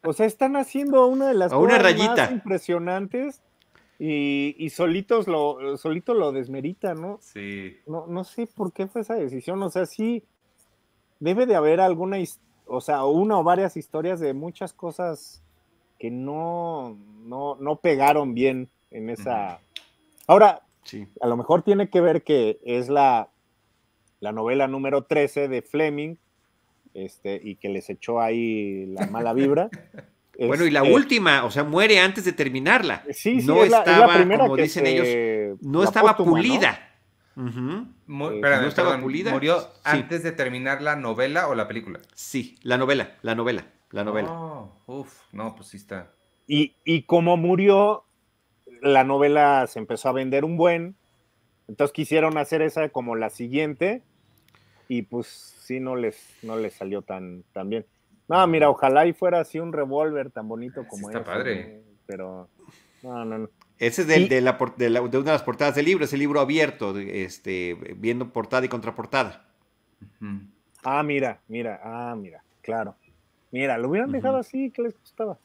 O 0.03 0.13
sea, 0.13 0.27
están 0.27 0.57
haciendo 0.57 1.07
una 1.07 1.29
de 1.29 1.35
las 1.35 1.53
una 1.53 1.77
cosas 1.79 1.83
rayita. 1.85 2.15
más 2.17 2.31
impresionantes 2.33 3.43
y, 4.01 4.57
y 4.59 4.71
solitos 4.71 5.29
lo, 5.29 5.77
solito 5.77 6.15
lo 6.15 6.33
desmerita, 6.33 6.95
¿no? 6.95 7.19
Sí. 7.21 7.79
no, 7.87 8.07
no 8.09 8.25
sé 8.25 8.49
por 8.49 8.73
qué 8.73 8.89
fue 8.89 9.03
esa 9.03 9.15
decisión. 9.15 9.63
O 9.63 9.71
sea, 9.71 9.87
sí 9.87 10.25
debe 11.21 11.47
de 11.47 11.55
haber 11.55 11.81
alguna, 11.81 12.17
o 12.67 12.81
sea, 12.81 13.05
una 13.05 13.39
o 13.39 13.45
varias 13.45 13.77
historias 13.77 14.19
de 14.19 14.35
muchas 14.35 14.73
cosas 14.73 15.45
que 15.99 16.11
no, 16.11 16.97
no, 17.25 17.57
no 17.61 17.77
pegaron 17.77 18.35
bien 18.35 18.69
en 18.91 19.11
esa. 19.11 19.59
Ahora, 20.27 20.63
Sí. 20.85 21.07
a 21.21 21.27
lo 21.27 21.37
mejor 21.37 21.63
tiene 21.63 21.91
que 21.91 22.01
ver 22.01 22.23
que 22.23 22.59
es 22.65 22.89
la, 22.89 23.29
la 24.21 24.33
novela 24.33 24.67
número 24.69 25.03
13 25.05 25.49
de 25.49 25.61
Fleming, 25.63 26.15
este, 26.95 27.41
y 27.43 27.57
que 27.57 27.69
les 27.69 27.91
echó 27.91 28.21
ahí 28.21 28.87
la 28.87 29.07
mala 29.07 29.33
vibra. 29.33 29.69
Bueno, 30.41 30.65
y 30.67 30.71
la 30.71 30.83
Este, 30.83 30.95
última, 30.95 31.45
o 31.45 31.51
sea, 31.51 31.65
muere 31.65 31.99
antes 31.99 32.25
de 32.25 32.33
terminarla. 32.33 33.03
Sí, 33.11 33.41
sí, 33.41 33.47
no 33.49 33.65
es 33.65 33.71
la, 33.73 33.81
es 33.81 33.87
la 33.89 33.93
estaba, 34.07 34.39
como 34.39 34.55
que 34.55 34.63
dicen 34.63 34.85
se- 34.87 35.47
ellos, 35.49 35.59
no 35.63 35.83
estaba 35.83 36.11
póstuma, 36.17 36.31
¿no? 36.31 36.37
pulida. 36.37 36.91
Mu- 37.35 38.29
Eh, 38.31 38.35
espérame, 38.37 38.63
¿no 38.63 38.69
estaba 38.69 38.89
perdón, 38.91 39.03
pulida? 39.03 39.33
¿Murió 39.33 39.61
Sí. 39.61 39.67
antes 39.83 40.23
de 40.23 40.31
terminar 40.31 40.81
la 40.81 40.95
novela 40.95 41.49
o 41.49 41.57
la 41.57 41.67
película? 41.67 41.99
Sí, 42.15 42.57
la 42.63 42.79
novela, 42.79 43.17
la 43.23 43.35
novela, 43.35 43.67
la 43.91 44.05
novela. 44.05 44.29
Oh, 44.31 44.73
uf, 44.87 45.23
no, 45.33 45.55
pues 45.55 45.69
sí 45.69 45.77
está. 45.79 46.13
Y, 46.47 46.75
y 46.85 47.03
como 47.03 47.37
murió, 47.37 48.05
la 48.83 49.05
novela 49.05 49.67
se 49.67 49.79
empezó 49.79 50.09
a 50.09 50.13
vender 50.13 50.45
un 50.45 50.57
buen. 50.57 50.97
Entonces 51.69 51.93
quisieron 51.93 52.39
hacer 52.39 52.63
esa 52.63 52.89
como 52.89 53.17
la 53.17 53.31
siguiente. 53.31 54.03
Y 54.89 55.03
pues 55.03 55.27
sí, 55.27 55.81
no 55.81 55.97
les, 55.97 56.37
no 56.43 56.57
les 56.57 56.73
salió 56.75 57.03
tan, 57.03 57.45
tan 57.53 57.69
bien. 57.69 57.87
No, 58.29 58.47
mira, 58.47 58.71
ojalá 58.71 59.07
y 59.07 59.13
fuera 59.13 59.41
así 59.41 59.59
un 59.59 59.73
revólver 59.73 60.31
tan 60.31 60.49
bonito 60.49 60.83
Sí 60.83 60.89
como 60.89 61.09
está 61.11 61.21
ese, 61.21 61.27
padre. 61.31 61.83
Pero 62.07 62.49
no, 63.03 63.25
no, 63.25 63.39
no. 63.39 63.51
Ese 63.79 64.03
es 64.03 64.09
del- 64.09 64.25
Y- 64.25 64.29
de, 64.29 64.41
la, 64.41 64.59
de 64.77 64.91
la- 64.91 65.01
de 65.01 65.19
una 65.19 65.27
de 65.27 65.33
las 65.33 65.43
portadas 65.43 65.75
del 65.75 65.85
libro, 65.85 66.05
es 66.05 66.13
el 66.13 66.19
libro 66.21 66.41
abierto, 66.41 66.93
de- 66.95 67.25
este, 67.25 67.75
viendo 67.97 68.33
portada 68.33 68.65
y 68.65 68.69
contraportada. 68.69 69.47
Ujú. 70.21 70.41
Ah, 70.85 71.03
mira, 71.03 71.41
mira, 71.49 71.81
ah, 71.85 72.15
mira, 72.17 72.43
claro. 72.63 72.97
Mira, 73.51 73.79
lo 73.79 73.89
hubieran 73.89 74.13
dejado 74.13 74.37
así, 74.37 74.71
¿qué 74.71 74.83
les 74.83 74.99
gustaba? 74.99 75.39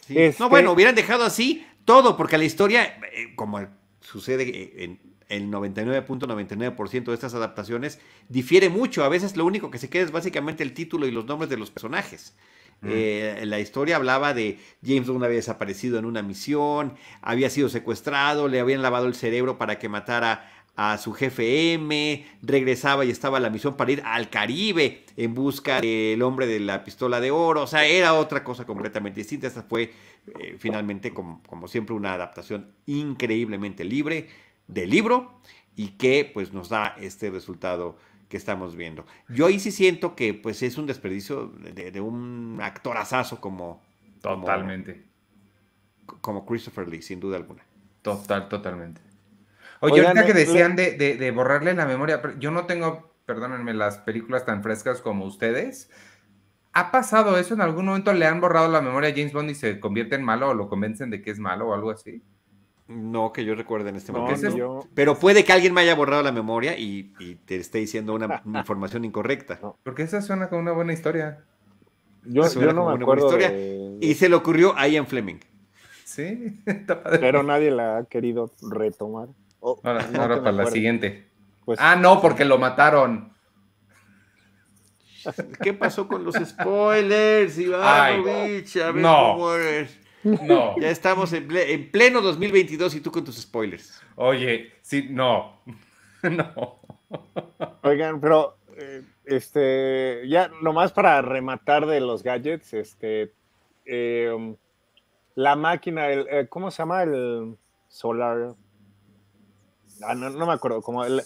Sí. 0.00 0.18
Este- 0.18 0.42
No, 0.42 0.48
bueno, 0.48 0.72
hubieran 0.72 0.94
dejado 0.94 1.24
así 1.24 1.66
todo, 1.84 2.16
porque 2.16 2.38
la 2.38 2.44
historia, 2.44 2.98
eh, 3.12 3.34
como 3.34 3.66
sucede 4.00 4.84
en 4.84 5.00
el 5.28 5.50
99.99% 5.50 7.10
de 7.10 7.14
estas 7.14 7.34
adaptaciones, 7.34 7.98
difiere 8.28 8.68
mucho. 8.68 9.04
A 9.04 9.08
veces 9.08 9.36
lo 9.36 9.44
único 9.44 9.70
que 9.70 9.78
se 9.78 9.88
queda 9.88 10.04
es 10.04 10.12
básicamente 10.12 10.62
el 10.62 10.74
título 10.74 11.06
y 11.06 11.10
los 11.10 11.24
nombres 11.24 11.48
de 11.50 11.56
los 11.56 11.70
personajes. 11.70 12.36
Mm. 12.82 12.88
Eh, 12.90 13.42
la 13.46 13.60
historia 13.60 13.96
hablaba 13.96 14.34
de 14.34 14.58
James 14.84 15.08
Bond 15.08 15.24
había 15.24 15.36
desaparecido 15.36 15.98
en 15.98 16.04
una 16.04 16.22
misión, 16.22 16.94
había 17.22 17.48
sido 17.48 17.68
secuestrado, 17.68 18.48
le 18.48 18.60
habían 18.60 18.82
lavado 18.82 19.06
el 19.06 19.14
cerebro 19.14 19.56
para 19.56 19.78
que 19.78 19.88
matara 19.88 20.50
a 20.76 20.98
su 20.98 21.12
jefe 21.12 21.74
M, 21.74 22.26
regresaba 22.42 23.04
y 23.04 23.10
estaba 23.10 23.38
la 23.38 23.50
misión 23.50 23.76
para 23.76 23.92
ir 23.92 24.02
al 24.04 24.28
Caribe 24.28 25.04
en 25.16 25.34
busca 25.34 25.80
del 25.80 26.20
hombre 26.22 26.46
de 26.46 26.58
la 26.60 26.82
pistola 26.82 27.20
de 27.20 27.30
oro, 27.30 27.62
o 27.62 27.66
sea, 27.66 27.84
era 27.84 28.14
otra 28.14 28.42
cosa 28.42 28.66
completamente 28.66 29.20
distinta. 29.20 29.46
Esta 29.46 29.62
fue 29.62 29.92
eh, 30.40 30.56
finalmente, 30.58 31.12
como, 31.12 31.42
como, 31.44 31.68
siempre, 31.68 31.94
una 31.94 32.14
adaptación 32.14 32.72
increíblemente 32.86 33.84
libre 33.84 34.28
del 34.66 34.90
libro 34.90 35.40
y 35.76 35.88
que 35.90 36.30
pues 36.32 36.52
nos 36.52 36.68
da 36.68 36.96
este 36.98 37.30
resultado 37.30 37.96
que 38.28 38.36
estamos 38.36 38.74
viendo. 38.74 39.04
Yo 39.28 39.46
ahí 39.46 39.60
sí 39.60 39.70
siento 39.70 40.16
que 40.16 40.34
pues 40.34 40.62
es 40.62 40.78
un 40.78 40.86
desperdicio 40.86 41.48
de, 41.48 42.00
un 42.00 42.58
actor 42.60 42.96
asazo 42.96 43.40
como... 43.40 43.82
Totalmente. 44.20 45.04
Como, 46.20 46.44
Christopher 46.46 46.88
Lee, 46.88 47.02
sin 47.02 47.20
duda 47.20 47.36
alguna. 47.36 47.62
Total, 48.02 48.48
totalmente. 48.48 49.00
Oye, 49.84 50.06
ahorita 50.06 50.26
que 50.26 50.32
decían 50.32 50.76
de, 50.76 50.92
de, 50.92 51.30
borrarle 51.30 51.74
la 51.74 51.86
memoria, 51.86 52.20
yo 52.38 52.50
no 52.50 52.66
tengo, 52.66 53.12
perdónenme, 53.26 53.74
las 53.74 53.98
películas 53.98 54.44
tan 54.44 54.62
frescas 54.62 55.00
como 55.00 55.24
ustedes. 55.24 55.90
¿Ha 56.72 56.90
pasado 56.90 57.38
eso 57.38 57.54
en 57.54 57.60
algún 57.60 57.86
momento? 57.86 58.12
¿Le 58.12 58.26
han 58.26 58.40
borrado 58.40 58.68
la 58.68 58.80
memoria 58.80 59.10
a 59.10 59.12
James 59.12 59.32
Bond 59.32 59.50
y 59.50 59.54
se 59.54 59.78
convierte 59.78 60.16
en 60.16 60.24
malo 60.24 60.48
o 60.48 60.54
lo 60.54 60.68
convencen 60.68 61.10
de 61.10 61.22
que 61.22 61.30
es 61.30 61.38
malo 61.38 61.68
o 61.68 61.74
algo 61.74 61.90
así? 61.90 62.22
No, 62.86 63.32
que 63.32 63.44
yo 63.44 63.54
recuerde 63.54 63.88
en 63.90 63.96
este 63.96 64.12
momento. 64.12 64.86
Pero 64.94 65.18
puede 65.18 65.44
que 65.44 65.52
alguien 65.52 65.72
me 65.72 65.80
haya 65.80 65.94
borrado 65.94 66.22
la 66.22 66.32
memoria 66.32 66.76
y, 66.76 67.14
te 67.46 67.56
esté 67.56 67.78
diciendo 67.78 68.14
una, 68.14 68.42
información 68.44 69.04
incorrecta. 69.04 69.58
Porque 69.82 70.02
esa 70.02 70.20
suena 70.20 70.48
como 70.48 70.60
una 70.60 70.72
buena 70.72 70.92
historia. 70.92 71.44
Yo, 72.24 72.42
no 72.72 72.88
me 72.88 73.02
acuerdo 73.02 73.38
Y 74.00 74.14
se 74.14 74.28
le 74.28 74.34
ocurrió 74.34 74.76
a 74.76 74.88
Ian 74.88 75.06
Fleming. 75.06 75.40
Sí, 76.04 76.62
Pero 77.20 77.42
nadie 77.42 77.70
la 77.70 77.98
ha 77.98 78.04
querido 78.04 78.50
retomar. 78.70 79.28
Ahora, 79.64 80.08
para 80.42 80.52
la 80.52 80.66
siguiente. 80.66 81.28
Pues, 81.64 81.78
ah, 81.80 81.96
no, 81.96 82.20
porque 82.20 82.44
lo 82.44 82.58
mataron. 82.58 83.32
¿Qué 85.62 85.72
pasó 85.72 86.06
con 86.06 86.24
los 86.24 86.34
spoilers, 86.34 87.58
Ivanovich? 87.58 88.76
A 88.76 88.92
ver 88.92 89.02
no. 89.02 89.32
cómo 89.32 89.54
eres. 89.54 89.98
No. 90.22 90.74
Ya 90.80 90.90
estamos 90.90 91.32
en, 91.32 91.48
pleno 91.90 92.20
2022 92.20 92.94
y 92.96 93.00
tú 93.00 93.10
con 93.10 93.24
tus 93.24 93.36
spoilers. 93.40 94.02
Oye, 94.16 94.72
sí, 94.82 95.08
no. 95.10 95.60
no. 96.22 96.80
Oigan, 97.82 98.20
pero 98.20 98.56
eh, 98.76 99.02
este, 99.24 100.22
ya 100.28 100.50
nomás 100.62 100.92
para 100.92 101.20
rematar 101.22 101.86
de 101.86 102.00
los 102.00 102.22
gadgets, 102.22 102.74
este, 102.74 103.32
em, 103.84 104.56
la 105.34 105.56
máquina, 105.56 106.08
el, 106.08 106.26
eh, 106.30 106.46
¿cómo 106.48 106.70
se 106.70 106.78
llama? 106.78 107.02
El 107.02 107.56
solar. 107.88 108.54
Ah, 110.06 110.14
no, 110.14 110.46
me 110.46 110.52
acuerdo, 110.52 110.82
como 110.82 111.04
el, 111.04 111.22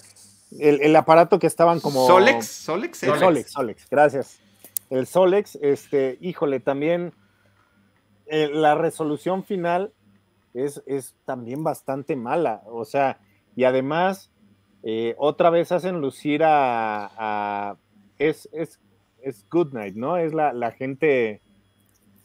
el, 0.58 0.96
aparato 0.96 1.38
que 1.38 1.46
estaban 1.46 1.80
como. 1.80 2.06
Solex, 2.06 2.46
Solex, 2.46 3.02
el 3.02 3.18
Solex, 3.18 3.52
Solex, 3.52 3.90
gracias. 3.90 4.40
El 4.90 5.06
Solex, 5.06 5.56
este, 5.56 6.18
híjole, 6.20 6.60
también 6.60 7.12
eh, 8.26 8.48
la 8.52 8.74
resolución 8.74 9.44
final 9.44 9.92
es, 10.54 10.82
es, 10.86 11.14
también 11.24 11.62
bastante 11.64 12.16
mala. 12.16 12.62
O 12.66 12.84
sea, 12.84 13.18
y 13.56 13.64
además, 13.64 14.30
eh, 14.82 15.14
otra 15.18 15.50
vez 15.50 15.72
hacen 15.72 16.00
lucir 16.00 16.42
a. 16.44 17.76
es, 18.18 18.48
es, 18.52 18.80
es 19.22 19.44
Good 19.50 19.72
Night, 19.72 19.94
¿no? 19.94 20.16
Es 20.16 20.32
la, 20.32 20.52
la 20.52 20.70
gente. 20.72 21.40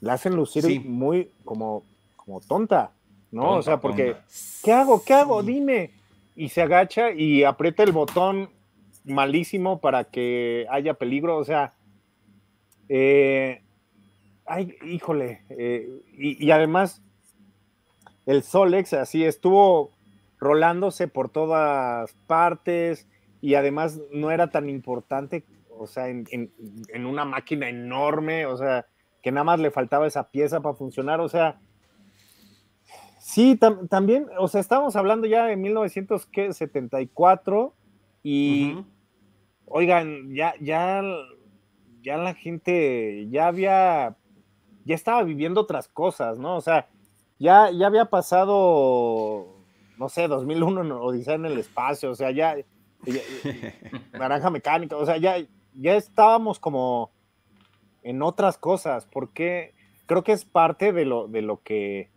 La 0.02 0.14
hacen 0.14 0.36
lucir 0.36 0.84
muy 0.86 1.32
como, 1.46 1.84
como 2.18 2.42
tonta, 2.42 2.92
¿no? 3.32 3.58
o 3.58 3.62
sea, 3.62 3.80
porque. 3.80 4.18
¿Qué 4.64 4.74
hago? 4.74 5.04
¿Qué 5.04 5.14
hago? 5.14 5.42
Dime. 5.44 5.92
Y 6.36 6.50
se 6.50 6.62
agacha 6.62 7.12
y 7.12 7.44
aprieta 7.44 7.84
el 7.84 7.92
botón 7.92 8.50
malísimo 9.04 9.80
para 9.80 10.06
que 10.06 10.66
haya 10.70 10.96
peligro. 10.96 11.38
O 11.38 11.44
sea. 11.44 11.74
Eh, 12.90 13.64
ay, 14.46 14.76
híjole, 14.86 15.42
eh, 15.50 16.02
y, 16.18 16.52
además 16.52 17.02
el 18.26 18.44
Solex 18.44 18.94
así 18.94 19.24
estuvo 19.24 19.92
rolándose 20.38 21.08
por 21.08 21.30
todas 21.30 22.14
partes 22.28 23.08
y 23.42 23.56
además 23.56 24.00
no 24.12 24.32
era 24.32 24.52
tan 24.52 24.70
importante, 24.70 25.44
o 25.70 25.88
sea, 25.88 26.08
en, 26.08 26.52
una 27.06 27.26
máquina 27.26 27.70
enorme, 27.70 28.46
o 28.46 28.58
sea, 28.58 28.86
que 29.22 29.32
nada 29.32 29.44
más 29.44 29.60
le 29.60 29.72
faltaba 29.72 30.08
esa 30.08 30.30
pieza 30.30 30.62
para 30.62 30.76
funcionar, 30.76 31.20
o 31.20 31.30
sea, 31.30 31.60
sí, 33.34 33.60
también, 33.90 34.28
o 34.38 34.48
sea, 34.48 34.62
estábamos 34.62 34.96
hablando 34.96 35.28
ya 35.28 35.46
de 35.46 35.58
1974 35.58 37.74
y, 38.24 38.78
oigan, 39.66 40.34
ya, 40.34 40.54
ya, 40.62 41.04
ya 42.02 42.18
la 42.18 42.34
gente, 42.34 43.28
ya 43.30 43.48
había 43.48 44.16
ya 44.86 44.96
estaba 44.96 45.24
viviendo 45.24 45.62
otras 45.62 45.88
cosas, 45.88 46.38
¿no? 46.38 46.58
O 46.58 46.62
sea, 46.62 46.88
ya, 47.40 47.72
ya 47.72 47.88
había 47.88 48.06
pasado, 48.06 49.48
no 49.98 50.10
sé, 50.10 50.28
2001, 50.28 51.02
Odisea 51.02 51.36
en 51.36 51.46
el 51.46 51.58
espacio, 51.58 52.12
o 52.12 52.16
sea, 52.16 52.32
ya, 52.32 52.58
naranja 54.14 54.50
mecánica, 54.50 54.98
o 54.98 55.06
sea, 55.06 55.18
ya, 55.18 55.38
ya 55.74 55.96
estábamos 55.96 56.60
como 56.60 57.12
en 58.02 58.22
otras 58.22 58.58
cosas, 58.58 59.06
porque 59.06 59.74
creo 60.06 60.24
que 60.24 60.34
es 60.34 60.46
parte 60.46 60.92
de 60.92 61.06
lo, 61.06 61.28
de 61.28 61.42
lo 61.42 61.62
que 61.62 62.12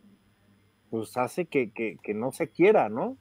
pues 0.91 1.17
hace 1.17 1.47
que, 1.47 1.71
que 1.71 2.15
no 2.15 2.33
se 2.33 2.49
quiera, 2.49 2.89
¿no? 2.89 3.17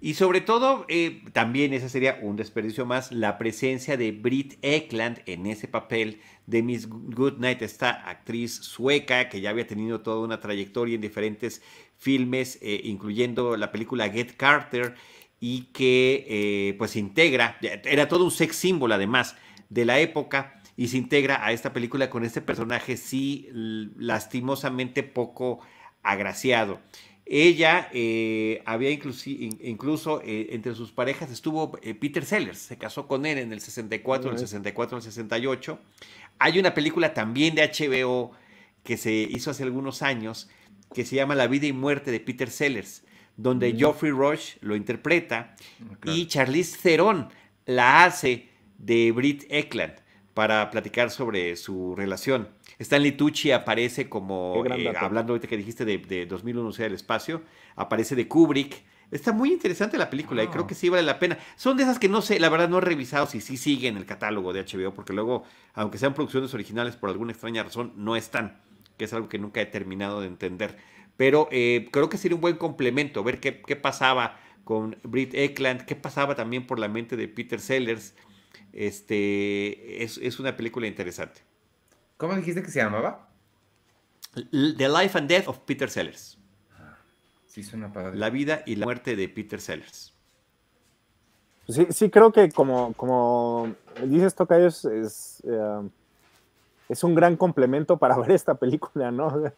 Y 0.00 0.14
sobre 0.14 0.40
todo, 0.40 0.84
eh, 0.88 1.22
también 1.32 1.72
ese 1.72 1.88
sería 1.88 2.20
un 2.22 2.36
desperdicio 2.36 2.86
más, 2.86 3.10
la 3.10 3.36
presencia 3.36 3.96
de 3.96 4.12
Britt 4.12 4.54
Ekland 4.62 5.22
en 5.26 5.46
ese 5.46 5.66
papel 5.66 6.20
de 6.46 6.62
Miss 6.62 6.88
Goodnight, 6.88 7.62
esta 7.62 8.08
actriz 8.08 8.54
sueca 8.54 9.28
que 9.28 9.40
ya 9.40 9.50
había 9.50 9.66
tenido 9.66 10.00
toda 10.00 10.24
una 10.24 10.38
trayectoria 10.38 10.94
en 10.94 11.00
diferentes 11.00 11.62
filmes, 11.96 12.60
eh, 12.62 12.80
incluyendo 12.84 13.56
la 13.56 13.72
película 13.72 14.08
Get 14.08 14.36
Carter, 14.36 14.94
y 15.40 15.72
que 15.72 16.26
eh, 16.28 16.74
pues 16.78 16.94
integra, 16.94 17.58
era 17.60 18.06
todo 18.06 18.24
un 18.24 18.30
sex 18.30 18.54
símbolo 18.54 18.94
además 18.94 19.36
de 19.68 19.84
la 19.84 19.98
época, 19.98 20.62
y 20.76 20.86
se 20.88 20.96
integra 20.96 21.44
a 21.44 21.50
esta 21.50 21.72
película 21.72 22.08
con 22.08 22.24
este 22.24 22.40
personaje 22.40 22.96
sí 22.96 23.48
lastimosamente 23.52 25.02
poco 25.02 25.58
agraciado. 26.08 26.80
Ella 27.30 27.90
eh, 27.92 28.62
había 28.64 28.90
incluso 28.90 30.22
eh, 30.24 30.48
entre 30.50 30.74
sus 30.74 30.92
parejas 30.92 31.30
estuvo 31.30 31.78
eh, 31.82 31.94
Peter 31.94 32.24
Sellers, 32.24 32.58
se 32.58 32.78
casó 32.78 33.06
con 33.06 33.26
él 33.26 33.36
en 33.36 33.52
el 33.52 33.60
64, 33.60 34.30
en 34.30 34.36
el 34.36 34.40
64, 34.40 34.96
en 34.96 34.98
el 34.98 35.02
68. 35.02 35.78
Hay 36.38 36.58
una 36.58 36.72
película 36.72 37.12
también 37.12 37.54
de 37.54 37.70
HBO 37.70 38.32
que 38.82 38.96
se 38.96 39.12
hizo 39.12 39.50
hace 39.50 39.62
algunos 39.62 40.00
años 40.00 40.48
que 40.94 41.04
se 41.04 41.16
llama 41.16 41.34
La 41.34 41.48
vida 41.48 41.66
y 41.66 41.74
muerte 41.74 42.10
de 42.10 42.20
Peter 42.20 42.50
Sellers, 42.50 43.02
donde 43.36 43.74
Geoffrey 43.76 44.10
Rush 44.10 44.54
lo 44.62 44.74
interpreta 44.74 45.54
ah, 45.82 46.10
y 46.10 46.26
Charlize 46.28 46.78
Theron 46.82 47.28
la 47.66 48.04
hace 48.04 48.48
de 48.78 49.12
Britt 49.12 49.44
Eklund 49.50 49.96
para 50.32 50.70
platicar 50.70 51.10
sobre 51.10 51.56
su 51.56 51.94
relación. 51.94 52.48
Stanley 52.78 53.12
Tucci 53.12 53.50
aparece 53.50 54.08
como, 54.08 54.64
eh, 54.66 54.92
hablando 54.96 55.32
ahorita 55.32 55.48
que 55.48 55.56
dijiste 55.56 55.84
de, 55.84 55.98
de 55.98 56.26
2001 56.26 56.72
sea 56.72 56.86
el 56.86 56.94
espacio, 56.94 57.42
aparece 57.76 58.14
de 58.14 58.28
Kubrick. 58.28 58.84
Está 59.10 59.32
muy 59.32 59.52
interesante 59.52 59.96
la 59.96 60.10
película 60.10 60.44
y 60.44 60.48
creo 60.48 60.66
que 60.66 60.74
sí 60.74 60.90
vale 60.90 61.02
la 61.02 61.18
pena. 61.18 61.38
Son 61.56 61.76
de 61.76 61.82
esas 61.82 61.98
que 61.98 62.08
no 62.08 62.20
sé, 62.20 62.38
la 62.38 62.50
verdad 62.50 62.68
no 62.68 62.78
he 62.78 62.82
revisado 62.82 63.26
si 63.26 63.40
sí 63.40 63.56
siguen 63.56 63.96
el 63.96 64.04
catálogo 64.04 64.52
de 64.52 64.64
HBO, 64.64 64.92
porque 64.92 65.14
luego, 65.14 65.44
aunque 65.72 65.96
sean 65.96 66.12
producciones 66.12 66.52
originales, 66.52 66.96
por 66.96 67.08
alguna 67.08 67.32
extraña 67.32 67.62
razón, 67.62 67.94
no 67.96 68.16
están, 68.16 68.60
que 68.98 69.06
es 69.06 69.12
algo 69.14 69.28
que 69.28 69.38
nunca 69.38 69.62
he 69.62 69.66
terminado 69.66 70.20
de 70.20 70.26
entender. 70.26 70.76
Pero 71.16 71.48
eh, 71.50 71.88
creo 71.90 72.10
que 72.10 72.18
sería 72.18 72.34
un 72.34 72.42
buen 72.42 72.56
complemento, 72.56 73.24
ver 73.24 73.40
qué, 73.40 73.62
qué 73.62 73.76
pasaba 73.76 74.38
con 74.64 74.98
Britt 75.02 75.32
Eklund, 75.34 75.86
qué 75.86 75.96
pasaba 75.96 76.34
también 76.34 76.66
por 76.66 76.78
la 76.78 76.88
mente 76.88 77.16
de 77.16 77.28
Peter 77.28 77.60
Sellers. 77.60 78.14
Este, 78.74 80.04
es, 80.04 80.18
es 80.18 80.38
una 80.38 80.54
película 80.54 80.86
interesante. 80.86 81.47
¿Cómo 82.18 82.34
dijiste 82.34 82.62
que 82.62 82.70
se 82.70 82.80
llamaba? 82.80 83.28
The 84.34 84.88
Life 84.88 85.16
and 85.16 85.28
Death 85.28 85.48
of 85.48 85.60
Peter 85.60 85.88
Sellers. 85.88 86.36
Sí, 87.46 87.62
suena 87.62 87.92
padre. 87.92 88.16
La 88.16 88.28
vida 88.28 88.62
y 88.66 88.76
la 88.76 88.84
muerte 88.86 89.16
de 89.16 89.28
Peter 89.28 89.60
Sellers. 89.60 90.12
Sí, 91.68 91.86
sí 91.90 92.10
creo 92.10 92.32
que 92.32 92.50
como, 92.50 92.92
como 92.94 93.74
dices, 94.04 94.34
Tocayo, 94.34 94.66
es, 94.66 94.84
es, 94.84 95.42
eh, 95.46 95.88
es, 96.88 97.04
un 97.04 97.14
gran 97.14 97.36
complemento 97.36 97.98
para 97.98 98.16
ver 98.18 98.32
esta 98.32 98.54
película, 98.54 99.10
¿no? 99.10 99.52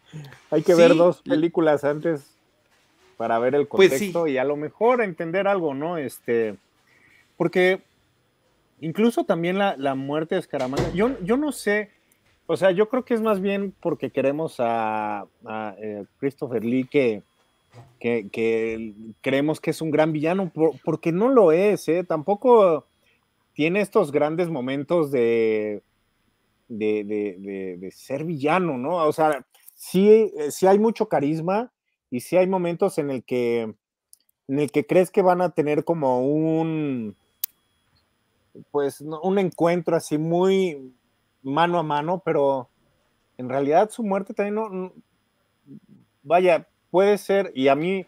Hay 0.51 0.61
que 0.61 0.75
ver 0.75 0.95
dos 0.95 1.21
películas 1.21 1.83
antes 1.83 2.35
para 3.17 3.39
ver 3.39 3.55
el 3.55 3.67
pues 3.67 3.89
contexto 3.89 4.27
y 4.27 4.37
a 4.37 4.43
lo 4.43 4.55
mejor 4.55 5.01
entender 5.01 5.47
algo, 5.47 5.73
¿no? 5.73 5.97
Este, 5.97 6.57
porque 7.37 7.81
incluso 8.81 9.23
también 9.23 9.57
la, 9.57 9.77
la 9.77 9.95
muerte 9.95 10.35
de 10.35 10.41
Escaramanga, 10.41 10.91
yo, 10.91 11.17
yo 11.21 11.37
no 11.37 11.51
sé, 11.51 11.91
o 12.51 12.57
sea, 12.57 12.71
yo 12.71 12.89
creo 12.89 13.05
que 13.05 13.13
es 13.13 13.21
más 13.21 13.39
bien 13.39 13.73
porque 13.79 14.09
queremos 14.09 14.55
a, 14.59 15.25
eh, 15.77 16.03
Christopher 16.19 16.65
Lee 16.65 16.83
que, 16.85 17.23
creemos 19.21 19.61
que 19.61 19.71
es 19.71 19.81
un 19.81 19.89
gran 19.89 20.11
villano, 20.11 20.51
porque 20.83 21.13
no 21.13 21.29
lo 21.29 21.53
es, 21.53 21.87
¿eh? 21.87 22.03
Tampoco 22.03 22.85
tiene 23.53 23.79
estos 23.79 24.11
grandes 24.11 24.49
momentos 24.49 25.11
de, 25.11 25.81
de, 26.67 27.89
ser 27.95 28.25
villano, 28.25 28.77
¿no? 28.77 28.97
O 28.97 29.13
sea, 29.13 29.45
sí, 29.73 30.33
sí 30.49 30.67
hay 30.67 30.77
mucho 30.77 31.07
carisma 31.07 31.71
y 32.09 32.19
sí 32.19 32.35
hay 32.35 32.47
momentos 32.47 32.97
en 32.97 33.11
el 33.11 33.23
que 33.23 33.73
en 34.49 34.59
el 34.59 34.69
que 34.71 34.85
crees 34.85 35.09
que 35.09 35.21
van 35.21 35.39
a 35.41 35.51
tener 35.51 35.85
como 35.85 36.27
un 36.27 37.15
pues 38.71 38.99
un 38.99 39.39
encuentro 39.39 39.95
así 39.95 40.17
muy 40.17 40.93
mano 41.43 41.79
a 41.79 41.83
mano, 41.83 42.21
pero 42.23 42.69
en 43.37 43.49
realidad 43.49 43.89
su 43.89 44.03
muerte 44.03 44.33
también 44.33 44.55
no, 44.55 44.93
vaya, 46.23 46.67
puede 46.89 47.17
ser, 47.17 47.51
y 47.55 47.67
a 47.67 47.75
mí, 47.75 48.05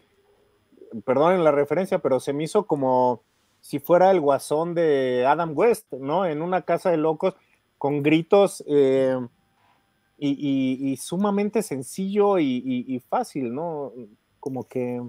perdonen 1.05 1.43
la 1.43 1.51
referencia, 1.51 1.99
pero 1.99 2.19
se 2.19 2.33
me 2.33 2.43
hizo 2.43 2.67
como 2.67 3.21
si 3.61 3.79
fuera 3.79 4.11
el 4.11 4.19
guasón 4.19 4.75
de 4.75 5.25
Adam 5.25 5.53
West, 5.55 5.91
¿no? 5.93 6.25
En 6.25 6.41
una 6.41 6.63
casa 6.63 6.91
de 6.91 6.97
locos, 6.97 7.35
con 7.77 8.03
gritos 8.03 8.63
eh, 8.67 9.17
y, 10.19 10.95
sumamente 10.97 11.63
sencillo 11.63 12.39
y, 12.39 13.01
fácil, 13.09 13.53
¿no? 13.53 13.91
Como 14.39 14.67
que 14.67 15.01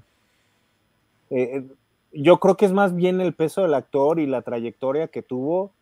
eh, 1.31 1.65
yo 2.13 2.39
creo 2.39 2.57
que 2.57 2.65
es 2.65 2.73
más 2.73 2.95
bien 2.95 3.21
el 3.21 3.35
peso 3.35 3.63
del 3.63 3.75
actor 3.75 4.21
y 4.21 4.27
la 4.27 4.43
trayectoria 4.43 5.09
que 5.09 5.23
tuvo 5.23 5.73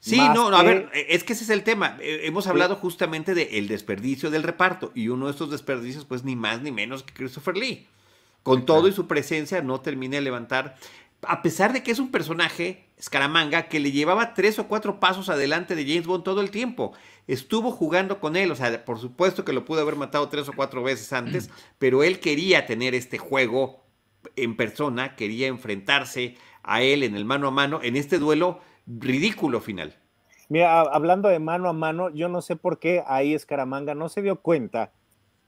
Sí, 0.00 0.16
no, 0.18 0.50
no, 0.50 0.56
a 0.56 0.62
ver, 0.62 0.90
es 0.94 1.24
que 1.24 1.32
ese 1.32 1.44
es 1.44 1.50
el 1.50 1.62
tema. 1.62 1.98
E, 2.00 2.26
hemos 2.26 2.46
hablado 2.46 2.76
justamente 2.76 3.34
del 3.34 3.68
desperdicio 3.68 4.30
del 4.30 4.42
reparto 4.42 4.92
y 4.94 5.08
uno 5.08 5.26
de 5.26 5.32
estos 5.32 5.50
desperdicios, 5.50 6.04
pues 6.04 6.24
ni 6.24 6.36
más 6.36 6.62
ni 6.62 6.72
menos 6.72 7.02
que 7.02 7.14
Christopher 7.14 7.56
Lee. 7.56 7.86
Con 8.42 8.66
todo 8.66 8.88
y 8.88 8.92
su 8.92 9.06
presencia 9.06 9.62
no 9.62 9.80
termina 9.80 10.16
de 10.16 10.20
levantar, 10.20 10.76
a 11.26 11.42
pesar 11.42 11.72
de 11.72 11.82
que 11.82 11.90
es 11.90 11.98
un 11.98 12.10
personaje, 12.10 12.84
Scaramanga, 13.00 13.68
que 13.68 13.80
le 13.80 13.92
llevaba 13.92 14.34
tres 14.34 14.58
o 14.58 14.68
cuatro 14.68 15.00
pasos 15.00 15.28
adelante 15.28 15.74
de 15.74 15.84
James 15.84 16.06
Bond 16.06 16.24
todo 16.24 16.40
el 16.40 16.50
tiempo. 16.50 16.92
Estuvo 17.26 17.70
jugando 17.70 18.20
con 18.20 18.36
él, 18.36 18.50
o 18.50 18.56
sea, 18.56 18.84
por 18.84 18.98
supuesto 18.98 19.44
que 19.44 19.52
lo 19.52 19.64
pudo 19.64 19.80
haber 19.80 19.96
matado 19.96 20.28
tres 20.28 20.48
o 20.48 20.52
cuatro 20.52 20.82
veces 20.82 21.12
antes, 21.12 21.50
pero 21.78 22.02
él 22.02 22.20
quería 22.20 22.66
tener 22.66 22.94
este 22.94 23.18
juego 23.18 23.82
en 24.36 24.56
persona, 24.56 25.16
quería 25.16 25.46
enfrentarse 25.46 26.36
a 26.62 26.82
él 26.82 27.02
en 27.02 27.14
el 27.14 27.24
mano 27.24 27.48
a 27.48 27.50
mano, 27.50 27.80
en 27.82 27.96
este 27.96 28.18
duelo 28.18 28.60
ridículo 28.86 29.60
final. 29.60 29.94
Mira, 30.48 30.80
hablando 30.80 31.28
de 31.28 31.38
mano 31.38 31.68
a 31.68 31.72
mano, 31.72 32.10
yo 32.10 32.28
no 32.28 32.42
sé 32.42 32.56
por 32.56 32.78
qué 32.78 33.02
ahí 33.06 33.34
Escaramanga 33.34 33.94
no 33.94 34.08
se 34.08 34.22
dio 34.22 34.40
cuenta 34.40 34.92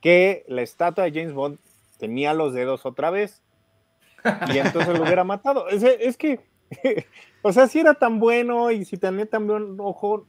que 0.00 0.44
la 0.48 0.62
estatua 0.62 1.04
de 1.04 1.12
James 1.12 1.34
Bond 1.34 1.58
tenía 1.98 2.34
los 2.34 2.54
dedos 2.54 2.86
otra 2.86 3.10
vez 3.10 3.42
y 4.52 4.58
entonces 4.58 4.98
lo 4.98 5.04
hubiera 5.04 5.24
matado. 5.24 5.68
Es, 5.68 6.16
que, 6.16 6.40
o 7.42 7.52
sea, 7.52 7.66
si 7.68 7.80
era 7.80 7.94
tan 7.94 8.18
bueno 8.18 8.70
y 8.70 8.84
si 8.84 8.96
tenía 8.96 9.26
tan 9.26 9.46
buen 9.46 9.76
ojo, 9.78 10.26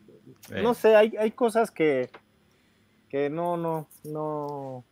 no 0.49 0.73
sé, 0.73 0.95
hay, 0.95 1.15
hay 1.17 1.31
cosas 1.31 1.71
que, 1.71 2.09
que 3.09 3.29
no, 3.29 3.57
no, 3.57 3.87
no, 4.03 4.83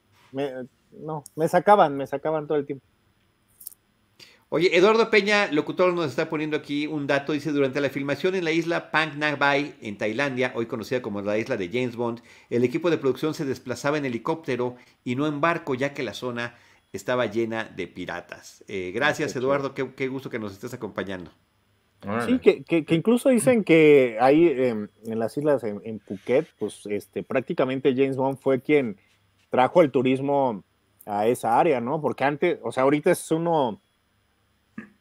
no, 0.91 1.24
me 1.36 1.47
sacaban, 1.47 1.97
me 1.97 2.07
sacaban 2.07 2.47
todo 2.47 2.57
el 2.57 2.66
tiempo. 2.66 2.86
Oye, 4.56 4.78
Eduardo 4.78 5.10
Peña, 5.10 5.51
locutor, 5.51 5.93
nos 5.93 6.12
está 6.12 6.30
poniendo 6.30 6.56
aquí 6.56 6.88
un 6.88 7.08
dato. 7.08 7.34
Dice, 7.34 7.51
durante 7.51 7.82
la 7.82 7.89
filmación 7.89 8.36
en 8.36 8.45
la 8.45 8.53
isla 8.53 8.89
Pang 8.89 9.18
Nang 9.18 9.38
Bai, 9.38 9.76
en 9.82 9.97
Tailandia, 9.97 10.53
hoy 10.56 10.66
conocida 10.66 11.01
como 11.01 11.22
la 11.22 11.38
isla 11.38 11.58
de 11.58 11.68
James 11.68 11.97
Bond, 11.97 12.22
el 12.49 12.64
equipo 12.64 12.89
de 12.89 12.97
producción 12.97 13.34
se 13.34 13.43
desplazaba 13.43 13.97
en 13.97 14.06
helicóptero 14.06 14.78
y 15.03 15.18
no 15.18 15.28
en 15.28 15.41
barco, 15.41 15.76
ya 15.76 15.93
que 15.93 16.03
la 16.03 16.14
zona 16.14 16.56
estaba 16.93 17.26
llena 17.26 17.66
de 17.66 17.88
piratas. 17.88 18.64
Eh, 18.70 18.93
gracias, 18.95 19.36
Eduardo. 19.36 19.74
Qué, 19.74 20.08
gusto 20.08 20.30
que 20.30 20.39
nos 20.39 20.53
estés 20.53 20.74
acompañando. 20.74 21.32
Sí, 22.26 22.39
que, 22.39 22.86
incluso 22.91 23.28
dicen 23.28 23.66
que 23.66 24.16
ahí 24.22 24.47
em, 24.47 24.88
en 25.06 25.20
las 25.20 25.36
islas, 25.36 25.66
en, 25.66 25.99
Phuket, 25.99 26.47
pues 26.58 26.86
este, 26.86 27.24
prácticamente 27.24 27.93
James 27.93 28.16
Bond 28.16 28.38
fue 28.38 28.62
quien 28.62 28.95
trajo 29.49 29.82
el 29.82 29.91
turismo 29.91 30.64
a 31.06 31.28
esa 31.28 31.60
área, 31.60 31.82
¿no? 31.82 31.99
Porque 31.99 32.24
antes, 32.24 32.58
o 32.64 32.72
sea, 32.72 32.84
ahorita 32.84 33.12
es 33.12 33.32
uno 33.32 33.82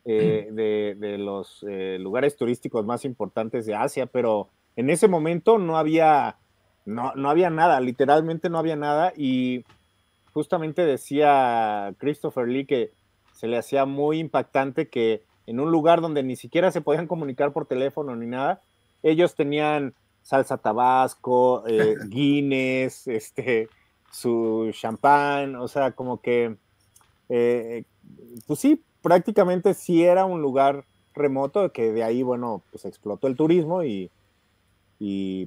eh, 0.06 0.50
de, 0.52 1.16
los 1.16 1.64
eh, 1.66 1.96
lugares 1.98 2.36
turísticos 2.36 2.84
más 2.84 3.06
importantes 3.06 3.64
de 3.64 3.74
Asia, 3.74 4.04
pero 4.04 4.50
en 4.76 4.90
ese 4.90 5.08
momento 5.08 5.56
no 5.58 5.78
había, 5.78 6.36
no, 6.84 7.14
no 7.14 7.30
había 7.30 7.48
nada, 7.48 7.80
literalmente 7.80 8.50
no 8.50 8.58
había 8.58 8.76
nada 8.76 9.14
y 9.16 9.64
justamente 10.34 10.84
decía 10.84 11.94
Christopher 11.96 12.48
Lee 12.48 12.66
que 12.66 12.92
se 13.32 13.46
le 13.46 13.56
hacía 13.56 13.86
muy 13.86 14.18
impactante 14.18 14.88
que 14.88 15.22
en 15.46 15.58
un 15.58 15.70
lugar 15.70 16.02
donde 16.02 16.22
ni 16.22 16.36
siquiera 16.36 16.70
se 16.70 16.82
podían 16.82 17.06
comunicar 17.06 17.54
por 17.54 17.64
teléfono 17.64 18.14
ni 18.14 18.26
nada, 18.26 18.60
ellos 19.02 19.34
tenían 19.34 19.94
salsa 20.22 20.58
tabasco, 20.58 21.64
eh, 21.66 21.96
Guinness, 22.08 23.06
este, 23.06 23.70
su 24.12 24.70
champán, 24.72 25.56
o 25.56 25.66
sea, 25.66 25.92
como 25.92 26.20
que, 26.20 26.56
pues 27.26 28.58
sí, 28.58 28.82
prácticamente 29.04 29.74
sí 29.74 30.02
era 30.02 30.24
un 30.24 30.40
lugar 30.40 30.86
remoto, 31.14 31.70
que 31.72 31.92
de 31.92 32.02
ahí, 32.02 32.22
bueno, 32.22 32.62
pues 32.70 32.86
explotó 32.86 33.26
el 33.28 33.36
turismo 33.36 33.84
y, 33.84 34.10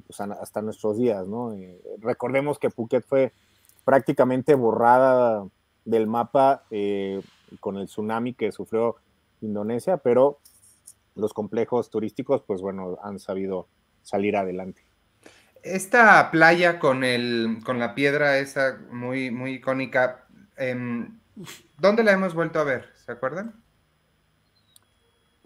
pues 0.06 0.20
hasta 0.20 0.62
nuestros 0.62 0.96
días, 0.96 1.26
¿no? 1.26 1.52
recordemos 1.98 2.60
que 2.60 2.70
Phuket 2.70 3.04
fue 3.04 3.32
prácticamente 3.84 4.54
borrada 4.54 5.44
del 5.84 6.06
mapa 6.06 6.62
eh, 6.70 7.20
con 7.58 7.76
el 7.76 7.86
tsunami 7.86 8.34
que 8.34 8.52
sufrió 8.52 8.94
Indonesia, 9.40 9.96
pero 9.96 10.38
los 11.16 11.34
complejos 11.34 11.90
turísticos, 11.90 12.42
pues 12.46 12.60
bueno, 12.60 12.96
han 13.02 13.18
sabido 13.18 13.66
salir 14.04 14.36
adelante. 14.36 14.82
Esta 15.64 16.30
playa 16.30 16.78
con, 16.78 17.02
el, 17.02 17.58
con 17.64 17.80
la 17.80 17.96
piedra 17.96 18.38
esa 18.38 18.78
muy, 18.92 19.32
muy 19.32 19.54
icónica, 19.54 20.26
em, 20.56 21.18
¿dónde 21.76 22.04
la 22.04 22.12
hemos 22.12 22.34
vuelto 22.34 22.60
a 22.60 22.64
ver? 22.64 22.97
¿Se 23.08 23.12
acuerdan? 23.12 23.54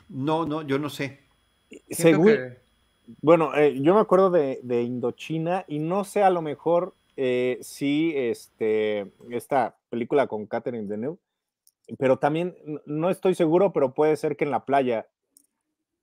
No, 0.09 0.45
no, 0.45 0.63
yo 0.63 0.81
no 0.81 0.91
sé. 0.91 1.21
Bueno, 3.21 3.55
eh, 3.55 3.81
yo 3.81 3.95
me 3.95 4.01
acuerdo 4.01 4.31
de, 4.31 4.83
Indochina 4.83 5.65
y 5.69 5.79
no 5.79 6.03
sé 6.03 6.25
a 6.25 6.31
lo 6.31 6.43
mejor 6.43 6.93
eh, 7.17 7.61
si 7.63 8.15
este, 8.17 9.13
esta 9.31 9.77
película 9.91 10.27
con 10.27 10.47
Catherine 10.47 10.89
Deneuve, 10.89 11.19
pero 12.01 12.19
también 12.19 12.57
no 12.85 13.11
estoy 13.11 13.37
seguro, 13.37 13.73
pero 13.73 13.95
puede 13.95 14.17
ser 14.17 14.37
que 14.37 14.43
en 14.43 14.51
la 14.51 14.65
playa. 14.65 15.07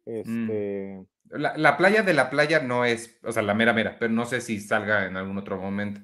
Este... 0.05 0.29
Mm. 0.31 1.05
La, 1.31 1.75
playa 1.75 2.03
de 2.03 2.13
la 2.13 2.29
playa 2.29 2.61
no 2.61 2.85
es, 2.85 3.19
o 3.21 3.33
sea, 3.33 3.43
la 3.43 3.53
mera 3.53 3.73
mera, 3.73 3.97
pero 3.99 4.13
no 4.13 4.25
sé 4.25 4.39
si 4.39 4.61
salga 4.61 5.07
en 5.07 5.17
algún 5.17 5.37
otro 5.37 5.57
momento. 5.57 5.99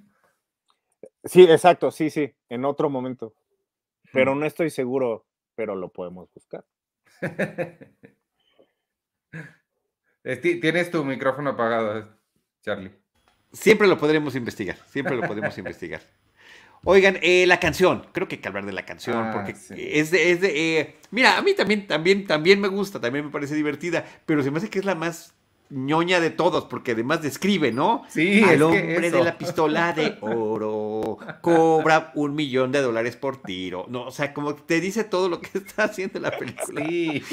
Sí, 1.24 1.43
exacto, 1.43 1.91
sí, 1.91 2.10
sí, 2.10 2.34
en 2.49 2.66
otro 2.66 2.89
momento. 2.89 3.34
Pero 4.12 4.36
no 4.36 4.45
estoy 4.45 4.70
seguro 4.70 5.26
pero 5.56 5.76
lo 5.76 5.89
podemos 5.91 6.30
buscar. 6.34 6.66
Tienes 10.41 10.91
tu 10.91 11.03
micrófono 11.03 11.51
apagado, 11.51 12.08
Charlie. 12.62 12.91
Siempre 13.51 13.88
lo 13.88 13.97
podremos 13.97 14.36
investigar, 14.36 14.78
siempre 14.88 15.16
lo 15.16 15.22
podemos 15.28 15.58
investigar. 15.58 16.01
Oigan, 16.84 17.18
eh, 17.22 17.45
la 17.47 17.60
canción, 17.60 18.06
creo 18.12 18.28
que 18.28 18.36
hay 18.36 18.41
que 18.41 18.47
hablar 18.47 18.66
de 18.66 18.74
la 18.74 18.86
canción, 18.86 19.18
ah, 19.18 19.32
porque 19.34 19.51
es 19.51 20.12
de, 20.12 20.32
es 20.32 20.41
de 20.41 20.80
eh, 20.80 20.95
mira, 21.10 21.38
a 21.38 21.41
mí 21.41 21.56
también, 21.56 21.88
también, 21.88 22.28
también 22.28 22.62
me 22.62 22.68
gusta, 22.68 23.01
también 23.01 23.26
me 23.26 23.32
parece 23.32 23.56
divertida, 23.56 24.06
pero 24.26 24.43
se 24.43 24.51
me 24.51 24.58
hace 24.58 24.70
que 24.70 24.80
es 24.80 24.86
la 24.86 24.93
más 24.93 25.34
ñoña 25.70 26.20
de 26.20 26.30
todos, 26.30 26.66
porque 26.66 26.91
además 26.91 27.22
describe, 27.22 27.72
¿no? 27.72 28.03
Sí, 28.07 28.43
Al 28.43 28.61
hombre 28.61 29.09
de 29.11 29.24
la 29.24 29.38
pistola 29.38 29.93
de 29.93 30.18
oro 30.22 31.18
cobra 31.41 32.11
un 32.16 32.36
millón 32.36 32.72
de 32.72 32.82
dólares 32.82 33.16
por 33.16 33.41
tiro. 33.41 33.86
No, 33.89 34.05
o 34.05 34.11
sea, 34.11 34.34
como 34.34 34.55
te 34.55 34.80
dice 34.80 35.03
todo 35.03 35.30
lo 35.30 35.41
que 35.41 35.49
está 35.57 35.86
haciendo 35.86 36.20
la 36.20 36.32
película. 36.38 36.86
Sí. 36.86 37.24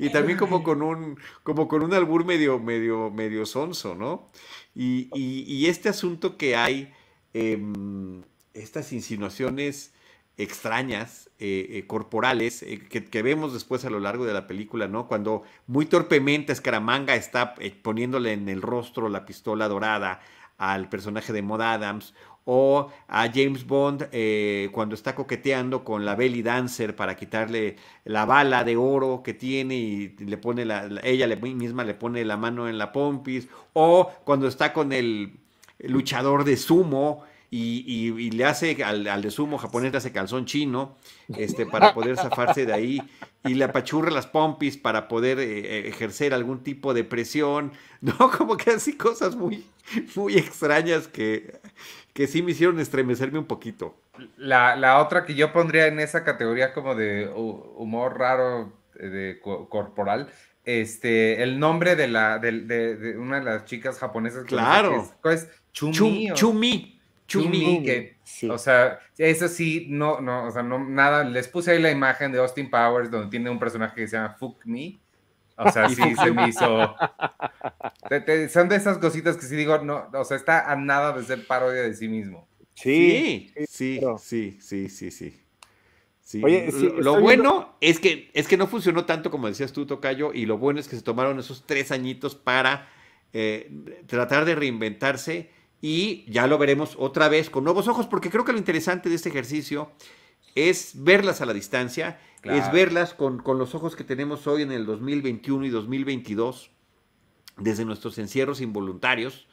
Y 0.00 0.10
también 0.10 0.38
como 0.38 0.62
con 0.62 0.82
un, 0.82 1.18
como 1.42 1.68
con 1.68 1.82
un 1.82 1.92
albur 1.92 2.24
medio, 2.24 2.58
medio, 2.58 3.10
medio 3.10 3.44
sonso, 3.44 3.94
¿no? 3.94 4.28
Y, 4.74 5.66
este 5.66 5.88
asunto 5.88 6.36
que 6.36 6.56
hay, 6.56 6.92
em, 7.34 8.22
estas 8.54 8.92
insinuaciones 8.92 9.92
extrañas, 10.38 11.30
eh, 11.40 11.66
eh, 11.70 11.86
corporales, 11.86 12.62
eh, 12.62 12.78
que, 12.78 13.22
vemos 13.22 13.52
después 13.52 13.84
a 13.84 13.90
lo 13.90 13.98
largo 13.98 14.24
de 14.24 14.32
la 14.32 14.46
película, 14.46 14.86
¿no? 14.86 15.08
Cuando 15.08 15.42
muy 15.66 15.86
torpemente 15.86 16.54
Scaramanga 16.54 17.16
está 17.16 17.54
poniéndole 17.82 18.32
en 18.32 18.48
el 18.48 18.62
rostro 18.62 19.08
la 19.08 19.26
pistola 19.26 19.66
dorada 19.68 20.20
al 20.56 20.88
personaje 20.88 21.32
de 21.32 21.42
Maud 21.42 21.60
Adams, 21.60 22.14
o 22.50 22.90
a 23.08 23.28
James 23.30 23.66
Bond 23.66 24.08
cuando 24.72 24.94
está 24.94 25.14
coqueteando 25.14 25.84
con 25.84 26.06
la 26.06 26.14
belly 26.14 26.40
dancer 26.40 26.96
para 26.96 27.14
quitarle 27.14 27.76
la 28.04 28.24
bala 28.24 28.64
de 28.64 28.74
oro 28.74 29.22
que 29.22 29.34
tiene 29.34 29.74
y 29.74 30.08
le 30.16 30.38
pone 30.38 30.64
la, 30.64 30.88
ella 31.02 31.26
misma 31.36 31.84
le 31.84 31.92
pone 31.92 32.24
la 32.24 32.38
mano 32.38 32.66
en 32.66 32.78
la 32.78 32.90
pompis, 32.90 33.48
o 33.74 34.10
cuando 34.24 34.48
está 34.48 34.72
con 34.72 34.94
el 34.94 35.38
luchador 35.78 36.44
de 36.44 36.56
sumo 36.56 37.22
y, 37.50 38.30
le 38.30 38.44
hace 38.44 38.82
al, 38.84 39.22
de 39.22 39.30
sumo 39.30 39.58
japonés, 39.58 39.92
le 39.92 39.98
hace 39.98 40.12
calzón 40.12 40.44
chino 40.44 40.96
este, 41.36 41.66
para 41.70 41.94
poder 41.94 42.16
zafarse 42.16 42.66
de 42.66 42.72
ahí 42.72 43.02
y 43.44 43.54
le 43.54 43.64
apachurra 43.64 44.10
las 44.10 44.26
pompis 44.26 44.76
para 44.76 45.08
poder 45.08 45.38
eh, 45.38 45.60
eh, 45.60 45.88
ejercer 45.88 46.34
algún 46.34 46.62
tipo 46.62 46.92
de 46.92 47.04
presión, 47.04 47.72
¿no? 48.00 48.16
Como 48.36 48.56
que 48.56 48.72
así 48.72 48.96
cosas 48.96 49.36
muy, 49.36 49.64
muy 50.14 50.36
extrañas 50.36 51.08
que, 51.08 51.60
que 52.12 52.26
sí 52.26 52.42
me 52.42 52.52
hicieron 52.52 52.80
estremecerme 52.80 53.38
un 53.38 53.46
poquito. 53.46 53.96
La, 54.36 55.00
otra 55.00 55.24
que 55.24 55.34
yo 55.34 55.52
pondría 55.52 55.86
en 55.86 56.00
esa 56.00 56.24
categoría 56.24 56.74
como 56.74 56.94
de 56.94 57.30
humor 57.34 58.18
raro 58.18 58.72
eh, 58.98 59.06
de, 59.06 59.40
corporal, 59.40 60.28
este, 60.64 61.42
el 61.42 61.58
nombre 61.58 61.96
de 61.96 62.08
la 62.08 62.38
de, 62.38 63.16
una 63.18 63.38
de 63.38 63.44
las 63.44 63.64
chicas 63.64 63.98
japonesas. 63.98 64.44
Claro. 64.44 65.08
es, 65.24 65.48
Chumi. 65.72 66.30
Chumi. 66.34 66.97
Chumi, 67.28 67.82
que, 67.84 68.16
o 68.48 68.56
sea, 68.56 68.98
eso 69.18 69.48
sí, 69.48 69.86
no, 69.90 70.18
no, 70.20 70.46
o 70.46 70.50
sea, 70.50 70.62
no, 70.62 70.78
nada, 70.78 71.24
les 71.24 71.46
puse 71.46 71.72
ahí 71.72 71.80
la 71.80 71.90
imagen 71.90 72.32
de 72.32 72.38
Austin 72.38 72.70
Powers 72.70 73.10
donde 73.10 73.28
tiene 73.28 73.50
un 73.50 73.58
personaje 73.58 73.94
que 73.94 74.08
se 74.08 74.16
llama 74.16 74.34
Fuck 74.38 74.64
Me, 74.64 74.98
o 75.58 75.70
sea, 75.70 75.88
sí 75.90 76.02
se 76.16 76.32
me 76.32 76.48
hizo, 76.48 76.96
son 78.50 78.68
de 78.70 78.76
esas 78.76 78.96
cositas 78.96 79.36
que 79.36 79.44
sí 79.44 79.56
digo, 79.56 79.76
no, 79.78 80.08
o 80.14 80.24
sea, 80.24 80.38
está 80.38 80.72
a 80.72 80.76
nada 80.76 81.12
de 81.12 81.22
ser 81.22 81.46
parodia 81.46 81.82
de 81.82 81.94
sí 81.94 82.08
mismo. 82.08 82.48
Sí, 82.72 83.52
sí, 83.68 84.00
sí, 84.18 84.56
sí, 84.60 84.88
sí, 84.88 85.10
sí. 85.10 85.38
sí. 86.22 86.42
Oye, 86.42 86.70
lo, 86.96 87.20
bueno 87.20 87.76
es, 87.82 88.00
que, 88.00 88.30
es 88.32 88.48
que 88.48 88.56
no 88.56 88.68
funcionó 88.68 89.04
tanto 89.04 89.30
como 89.30 89.48
decías 89.48 89.74
tú, 89.74 89.84
Tocayo, 89.84 90.32
y 90.32 90.46
lo 90.46 90.56
bueno 90.56 90.80
es 90.80 90.88
que 90.88 90.96
se 90.96 91.02
tomaron 91.02 91.38
esos 91.38 91.66
tres 91.66 91.92
añitos 91.92 92.34
para 92.34 92.88
eh, 93.34 93.70
tratar 94.06 94.46
de 94.46 94.54
reinventarse 94.54 95.57
y 95.80 96.24
ya 96.30 96.46
lo 96.46 96.58
veremos 96.58 96.96
otra 96.98 97.28
vez 97.28 97.50
con 97.50 97.64
nuevos 97.64 97.88
ojos, 97.88 98.06
porque 98.06 98.30
creo 98.30 98.44
que 98.44 98.52
lo 98.52 98.58
interesante 98.58 99.08
de 99.08 99.14
este 99.14 99.28
ejercicio 99.28 99.90
es 100.54 100.92
verlas 100.94 101.40
a 101.40 101.46
la 101.46 101.52
distancia, 101.52 102.18
es 102.42 102.70
verlas 102.72 103.14
con, 103.14 103.42
los 103.44 103.74
ojos 103.74 103.96
que 103.96 104.04
tenemos 104.04 104.46
hoy 104.46 104.62
en 104.62 104.72
el 104.72 104.86
2021 104.86 105.66
y 105.66 105.70
2022, 105.70 106.70
desde 107.58 107.84
nuestros 107.84 108.18
encierros 108.18 108.60
involuntarios, 108.60 109.46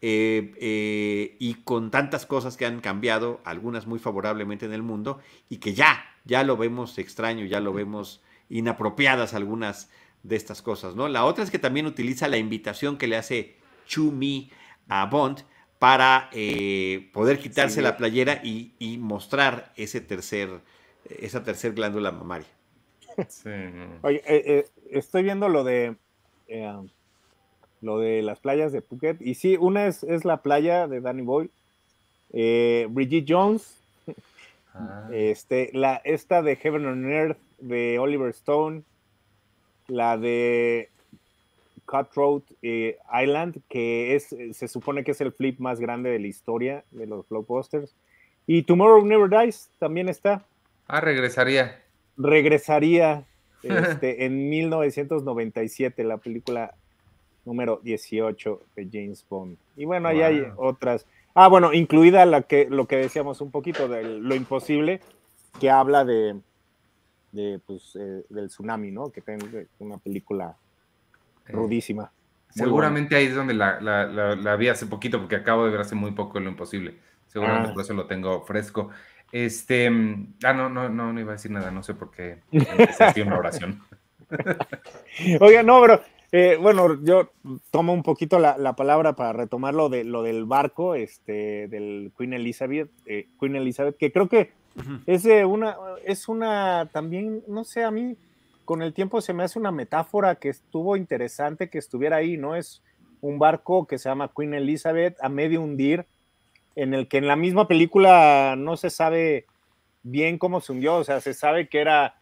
eh, 0.00 0.52
eh, 0.58 1.36
y 1.38 1.54
con 1.54 1.90
tantas 1.90 2.26
cosas 2.26 2.56
que 2.56 2.66
han 2.66 2.80
cambiado, 2.80 3.40
algunas 3.44 3.86
muy 3.86 3.98
favorablemente 3.98 4.66
en 4.66 4.72
el 4.72 4.82
mundo, 4.82 5.20
y 5.48 5.58
que 5.58 5.74
ya, 5.74 6.04
ya 6.24 6.42
lo 6.42 6.56
vemos 6.56 6.98
extraño, 6.98 7.44
ya 7.46 7.60
lo 7.60 7.72
vemos 7.72 8.22
inapropiadas 8.48 9.34
algunas 9.34 9.90
de 10.22 10.36
estas 10.36 10.60
cosas, 10.62 10.94
¿no? 10.94 11.08
La 11.08 11.24
otra 11.24 11.44
es 11.44 11.50
que 11.50 11.58
también 11.58 11.86
utiliza 11.86 12.28
la 12.28 12.36
invitación 12.36 12.96
que 12.96 13.06
le 13.06 13.16
hace 13.16 13.56
Chumi 13.86 14.50
a 14.88 15.06
Bond, 15.06 15.44
para 15.82 16.28
eh, 16.30 17.10
poder 17.12 17.40
quitarse 17.40 17.82
la 17.82 17.96
playera 17.96 18.40
y, 18.44 18.98
mostrar 19.00 19.72
ese 19.74 20.00
tercer, 20.00 20.60
esa 21.08 21.42
tercer 21.42 21.72
glándula 21.72 22.12
mamaria. 22.12 22.46
Oye, 24.02 24.22
eh, 24.24 24.42
eh, 24.46 24.66
estoy 24.92 25.24
viendo 25.24 25.48
lo 25.48 25.64
de 25.64 25.96
lo 27.80 27.98
de 27.98 28.22
las 28.22 28.38
playas 28.38 28.70
de 28.70 28.80
Phuket. 28.80 29.20
Y 29.20 29.34
sí, 29.34 29.56
una 29.58 29.88
es, 29.88 30.04
es 30.04 30.24
la 30.24 30.36
playa 30.36 30.86
de 30.86 31.00
Danny 31.00 31.22
Boy. 31.22 31.50
Bridget 32.30 33.24
Jones. 33.26 33.76
Ah. 34.74 35.08
Este, 35.12 35.70
la, 35.72 35.96
esta 36.04 36.42
de 36.42 36.54
Heaven 36.54 36.86
on 36.86 37.10
Earth 37.10 37.38
de 37.58 37.98
Oliver 37.98 38.30
Stone. 38.30 38.84
La 39.88 40.16
de 40.16 40.91
Cutthroat 41.86 42.44
eh, 42.62 42.98
Island, 43.12 43.60
que 43.68 44.14
es, 44.14 44.34
se 44.52 44.68
supone 44.68 45.04
que 45.04 45.12
es 45.12 45.20
el 45.20 45.32
flip 45.32 45.58
más 45.58 45.80
grande 45.80 46.10
de 46.10 46.18
la 46.18 46.26
historia 46.26 46.84
de 46.90 47.06
los 47.06 47.28
blockbusters. 47.28 47.94
Y 48.46 48.62
Tomorrow 48.62 49.04
Never 49.04 49.28
Dies 49.28 49.70
también 49.78 50.08
está. 50.08 50.44
Ah, 50.88 51.00
regresaría. 51.00 51.80
Regresaría 52.16 53.24
este, 53.62 54.24
en 54.24 54.48
1997, 54.48 56.04
la 56.04 56.18
película 56.18 56.74
número 57.44 57.80
18 57.82 58.62
de 58.76 58.88
James 58.90 59.24
Bond. 59.28 59.56
Y 59.76 59.84
bueno, 59.84 60.08
ahí 60.08 60.22
hay 60.22 60.44
otras. 60.56 61.06
Ah, 61.34 61.48
bueno, 61.48 61.72
incluida 61.72 62.26
la 62.26 62.42
que, 62.42 62.66
lo 62.68 62.86
que 62.86 62.96
decíamos 62.96 63.40
un 63.40 63.50
poquito 63.50 63.88
de 63.88 64.04
lo 64.04 64.34
imposible, 64.34 65.00
que 65.60 65.70
habla 65.70 66.04
de, 66.04 66.40
de 67.32 67.60
pues, 67.66 67.96
eh, 67.96 68.24
del 68.28 68.48
tsunami, 68.48 68.90
¿no? 68.90 69.10
Que 69.10 69.22
tengo 69.22 69.46
una 69.78 69.98
película 69.98 70.56
eh, 71.46 71.52
rudísima. 71.52 72.12
Seguramente 72.50 73.16
ahí 73.16 73.26
es 73.26 73.34
donde 73.34 73.54
la, 73.54 74.56
vi 74.58 74.68
hace 74.68 74.86
poquito, 74.86 75.18
porque 75.18 75.36
acabo 75.36 75.64
de 75.64 75.70
ver 75.70 75.80
hace 75.80 75.94
muy 75.94 76.12
poco 76.12 76.38
Lo 76.38 76.50
Imposible. 76.50 76.98
Seguramente 77.26 77.70
ah. 77.70 77.72
por 77.72 77.82
eso 77.82 77.94
lo 77.94 78.06
tengo 78.06 78.42
fresco. 78.42 78.90
Este, 79.30 79.88
mm, 79.88 80.34
ah, 80.44 80.52
no, 80.52 80.68
no, 80.68 80.90
no, 80.90 81.12
no 81.12 81.20
iba 81.20 81.32
a 81.32 81.36
decir 81.36 81.50
nada, 81.50 81.70
no 81.70 81.82
sé 81.82 81.94
por 81.94 82.10
qué 82.10 82.40
empecé 82.50 83.22
una 83.22 83.38
oración. 83.38 83.82
Oiga, 85.40 85.62
no, 85.62 85.80
pero 85.80 86.02
eh, 86.30 86.58
bueno, 86.60 87.02
yo 87.02 87.30
tomo 87.70 87.92
un 87.92 88.02
poquito 88.02 88.38
la, 88.38 88.76
palabra 88.76 89.14
para 89.14 89.32
retomar 89.32 89.74
lo, 89.74 89.88
de, 89.88 90.04
lo 90.04 90.22
del 90.22 90.44
barco, 90.44 90.94
este, 90.94 91.68
del 91.68 92.12
Queen 92.16 92.34
Elizabeth, 92.34 92.90
eh, 93.06 93.28
Queen 93.40 93.56
Elizabeth, 93.56 93.96
que 93.96 94.12
creo 94.12 94.28
que 94.28 94.52
es 95.06 95.26
una, 95.44 95.76
es 96.04 96.28
una, 96.28 96.88
también, 96.90 97.42
no 97.48 97.64
sé, 97.64 97.84
a 97.84 97.90
mí 97.90 98.16
con 98.64 98.82
el 98.82 98.94
tiempo 98.94 99.20
se 99.20 99.32
me 99.32 99.42
hace 99.42 99.58
una 99.58 99.72
metáfora 99.72 100.36
que 100.36 100.48
estuvo 100.48 100.96
interesante 100.96 101.70
que 101.70 101.78
estuviera 101.78 102.16
ahí, 102.16 102.36
¿no? 102.36 102.54
Es 102.56 102.82
un 103.20 103.38
barco 103.38 103.86
que 103.86 103.98
se 103.98 104.08
llama 104.08 104.30
Queen 104.36 104.54
Elizabeth 104.54 105.16
a 105.20 105.28
medio 105.28 105.62
hundir, 105.62 106.06
en 106.74 106.94
el 106.94 107.08
que 107.08 107.18
en 107.18 107.28
la 107.28 107.36
misma 107.36 107.68
película 107.68 108.54
no 108.56 108.76
se 108.76 108.90
sabe 108.90 109.46
bien 110.02 110.38
cómo 110.38 110.60
se 110.60 110.72
hundió, 110.72 110.96
o 110.96 111.04
sea, 111.04 111.20
se 111.20 111.34
sabe 111.34 111.68
que 111.68 111.80
era 111.80 112.16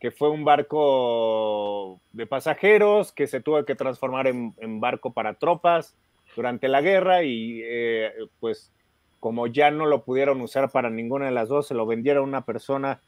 que 0.00 0.12
fue 0.12 0.30
un 0.30 0.44
barco 0.44 2.00
de 2.12 2.26
pasajeros 2.26 3.12
que 3.12 3.26
se 3.26 3.40
tuvo 3.40 3.64
que 3.64 3.74
transformar 3.74 4.28
en, 4.28 4.80
barco 4.80 5.12
para 5.12 5.34
tropas 5.34 5.96
durante 6.36 6.68
la 6.68 6.80
guerra 6.80 7.24
y 7.24 7.62
eh, 7.64 8.12
pues 8.38 8.72
como 9.18 9.48
ya 9.48 9.72
no 9.72 9.86
lo 9.86 10.04
pudieron 10.04 10.40
usar 10.40 10.70
para 10.70 10.90
ninguna 10.90 11.26
de 11.26 11.32
las 11.32 11.48
dos, 11.48 11.66
se 11.66 11.74
lo 11.74 11.86
vendieron 11.86 12.22
a 12.22 12.28
una 12.28 12.44
persona 12.44 13.00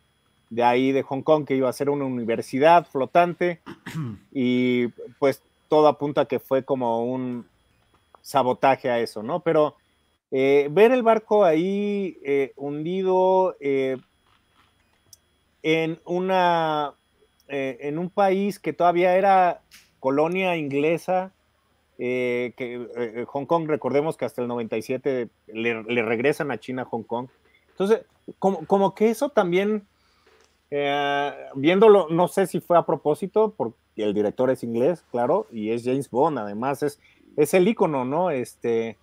de 0.51 0.65
ahí 0.65 0.93
de 0.93 1.03
Hong 1.03 1.23
Kong 1.23 1.47
que 1.47 1.55
iba 1.55 1.69
a 1.69 1.73
ser 1.73 1.89
una 1.89 2.05
universidad 2.05 2.87
flotante 2.87 3.61
y 4.33 4.89
pues 5.19 5.43
todo 5.69 5.87
apunta 5.87 6.27
que 6.27 6.41
fue 6.41 6.65
como 6.65 7.05
un 7.05 7.47
sabotaje 8.21 8.91
a 8.91 8.99
eso, 8.99 9.23
¿no? 9.23 9.41
Pero 9.41 9.77
eh, 10.33 10.69
ver 10.71 10.91
el 10.93 11.03
barco 11.03 11.45
ahí 11.45 12.19
eh, 12.25 12.53
hundido 12.57 13.57
eh, 13.61 13.97
en 15.63 15.99
una 16.05 16.95
en 17.53 17.99
un 17.99 18.11
país 18.11 18.61
que 18.61 18.73
todavía 18.73 19.17
era 19.17 19.63
colonia 19.99 20.57
inglesa, 20.57 21.33
que 21.99 23.27
Hong 23.27 23.45
Kong, 23.45 23.67
recordemos 23.67 24.17
que 24.17 24.25
hasta 24.25 24.41
el 24.41 24.47
97 24.47 25.29
le, 25.49 25.83
regresan 25.83 26.53
a 26.53 26.61
China 26.61 26.85
Hong 26.85 27.03
Kong. 27.03 27.27
Entonces, 27.71 28.03
como, 28.39 28.65
como 28.67 28.95
que 28.95 29.11
eso 29.11 29.31
también 29.31 29.85
eh, 30.71 31.33
viéndolo, 31.57 32.09
no 32.11 32.29
sé 32.29 32.47
si 32.47 32.61
fue 32.61 32.79
a 32.79 32.87
propósito, 32.87 33.55
porque 33.57 33.77
el 33.97 34.15
director 34.15 34.51
es 34.51 34.63
inglés, 34.63 35.05
claro, 35.11 35.47
y 35.51 35.71
es 35.71 35.85
James 35.85 36.09
Bond, 36.11 36.39
además 36.39 36.83
es, 36.83 37.01
es 37.37 37.55
el 37.55 37.67
icono, 37.67 38.05
¿no? 38.05 38.31
Este, 38.31 38.97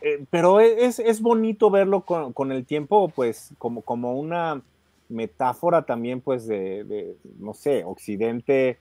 eh, 0.00 0.24
pero 0.30 0.60
es, 0.60 0.98
es, 0.98 1.20
bonito 1.20 1.70
verlo 1.70 2.04
con, 2.04 2.52
el 2.52 2.66
tiempo, 2.66 3.10
pues, 3.14 3.54
como, 3.58 3.82
como 3.82 4.18
una 4.18 4.62
metáfora 5.08 5.82
también, 5.82 6.20
pues, 6.20 6.46
de, 6.46 7.16
no 7.38 7.54
sé, 7.54 7.84
Occidente 7.84 8.78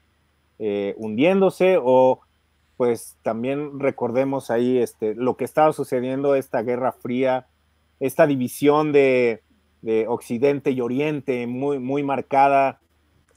eh, 0.57 0.95
hundiéndose, 0.97 1.77
o 1.81 2.21
pues 2.77 3.17
también 3.23 3.77
recordemos 3.79 4.49
ahí 4.49 4.77
este, 4.77 5.13
lo 5.13 5.35
que 5.35 5.43
estaba 5.43 5.73
sucediendo, 5.73 6.35
esta 6.35 6.61
guerra 6.61 6.93
fría, 6.93 7.47
esta 7.99 8.25
división 8.25 8.93
de, 8.93 9.43
de 9.81 10.07
Occidente 10.07 10.71
y 10.71 10.81
Oriente 10.81 11.47
muy, 11.47 11.79
muy 11.79 12.03
marcada. 12.03 12.79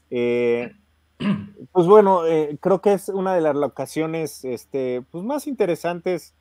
Eh, 0.09 0.71
pues 1.71 1.87
bueno, 1.87 2.25
eh, 2.25 2.57
creo 2.59 2.81
que 2.81 2.93
es 2.93 3.09
una 3.09 3.33
de 3.33 3.41
las 3.41 3.55
locaciones 3.55 4.43
este, 4.43 5.03
pues 5.11 5.23
más 5.23 5.47
interesantes 5.47 6.33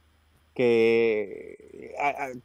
que 0.55 1.95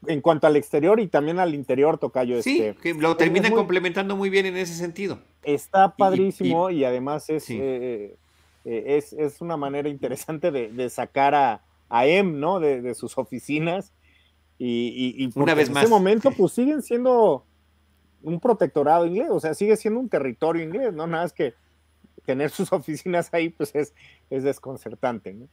en 0.08 0.22
cuanto 0.22 0.48
al 0.48 0.56
exterior 0.56 1.00
y 1.00 1.08
también 1.08 1.40
al 1.40 1.54
interior, 1.54 1.98
Tocayo. 1.98 2.42
Sí, 2.42 2.62
este, 2.62 2.82
que 2.82 2.94
lo 2.94 3.18
terminan 3.18 3.54
complementando 3.54 4.16
muy 4.16 4.30
bien 4.30 4.46
en 4.46 4.56
ese 4.56 4.74
sentido. 4.74 5.20
Está 5.44 5.96
padrísimo 5.96 6.70
y, 6.70 6.86
además 6.86 7.30
es, 7.30 7.50
eh, 7.50 8.16
es, 8.64 9.14
es, 9.14 9.42
una 9.42 9.58
manera 9.58 9.90
interesante 9.90 10.52
de, 10.52 10.90
sacar 10.90 11.36
a, 11.36 11.62
a 11.90 12.06
M, 12.06 12.38
¿no? 12.38 12.60
De, 12.60 12.96
sus 12.96 13.18
oficinas. 13.18 13.94
Y, 14.60 15.16
y, 15.18 15.30
una 15.36 15.54
vez 15.54 15.70
en 15.70 15.78
ese 15.78 15.88
momento, 15.88 16.32
pues 16.32 16.54
siguen 16.54 16.82
siendo 16.82 17.46
un 18.24 18.40
protectorado 18.40 19.06
inglés, 19.06 19.28
o 19.30 19.40
sea, 19.40 19.54
sigue 19.54 19.76
siendo 19.78 20.00
un 20.00 20.10
territorio 20.10 20.64
inglés, 20.64 20.94
¿no? 20.94 21.06
Nada 21.06 21.24
más 21.24 21.34
que 21.34 21.54
tener 22.26 22.50
sus 22.50 22.72
oficinas 22.74 23.30
ahí, 23.34 23.50
pues 23.50 23.74
es, 23.76 23.94
es 24.30 24.44
desconcertante, 24.44 25.34
¿no? 25.34 25.48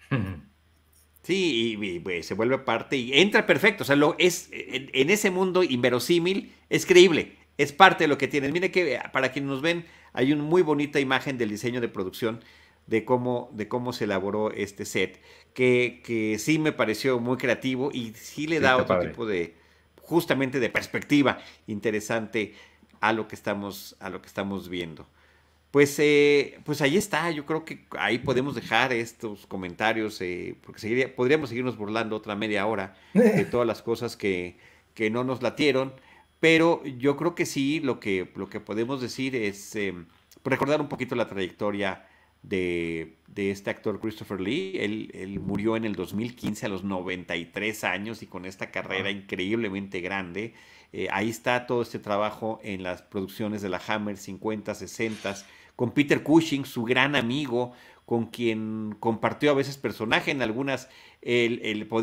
Sí, 1.22 1.78
y, 1.80 2.00
pues, 2.00 2.26
se 2.26 2.34
vuelve 2.34 2.58
parte 2.58 2.96
y 2.96 3.18
entra 3.18 3.46
perfecto. 3.46 3.82
O 3.82 3.86
sea, 3.86 3.96
lo, 3.96 4.14
es, 4.18 4.50
en, 4.52 5.08
ese 5.08 5.30
mundo 5.30 5.62
inverosímil 5.62 6.52
es 6.68 6.84
creíble. 6.84 7.36
Es 7.56 7.72
parte 7.72 8.04
de 8.04 8.08
lo 8.08 8.18
que 8.18 8.28
tienes. 8.28 8.52
Mire 8.52 8.70
que 8.70 9.00
para 9.10 9.32
quienes 9.32 9.48
nos 9.48 9.62
ven, 9.62 9.86
hay 10.12 10.32
una 10.32 10.42
muy 10.42 10.60
bonita 10.60 11.00
imagen 11.00 11.38
del 11.38 11.48
diseño 11.48 11.80
de 11.80 11.88
producción 11.88 12.40
de 12.86 13.04
cómo, 13.04 13.50
de 13.52 13.68
cómo 13.68 13.92
se 13.92 14.04
elaboró 14.04 14.50
este 14.52 14.84
set, 14.84 15.20
que, 15.54 16.02
que 16.04 16.38
sí 16.38 16.58
me 16.58 16.72
pareció 16.72 17.18
muy 17.20 17.36
creativo 17.36 17.90
y 17.92 18.12
sí 18.14 18.46
le 18.46 18.60
da 18.60 18.76
otro 18.76 19.00
tipo 19.00 19.26
de, 19.26 19.54
justamente 20.02 20.60
de 20.60 20.68
perspectiva 20.68 21.38
interesante 21.66 22.54
a 23.00 23.12
lo 23.12 23.28
que 23.28 23.34
estamos, 23.34 23.96
a 24.00 24.10
lo 24.10 24.20
que 24.20 24.28
estamos 24.28 24.68
viendo. 24.68 25.06
Pues, 25.70 25.98
eh, 25.98 26.60
pues 26.64 26.80
ahí 26.82 26.96
está, 26.96 27.32
yo 27.32 27.44
creo 27.46 27.64
que 27.64 27.84
ahí 27.98 28.18
podemos 28.18 28.54
dejar 28.54 28.92
estos 28.92 29.46
comentarios, 29.46 30.20
eh, 30.20 30.56
porque 30.62 30.80
seguiría, 30.80 31.14
podríamos 31.16 31.48
seguirnos 31.48 31.76
burlando 31.76 32.14
otra 32.14 32.36
media 32.36 32.64
hora 32.66 32.96
de 33.12 33.44
todas 33.50 33.66
las 33.66 33.82
cosas 33.82 34.16
que, 34.16 34.56
que, 34.94 35.10
no 35.10 35.24
nos 35.24 35.42
latieron, 35.42 35.92
pero 36.38 36.84
yo 36.84 37.16
creo 37.16 37.34
que 37.34 37.44
sí, 37.44 37.80
lo 37.80 37.98
que, 37.98 38.30
lo 38.36 38.48
que 38.48 38.60
podemos 38.60 39.00
decir 39.00 39.34
es 39.34 39.74
eh, 39.74 39.94
recordar 40.44 40.80
un 40.80 40.88
poquito 40.88 41.16
la 41.16 41.26
trayectoria 41.26 42.06
de, 42.44 43.16
este 43.36 43.70
actor 43.70 44.00
Christopher 44.00 44.40
Lee. 44.40 44.78
Él, 44.78 45.40
murió 45.40 45.76
en 45.76 45.84
el 45.84 45.94
2015 45.94 46.66
a 46.66 46.68
los 46.68 46.84
93 46.84 47.84
años 47.84 48.22
y 48.22 48.26
con 48.26 48.44
esta 48.44 48.70
carrera 48.70 49.10
increíblemente 49.10 50.00
grande. 50.00 50.54
Eh, 50.92 51.08
ahí 51.10 51.30
está 51.30 51.66
todo 51.66 51.82
este 51.82 51.98
trabajo 51.98 52.60
en 52.62 52.82
las 52.82 53.02
producciones 53.02 53.62
de 53.62 53.68
la 53.68 53.80
Hammer 53.86 54.16
50, 54.16 54.74
60, 54.74 55.36
con 55.74 55.90
Peter 55.90 56.22
Cushing, 56.22 56.64
su 56.64 56.84
gran 56.84 57.16
amigo, 57.16 57.72
con 58.06 58.26
quien 58.26 58.94
compartió 59.00 59.50
a 59.50 59.54
veces 59.54 59.78
personaje 59.78 60.30
en 60.30 60.42
algunas, 60.42 60.88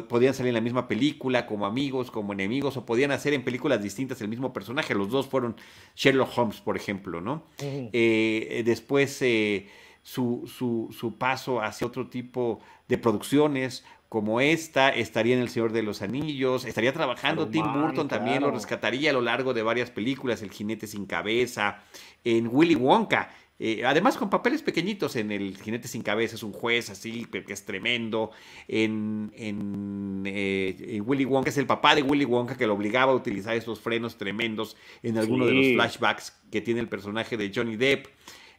podían 0.09 0.33
salir 0.33 0.49
en 0.49 0.55
la 0.55 0.61
misma 0.61 0.87
película 0.87 1.45
como 1.45 1.65
amigos, 1.65 2.09
como 2.09 2.33
enemigos, 2.33 2.75
o 2.75 2.85
podían 2.85 3.11
hacer 3.11 3.33
en 3.33 3.43
películas 3.43 3.81
distintas 3.81 4.19
el 4.19 4.27
mismo 4.27 4.51
personaje. 4.51 4.95
Los 4.95 5.09
dos 5.09 5.27
fueron 5.27 5.55
Sherlock 5.95 6.35
Holmes, 6.35 6.59
por 6.59 6.75
ejemplo, 6.75 7.21
¿no? 7.21 7.45
Eh, 7.59 8.63
después 8.65 9.21
eh, 9.21 9.67
su, 10.03 10.47
su, 10.91 11.15
paso 11.17 11.61
hacia 11.61 11.87
otro 11.87 12.07
tipo 12.07 12.59
de 12.87 12.97
producciones 12.97 13.85
como 14.09 14.41
esta, 14.41 14.89
estaría 14.89 15.35
en 15.35 15.41
El 15.41 15.49
Señor 15.49 15.71
de 15.71 15.83
los 15.83 16.01
Anillos, 16.01 16.65
estaría 16.65 16.91
trabajando 16.91 17.47
Tim 17.47 17.65
Burton 17.73 18.09
también, 18.09 18.41
lo 18.41 18.51
rescataría 18.51 19.11
a 19.11 19.13
lo 19.13 19.21
largo 19.21 19.53
de 19.53 19.63
varias 19.63 19.89
películas, 19.89 20.41
El 20.41 20.51
jinete 20.51 20.85
sin 20.85 21.05
cabeza, 21.05 21.79
en 22.25 22.49
Willy 22.51 22.75
Wonka, 22.75 23.29
eh, 23.57 23.85
además 23.85 24.17
con 24.17 24.29
papeles 24.29 24.63
pequeñitos 24.63 25.15
en 25.15 25.31
El 25.31 25.55
jinete 25.55 25.87
sin 25.87 26.01
cabeza, 26.01 26.35
es 26.35 26.43
un 26.43 26.51
juez 26.51 26.89
así, 26.89 27.25
que 27.25 27.45
es 27.47 27.63
tremendo, 27.63 28.31
en, 28.67 29.31
en, 29.35 30.23
eh, 30.25 30.99
Willy 31.05 31.23
Wonka, 31.23 31.49
es 31.49 31.57
el 31.57 31.67
papá 31.67 31.95
de 31.95 32.01
Willy 32.01 32.25
Wonka 32.25 32.57
que 32.57 32.67
lo 32.67 32.73
obligaba 32.73 33.13
a 33.13 33.15
utilizar 33.15 33.55
esos 33.55 33.79
frenos 33.79 34.17
tremendos 34.17 34.75
en 35.03 35.19
alguno 35.19 35.45
de 35.45 35.53
los 35.53 35.67
flashbacks 35.75 36.37
que 36.51 36.59
tiene 36.59 36.81
el 36.81 36.89
personaje 36.89 37.37
de 37.37 37.49
Johnny 37.55 37.77
Depp. 37.77 38.07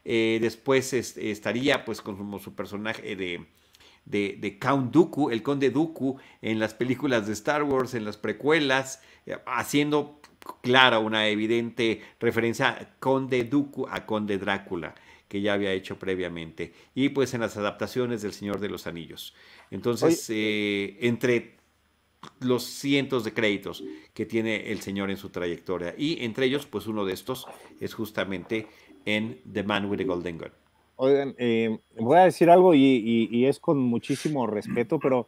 Eh, 0.05 0.39
después 0.41 0.93
estaría 0.93 1.85
pues 1.85 2.01
como 2.01 2.39
su 2.39 2.55
personaje 2.55 3.15
de, 3.17 3.47
de, 4.05 4.59
Count 4.59 4.93
Dooku, 4.93 5.31
el 5.31 5.43
conde 5.43 5.71
Dooku, 5.71 6.19
en 6.41 6.59
las 6.59 6.75
películas 6.75 7.27
de 7.27 7.33
Star 7.33 7.63
Wars, 7.63 7.95
en 7.95 8.05
las 8.05 8.17
precuelas, 8.17 9.01
eh, 9.27 9.37
haciendo 9.47 10.21
clara 10.61 10.99
una 10.99 11.29
evidente 11.29 12.03
referencia 12.19 12.71
a 12.71 12.99
conde 12.99 13.45
Dooku 13.45 13.87
a 13.89 14.07
conde 14.07 14.39
Drácula 14.39 14.95
que 15.33 15.41
ya 15.41 15.55
había 15.55 15.73
hecho 15.73 15.99
previamente, 15.99 16.75
y 16.95 17.09
pues 17.09 17.33
en 17.33 17.41
las 17.41 17.57
adaptaciones 17.57 18.21
del 18.21 18.35
Señor 18.35 18.61
de 18.61 18.69
los 18.69 18.87
Anillos. 18.87 19.35
Entonces, 19.71 20.29
eh, 20.29 20.99
entre 21.01 21.57
los 22.41 22.65
cientos 22.65 23.25
de 23.25 23.33
créditos 23.33 23.83
que 24.13 24.27
tiene 24.27 24.71
el 24.71 24.83
señor 24.83 25.11
en 25.11 25.17
su 25.17 25.31
trayectoria, 25.31 25.95
y 25.97 26.23
entre 26.23 26.45
ellos, 26.45 26.67
pues 26.67 26.87
uno 26.87 27.07
de 27.07 27.15
estos 27.15 27.47
es 27.81 27.95
justamente 27.95 28.67
en 29.05 29.41
The 29.53 29.63
Man 29.63 29.87
with 29.87 29.99
the 29.99 30.05
Golden 30.05 30.39
Gun. 30.39 30.51
Oigan, 30.97 31.35
eh, 31.39 31.79
voy 31.99 32.19
a 32.19 32.25
decir 32.25 32.51
algo 32.51 32.75
y, 32.75 33.47
es 33.47 33.59
con 33.59 33.79
muchísimo 33.79 34.47
respeto, 34.47 34.99
pero 34.99 35.27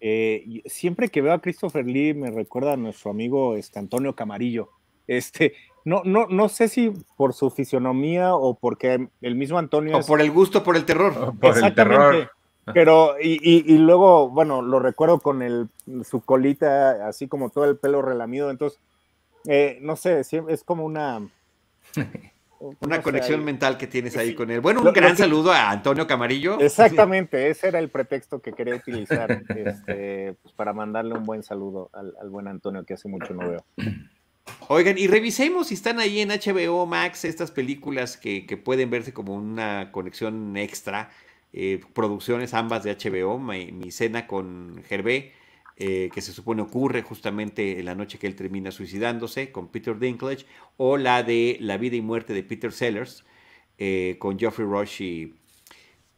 eh, 0.00 0.62
siempre 0.66 1.10
que 1.10 1.20
veo 1.20 1.32
a 1.32 1.40
Christopher 1.40 1.84
Lee 1.84 2.14
me 2.14 2.30
recuerda 2.30 2.72
a 2.72 2.76
nuestro 2.76 3.10
amigo 3.10 3.56
este, 3.56 3.78
Antonio 3.78 4.14
Camarillo. 4.14 4.70
Este, 5.06 5.54
no, 5.84 6.02
no, 6.04 6.26
no 6.28 6.48
sé 6.48 6.68
si 6.68 6.92
por 7.16 7.34
su 7.34 7.50
fisionomía 7.50 8.34
o 8.34 8.54
porque 8.54 9.08
el 9.20 9.34
mismo 9.34 9.58
Antonio. 9.58 9.98
O 9.98 10.02
por 10.02 10.20
el 10.20 10.30
gusto 10.30 10.62
por 10.62 10.76
el 10.76 10.84
terror. 10.84 11.34
por 11.38 11.58
el 11.58 11.74
terror. 11.74 12.30
Pero, 12.72 13.16
y, 13.20 13.76
luego, 13.78 14.28
bueno, 14.28 14.62
lo 14.62 14.78
recuerdo 14.78 15.18
con 15.18 15.42
el, 15.42 15.68
su 16.04 16.20
colita, 16.20 17.08
así 17.08 17.26
como 17.26 17.50
todo 17.50 17.64
el 17.64 17.76
pelo 17.76 18.02
relamido. 18.02 18.50
Entonces, 18.50 18.78
eh, 19.46 19.78
no 19.82 19.96
sé, 19.96 20.20
es 20.20 20.64
como 20.64 20.84
una. 20.84 21.28
Una 22.80 23.02
conexión 23.02 23.44
mental 23.44 23.76
que 23.76 23.88
tienes 23.88 24.16
ahí 24.16 24.34
con 24.34 24.50
él. 24.50 24.60
Bueno, 24.60 24.82
un 24.82 24.92
gran 24.92 25.16
saludo 25.16 25.50
a 25.52 25.70
Antonio 25.70 26.06
Camarillo. 26.06 26.58
Exactamente, 26.60 27.50
ese 27.50 27.68
era 27.68 27.80
el 27.80 27.88
pretexto 27.88 28.40
que 28.40 28.52
quería 28.52 28.76
utilizar 28.76 29.42
este, 29.56 30.34
pues, 30.40 30.54
para 30.54 30.72
mandarle 30.72 31.14
un 31.14 31.24
buen 31.24 31.42
saludo 31.42 31.90
al, 31.92 32.30
buen 32.30 32.46
Antonio, 32.46 32.84
que 32.84 32.94
hace 32.94 33.08
mucho 33.08 33.34
no 33.34 33.48
veo. 33.48 33.64
Oigan, 34.68 34.96
y 34.96 35.08
revisemos 35.08 35.68
si 35.68 35.74
están 35.74 35.98
ahí 35.98 36.20
en 36.20 36.28
HBO 36.28 36.86
Max 36.86 37.24
estas 37.24 37.50
películas 37.50 38.16
que, 38.16 38.60
pueden 38.64 38.90
verse 38.90 39.12
como 39.12 39.34
una 39.34 39.90
conexión 39.90 40.56
extra. 40.56 41.10
Eh, 41.52 41.80
producciones 41.92 42.54
ambas 42.54 42.84
de 42.84 42.96
HBO, 42.96 43.38
mi, 43.38 43.90
cena 43.90 44.26
con 44.26 44.82
Gervé 44.86 45.32
eh, 45.76 46.10
que 46.12 46.20
se 46.20 46.32
supone 46.32 46.62
ocurre 46.62 47.02
justamente 47.02 47.78
en 47.78 47.86
la 47.86 47.94
noche 47.94 48.18
que 48.18 48.26
él 48.26 48.36
termina 48.36 48.70
suicidándose 48.70 49.50
con 49.50 49.68
Peter 49.68 49.98
Dinklage, 49.98 50.46
o 50.76 50.96
la 50.96 51.22
de 51.22 51.56
La 51.60 51.78
vida 51.78 51.96
y 51.96 52.00
muerte 52.00 52.34
de 52.34 52.42
Peter 52.42 52.72
Sellers 52.72 53.24
eh, 53.78 54.16
con 54.18 54.38
Geoffrey 54.38 54.66
Rush 54.66 55.02
y, 55.02 55.34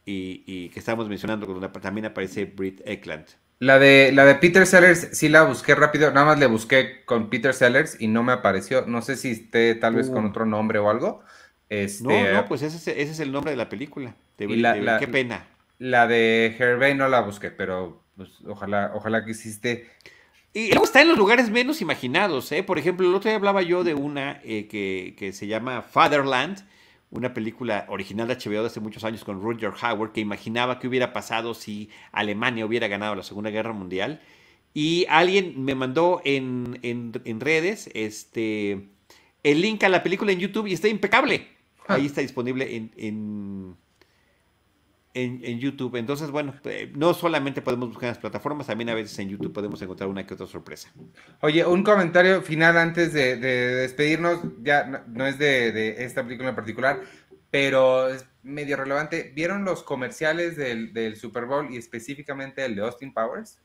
y, 0.05 0.69
que 0.69 0.79
estamos 0.79 1.07
mencionando, 1.09 1.45
donde 1.47 1.69
también 1.79 2.05
aparece 2.05 2.45
Britt 2.45 2.81
Eklund. 2.85 3.25
La 3.59 3.79
de, 3.79 4.11
la 4.13 4.25
de 4.25 4.35
Peter 4.35 4.67
Sellers 4.67 5.09
sí 5.13 5.29
la 5.29 5.43
busqué 5.43 5.73
rápido, 5.73 6.11
nada 6.11 6.25
más 6.25 6.39
le 6.39 6.45
busqué 6.47 7.05
con 7.05 7.29
Peter 7.29 7.53
Sellers 7.53 7.99
y 7.99 8.07
no 8.07 8.21
me 8.21 8.33
apareció. 8.33 8.85
No 8.85 9.01
sé 9.01 9.15
si 9.15 9.31
esté 9.31 9.75
tal 9.75 9.95
vez 9.95 10.09
con 10.09 10.25
uh. 10.25 10.29
otro 10.29 10.45
nombre 10.45 10.79
o 10.79 10.89
algo. 10.89 11.23
Este, 11.69 12.03
no, 12.03 12.33
no, 12.33 12.45
pues 12.45 12.61
ese, 12.61 13.01
es 13.01 13.19
el 13.19 13.31
nombre 13.31 13.51
de 13.51 13.57
la 13.57 13.69
película. 13.69 14.13
qué 14.37 15.07
pena. 15.11 15.47
La 15.79 16.07
de 16.07 16.55
Hervey 16.57 16.95
no 16.95 17.07
la 17.07 17.21
busqué, 17.21 17.51
pero 17.51 18.04
pues 18.15 18.29
ojalá, 18.47 18.91
ojalá 18.95 19.23
que 19.23 19.31
existe. 19.31 19.89
Y 20.53 20.69
luego 20.69 20.85
está 20.85 21.01
en 21.01 21.09
los 21.09 21.17
lugares 21.17 21.49
menos 21.49 21.81
imaginados, 21.81 22.51
¿eh? 22.53 22.63
Por 22.63 22.79
ejemplo, 22.79 23.07
el 23.07 23.13
otro 23.13 23.29
día 23.29 23.35
hablaba 23.35 23.61
yo 23.61 23.83
de 23.83 23.93
una 23.93 24.39
eh, 24.43 24.67
que, 24.67 25.33
se 25.33 25.47
llama 25.47 25.81
Fatherland, 25.81 26.65
una 27.11 27.33
película 27.33 27.85
original 27.89 28.27
de 28.29 28.35
HBO 28.35 28.61
de 28.61 28.67
hace 28.67 28.79
muchos 28.79 29.03
años 29.03 29.25
con 29.25 29.41
Roger 29.41 29.73
Howard, 29.81 30.13
que 30.13 30.21
imaginaba 30.21 30.79
qué 30.79 30.87
hubiera 30.87 31.11
pasado 31.11 31.53
si 31.53 31.89
Alemania 32.13 32.65
hubiera 32.65 32.87
ganado 32.87 33.15
la 33.15 33.23
Segunda 33.23 33.49
Guerra 33.49 33.73
Mundial. 33.73 34.21
Y 34.73 35.05
alguien 35.09 35.63
me 35.63 35.75
mandó 35.75 36.21
en, 36.23 36.79
redes 37.41 37.89
este, 37.93 38.89
el 39.43 39.61
link 39.61 39.83
a 39.83 39.89
la 39.89 40.03
película 40.03 40.31
en 40.31 40.39
YouTube 40.39 40.67
y 40.67 40.73
está 40.73 40.87
impecable. 40.87 41.49
Ahí 41.87 42.03
ah. 42.03 42.05
está 42.05 42.21
disponible 42.21 42.75
en 42.75 42.91
en, 42.95 43.75
YouTube. 45.15 45.95
Entonces, 45.95 46.29
bueno, 46.29 46.53
eh, 46.65 46.91
no 46.95 47.13
solamente 47.13 47.61
podemos 47.61 47.89
buscar 47.89 48.05
en 48.05 48.09
las 48.09 48.17
plataformas, 48.17 48.67
también 48.67 48.89
a 48.89 48.93
veces 48.93 49.17
en 49.19 49.29
YouTube 49.29 49.53
podemos 49.53 49.81
encontrar 49.81 50.09
una 50.09 50.25
que 50.27 50.33
otra 50.33 50.45
sorpresa. 50.45 50.91
Oye, 51.41 51.65
un 51.65 51.83
comentario 51.83 52.41
final 52.41 52.77
antes 52.77 53.13
de, 53.13 53.37
despedirnos, 53.37 54.39
ya 54.61 55.05
no, 55.07 55.25
es 55.25 55.39
de, 55.39 56.03
esta 56.03 56.23
película 56.23 56.49
en 56.49 56.55
particular, 56.55 57.01
pero 57.49 58.09
es 58.09 58.27
medio 58.43 58.75
relevante. 58.75 59.31
¿Vieron 59.33 59.63
los 59.63 59.83
comerciales 59.83 60.57
del, 60.57 61.15
Super 61.15 61.45
Bowl 61.45 61.71
y 61.71 61.77
específicamente 61.77 62.65
el 62.65 62.75
de 62.75 62.81
Austin 62.81 63.13
Powers? 63.13 63.59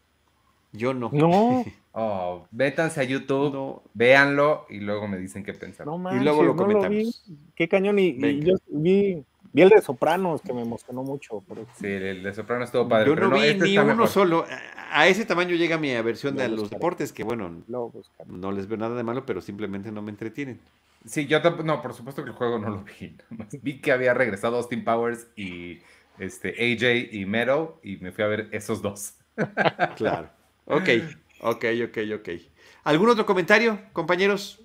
Yo 0.72 0.94
no. 0.94 1.10
No. 1.12 1.64
Oh, 1.92 2.46
vétanse 2.52 3.00
a 3.00 3.02
YouTube, 3.02 3.82
véanlo 3.94 4.64
y 4.70 4.78
luego 4.78 5.08
me 5.08 5.18
dicen 5.18 5.42
qué 5.42 5.52
pensar. 5.54 5.88
y 5.88 6.22
luego 6.22 6.44
lo 6.44 6.54
comentamos. 6.54 7.24
qué 7.56 7.68
cañón. 7.68 7.98
y, 7.98 8.44
yo 8.44 8.54
vi 8.68 9.24
Vi 9.52 9.62
el 9.62 9.68
de 9.68 9.80
Sopranos, 9.80 10.42
que 10.42 10.52
me 10.52 10.62
emocionó 10.62 11.02
mucho. 11.02 11.42
Sí, 11.78 11.86
el 11.86 12.22
de 12.22 12.34
Sopranos 12.34 12.68
estuvo 12.68 12.88
padre. 12.88 13.06
Yo 13.08 13.16
no, 13.16 13.30
vi 13.30 13.46
este 13.46 13.64
ni 13.64 13.78
uno 13.78 14.06
solo. 14.06 14.46
A 14.92 15.06
ese 15.08 15.24
tamaño 15.24 15.56
llega 15.56 15.78
mi 15.78 15.92
versión 16.02 16.36
de 16.36 16.48
los 16.48 16.70
deportes, 16.70 17.12
que 17.12 17.24
bueno, 17.24 17.62
no 17.68 18.52
les 18.52 18.68
veo 18.68 18.78
nada 18.78 18.96
de 18.96 19.02
malo, 19.02 19.26
pero 19.26 19.40
simplemente 19.40 19.90
no 19.90 20.02
me 20.02 20.10
entretienen. 20.10 20.60
Sí, 21.04 21.26
yo 21.26 21.40
no, 21.40 21.80
por 21.80 21.94
supuesto 21.94 22.22
que 22.22 22.30
el 22.30 22.36
juego 22.36 22.58
no 22.58 22.68
lo 22.70 22.84
vi. 22.84 23.16
Vi 23.62 23.80
que 23.80 23.92
había 23.92 24.12
regresado 24.14 24.56
Austin 24.56 24.84
Powers 24.84 25.28
y 25.34 25.80
este, 26.18 26.50
AJ 26.50 27.14
y 27.14 27.24
Meadow 27.24 27.80
y 27.82 27.96
me 27.96 28.12
fui 28.12 28.24
a 28.24 28.28
ver 28.28 28.48
esos 28.52 28.82
dos. 28.82 29.14
Claro. 29.96 30.28
Ok, 30.66 30.88
ok, 31.40 31.64
ok, 31.88 31.98
ok. 32.16 32.28
¿Algún 32.84 33.08
otro 33.08 33.24
comentario, 33.24 33.80
compañeros? 33.92 34.60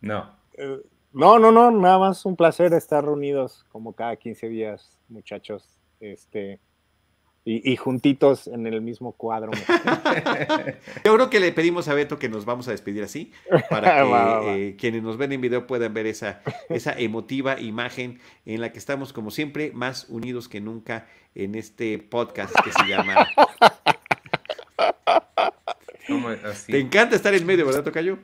No. 0.00 0.36
Eh, 0.54 0.80
no, 1.12 1.38
no, 1.38 1.50
no, 1.52 1.70
nada 1.70 1.98
más 1.98 2.24
un 2.24 2.36
placer 2.36 2.72
estar 2.74 3.04
reunidos 3.04 3.64
como 3.70 3.92
cada 3.92 4.16
15 4.16 4.48
días, 4.48 4.98
muchachos. 5.08 5.68
Este, 6.00 6.60
y, 7.44 7.72
y 7.72 7.76
juntitos 7.76 8.46
en 8.46 8.66
el 8.66 8.82
mismo 8.82 9.12
cuadro. 9.12 9.50
Yo 11.04 11.14
creo 11.14 11.30
que 11.30 11.40
le 11.40 11.52
pedimos 11.52 11.88
a 11.88 11.94
Beto 11.94 12.18
que 12.18 12.28
nos 12.28 12.44
vamos 12.44 12.68
a 12.68 12.72
despedir 12.72 13.02
así, 13.02 13.32
para 13.70 13.94
que 13.96 14.02
Va, 14.02 14.40
va. 14.40 14.56
eh, 14.56 14.76
quienes 14.78 15.02
nos 15.02 15.16
ven 15.16 15.32
en 15.32 15.40
video 15.40 15.66
puedan 15.66 15.94
ver 15.94 16.06
esa, 16.06 16.42
esa 16.68 16.92
emotiva 16.98 17.58
imagen 17.58 18.20
en 18.44 18.60
la 18.60 18.70
que 18.70 18.78
estamos, 18.78 19.12
como 19.14 19.30
siempre, 19.30 19.72
más 19.72 20.08
unidos 20.10 20.48
que 20.48 20.60
nunca 20.60 21.06
en 21.34 21.54
este 21.54 21.98
podcast 21.98 22.54
que 22.62 22.70
se 22.72 22.86
llama. 22.86 23.26
Así. 26.44 26.72
Te 26.72 26.80
encanta 26.80 27.16
estar 27.16 27.34
en 27.34 27.46
medio, 27.46 27.66
¿verdad, 27.66 27.84
Tocayo? 27.84 28.18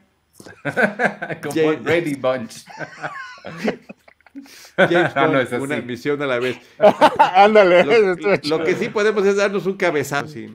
Como 1.43 1.55
James- 1.55 1.82
Brady 1.82 2.14
Bunch. 2.14 2.64
James 4.76 5.14
no, 5.16 5.22
Bond, 5.28 5.37
es 5.37 5.53
así. 5.53 5.62
una 5.62 5.76
misión 5.80 6.20
a 6.22 6.26
la 6.26 6.39
vez. 6.41 6.59
Ándale, 7.18 7.85
Lo, 8.45 8.64
que 8.64 8.74
sí 8.74 8.89
podemos 8.89 9.24
es 9.24 9.37
darnos 9.37 9.64
un 9.66 9.76
cabezazo. 9.76 10.28
sí. 10.28 10.55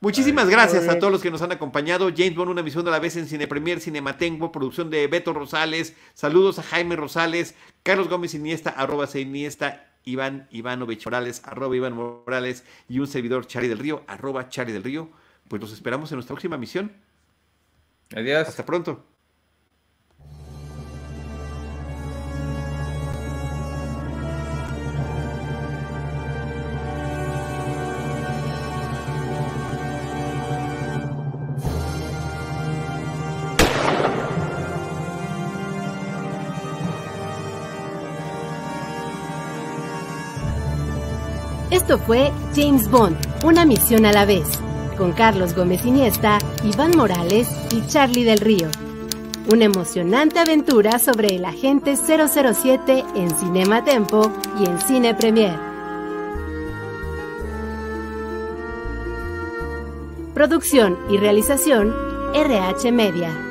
Muchísimas 0.00 0.48
gracias 0.48 0.88
a 0.88 0.98
todos 0.98 1.12
los 1.12 1.22
que 1.22 1.30
nos 1.30 1.42
han 1.42 1.52
acompañado. 1.52 2.10
James 2.16 2.34
Bond, 2.34 2.50
una 2.50 2.62
misión 2.62 2.88
a 2.88 2.90
la 2.90 2.98
vez 2.98 3.16
en 3.16 3.26
Cine 3.26 3.46
Premier, 3.46 3.78
Cinematengo, 3.80 4.50
producción 4.50 4.90
de 4.90 5.06
Beto 5.06 5.32
Rosales. 5.34 5.94
Saludos 6.14 6.58
a 6.58 6.62
Jaime 6.62 6.96
Rosales, 6.96 7.54
Carlos 7.82 8.08
Gómez 8.08 8.34
Iniesta, 8.34 8.70
arroba 8.70 9.06
C 9.06 9.20
Iniesta, 9.20 9.84
Iván 10.04 10.48
Ivanovich 10.50 11.04
Morales, 11.04 11.42
arroba 11.44 11.76
Iván 11.76 11.92
Morales 11.94 12.64
y 12.88 12.98
un 13.00 13.06
servidor 13.06 13.46
Charlie 13.46 13.68
del 13.68 13.78
Río, 13.78 14.02
arroba 14.06 14.48
Charlie 14.48 14.72
del 14.72 14.82
Río. 14.82 15.10
Pues 15.46 15.60
los 15.60 15.72
esperamos 15.72 16.10
en 16.10 16.16
nuestra 16.16 16.34
próxima 16.34 16.56
misión. 16.56 16.90
Adiós. 18.14 18.48
Hasta 18.48 18.64
pronto. 18.64 19.04
Esto 41.70 41.98
fue 41.98 42.32
James 42.54 42.90
Bond, 42.90 43.16
una 43.44 43.64
misión 43.64 44.04
a 44.06 44.12
la 44.12 44.24
vez, 44.24 44.46
con 44.98 45.12
Carlos 45.12 45.54
Gómez 45.54 45.86
Iniesta, 45.86 46.38
Iván 46.64 46.96
Morales 46.96 47.48
y 47.70 47.86
Charlie 47.86 48.24
del 48.24 48.38
Río. 48.38 48.68
Una 49.50 49.64
emocionante 49.64 50.40
aventura 50.40 50.98
sobre 50.98 51.36
el 51.36 51.44
agente 51.44 51.96
007 51.96 53.04
en 53.14 53.30
Cinema 53.38 53.84
Tempo 53.84 54.30
y 54.60 54.68
en 54.68 54.78
Cine 54.80 55.14
Premier. 55.14 55.56
Producción 60.34 60.98
y 61.08 61.16
realización 61.16 61.94
RH 62.34 62.92
Media. 62.92 63.47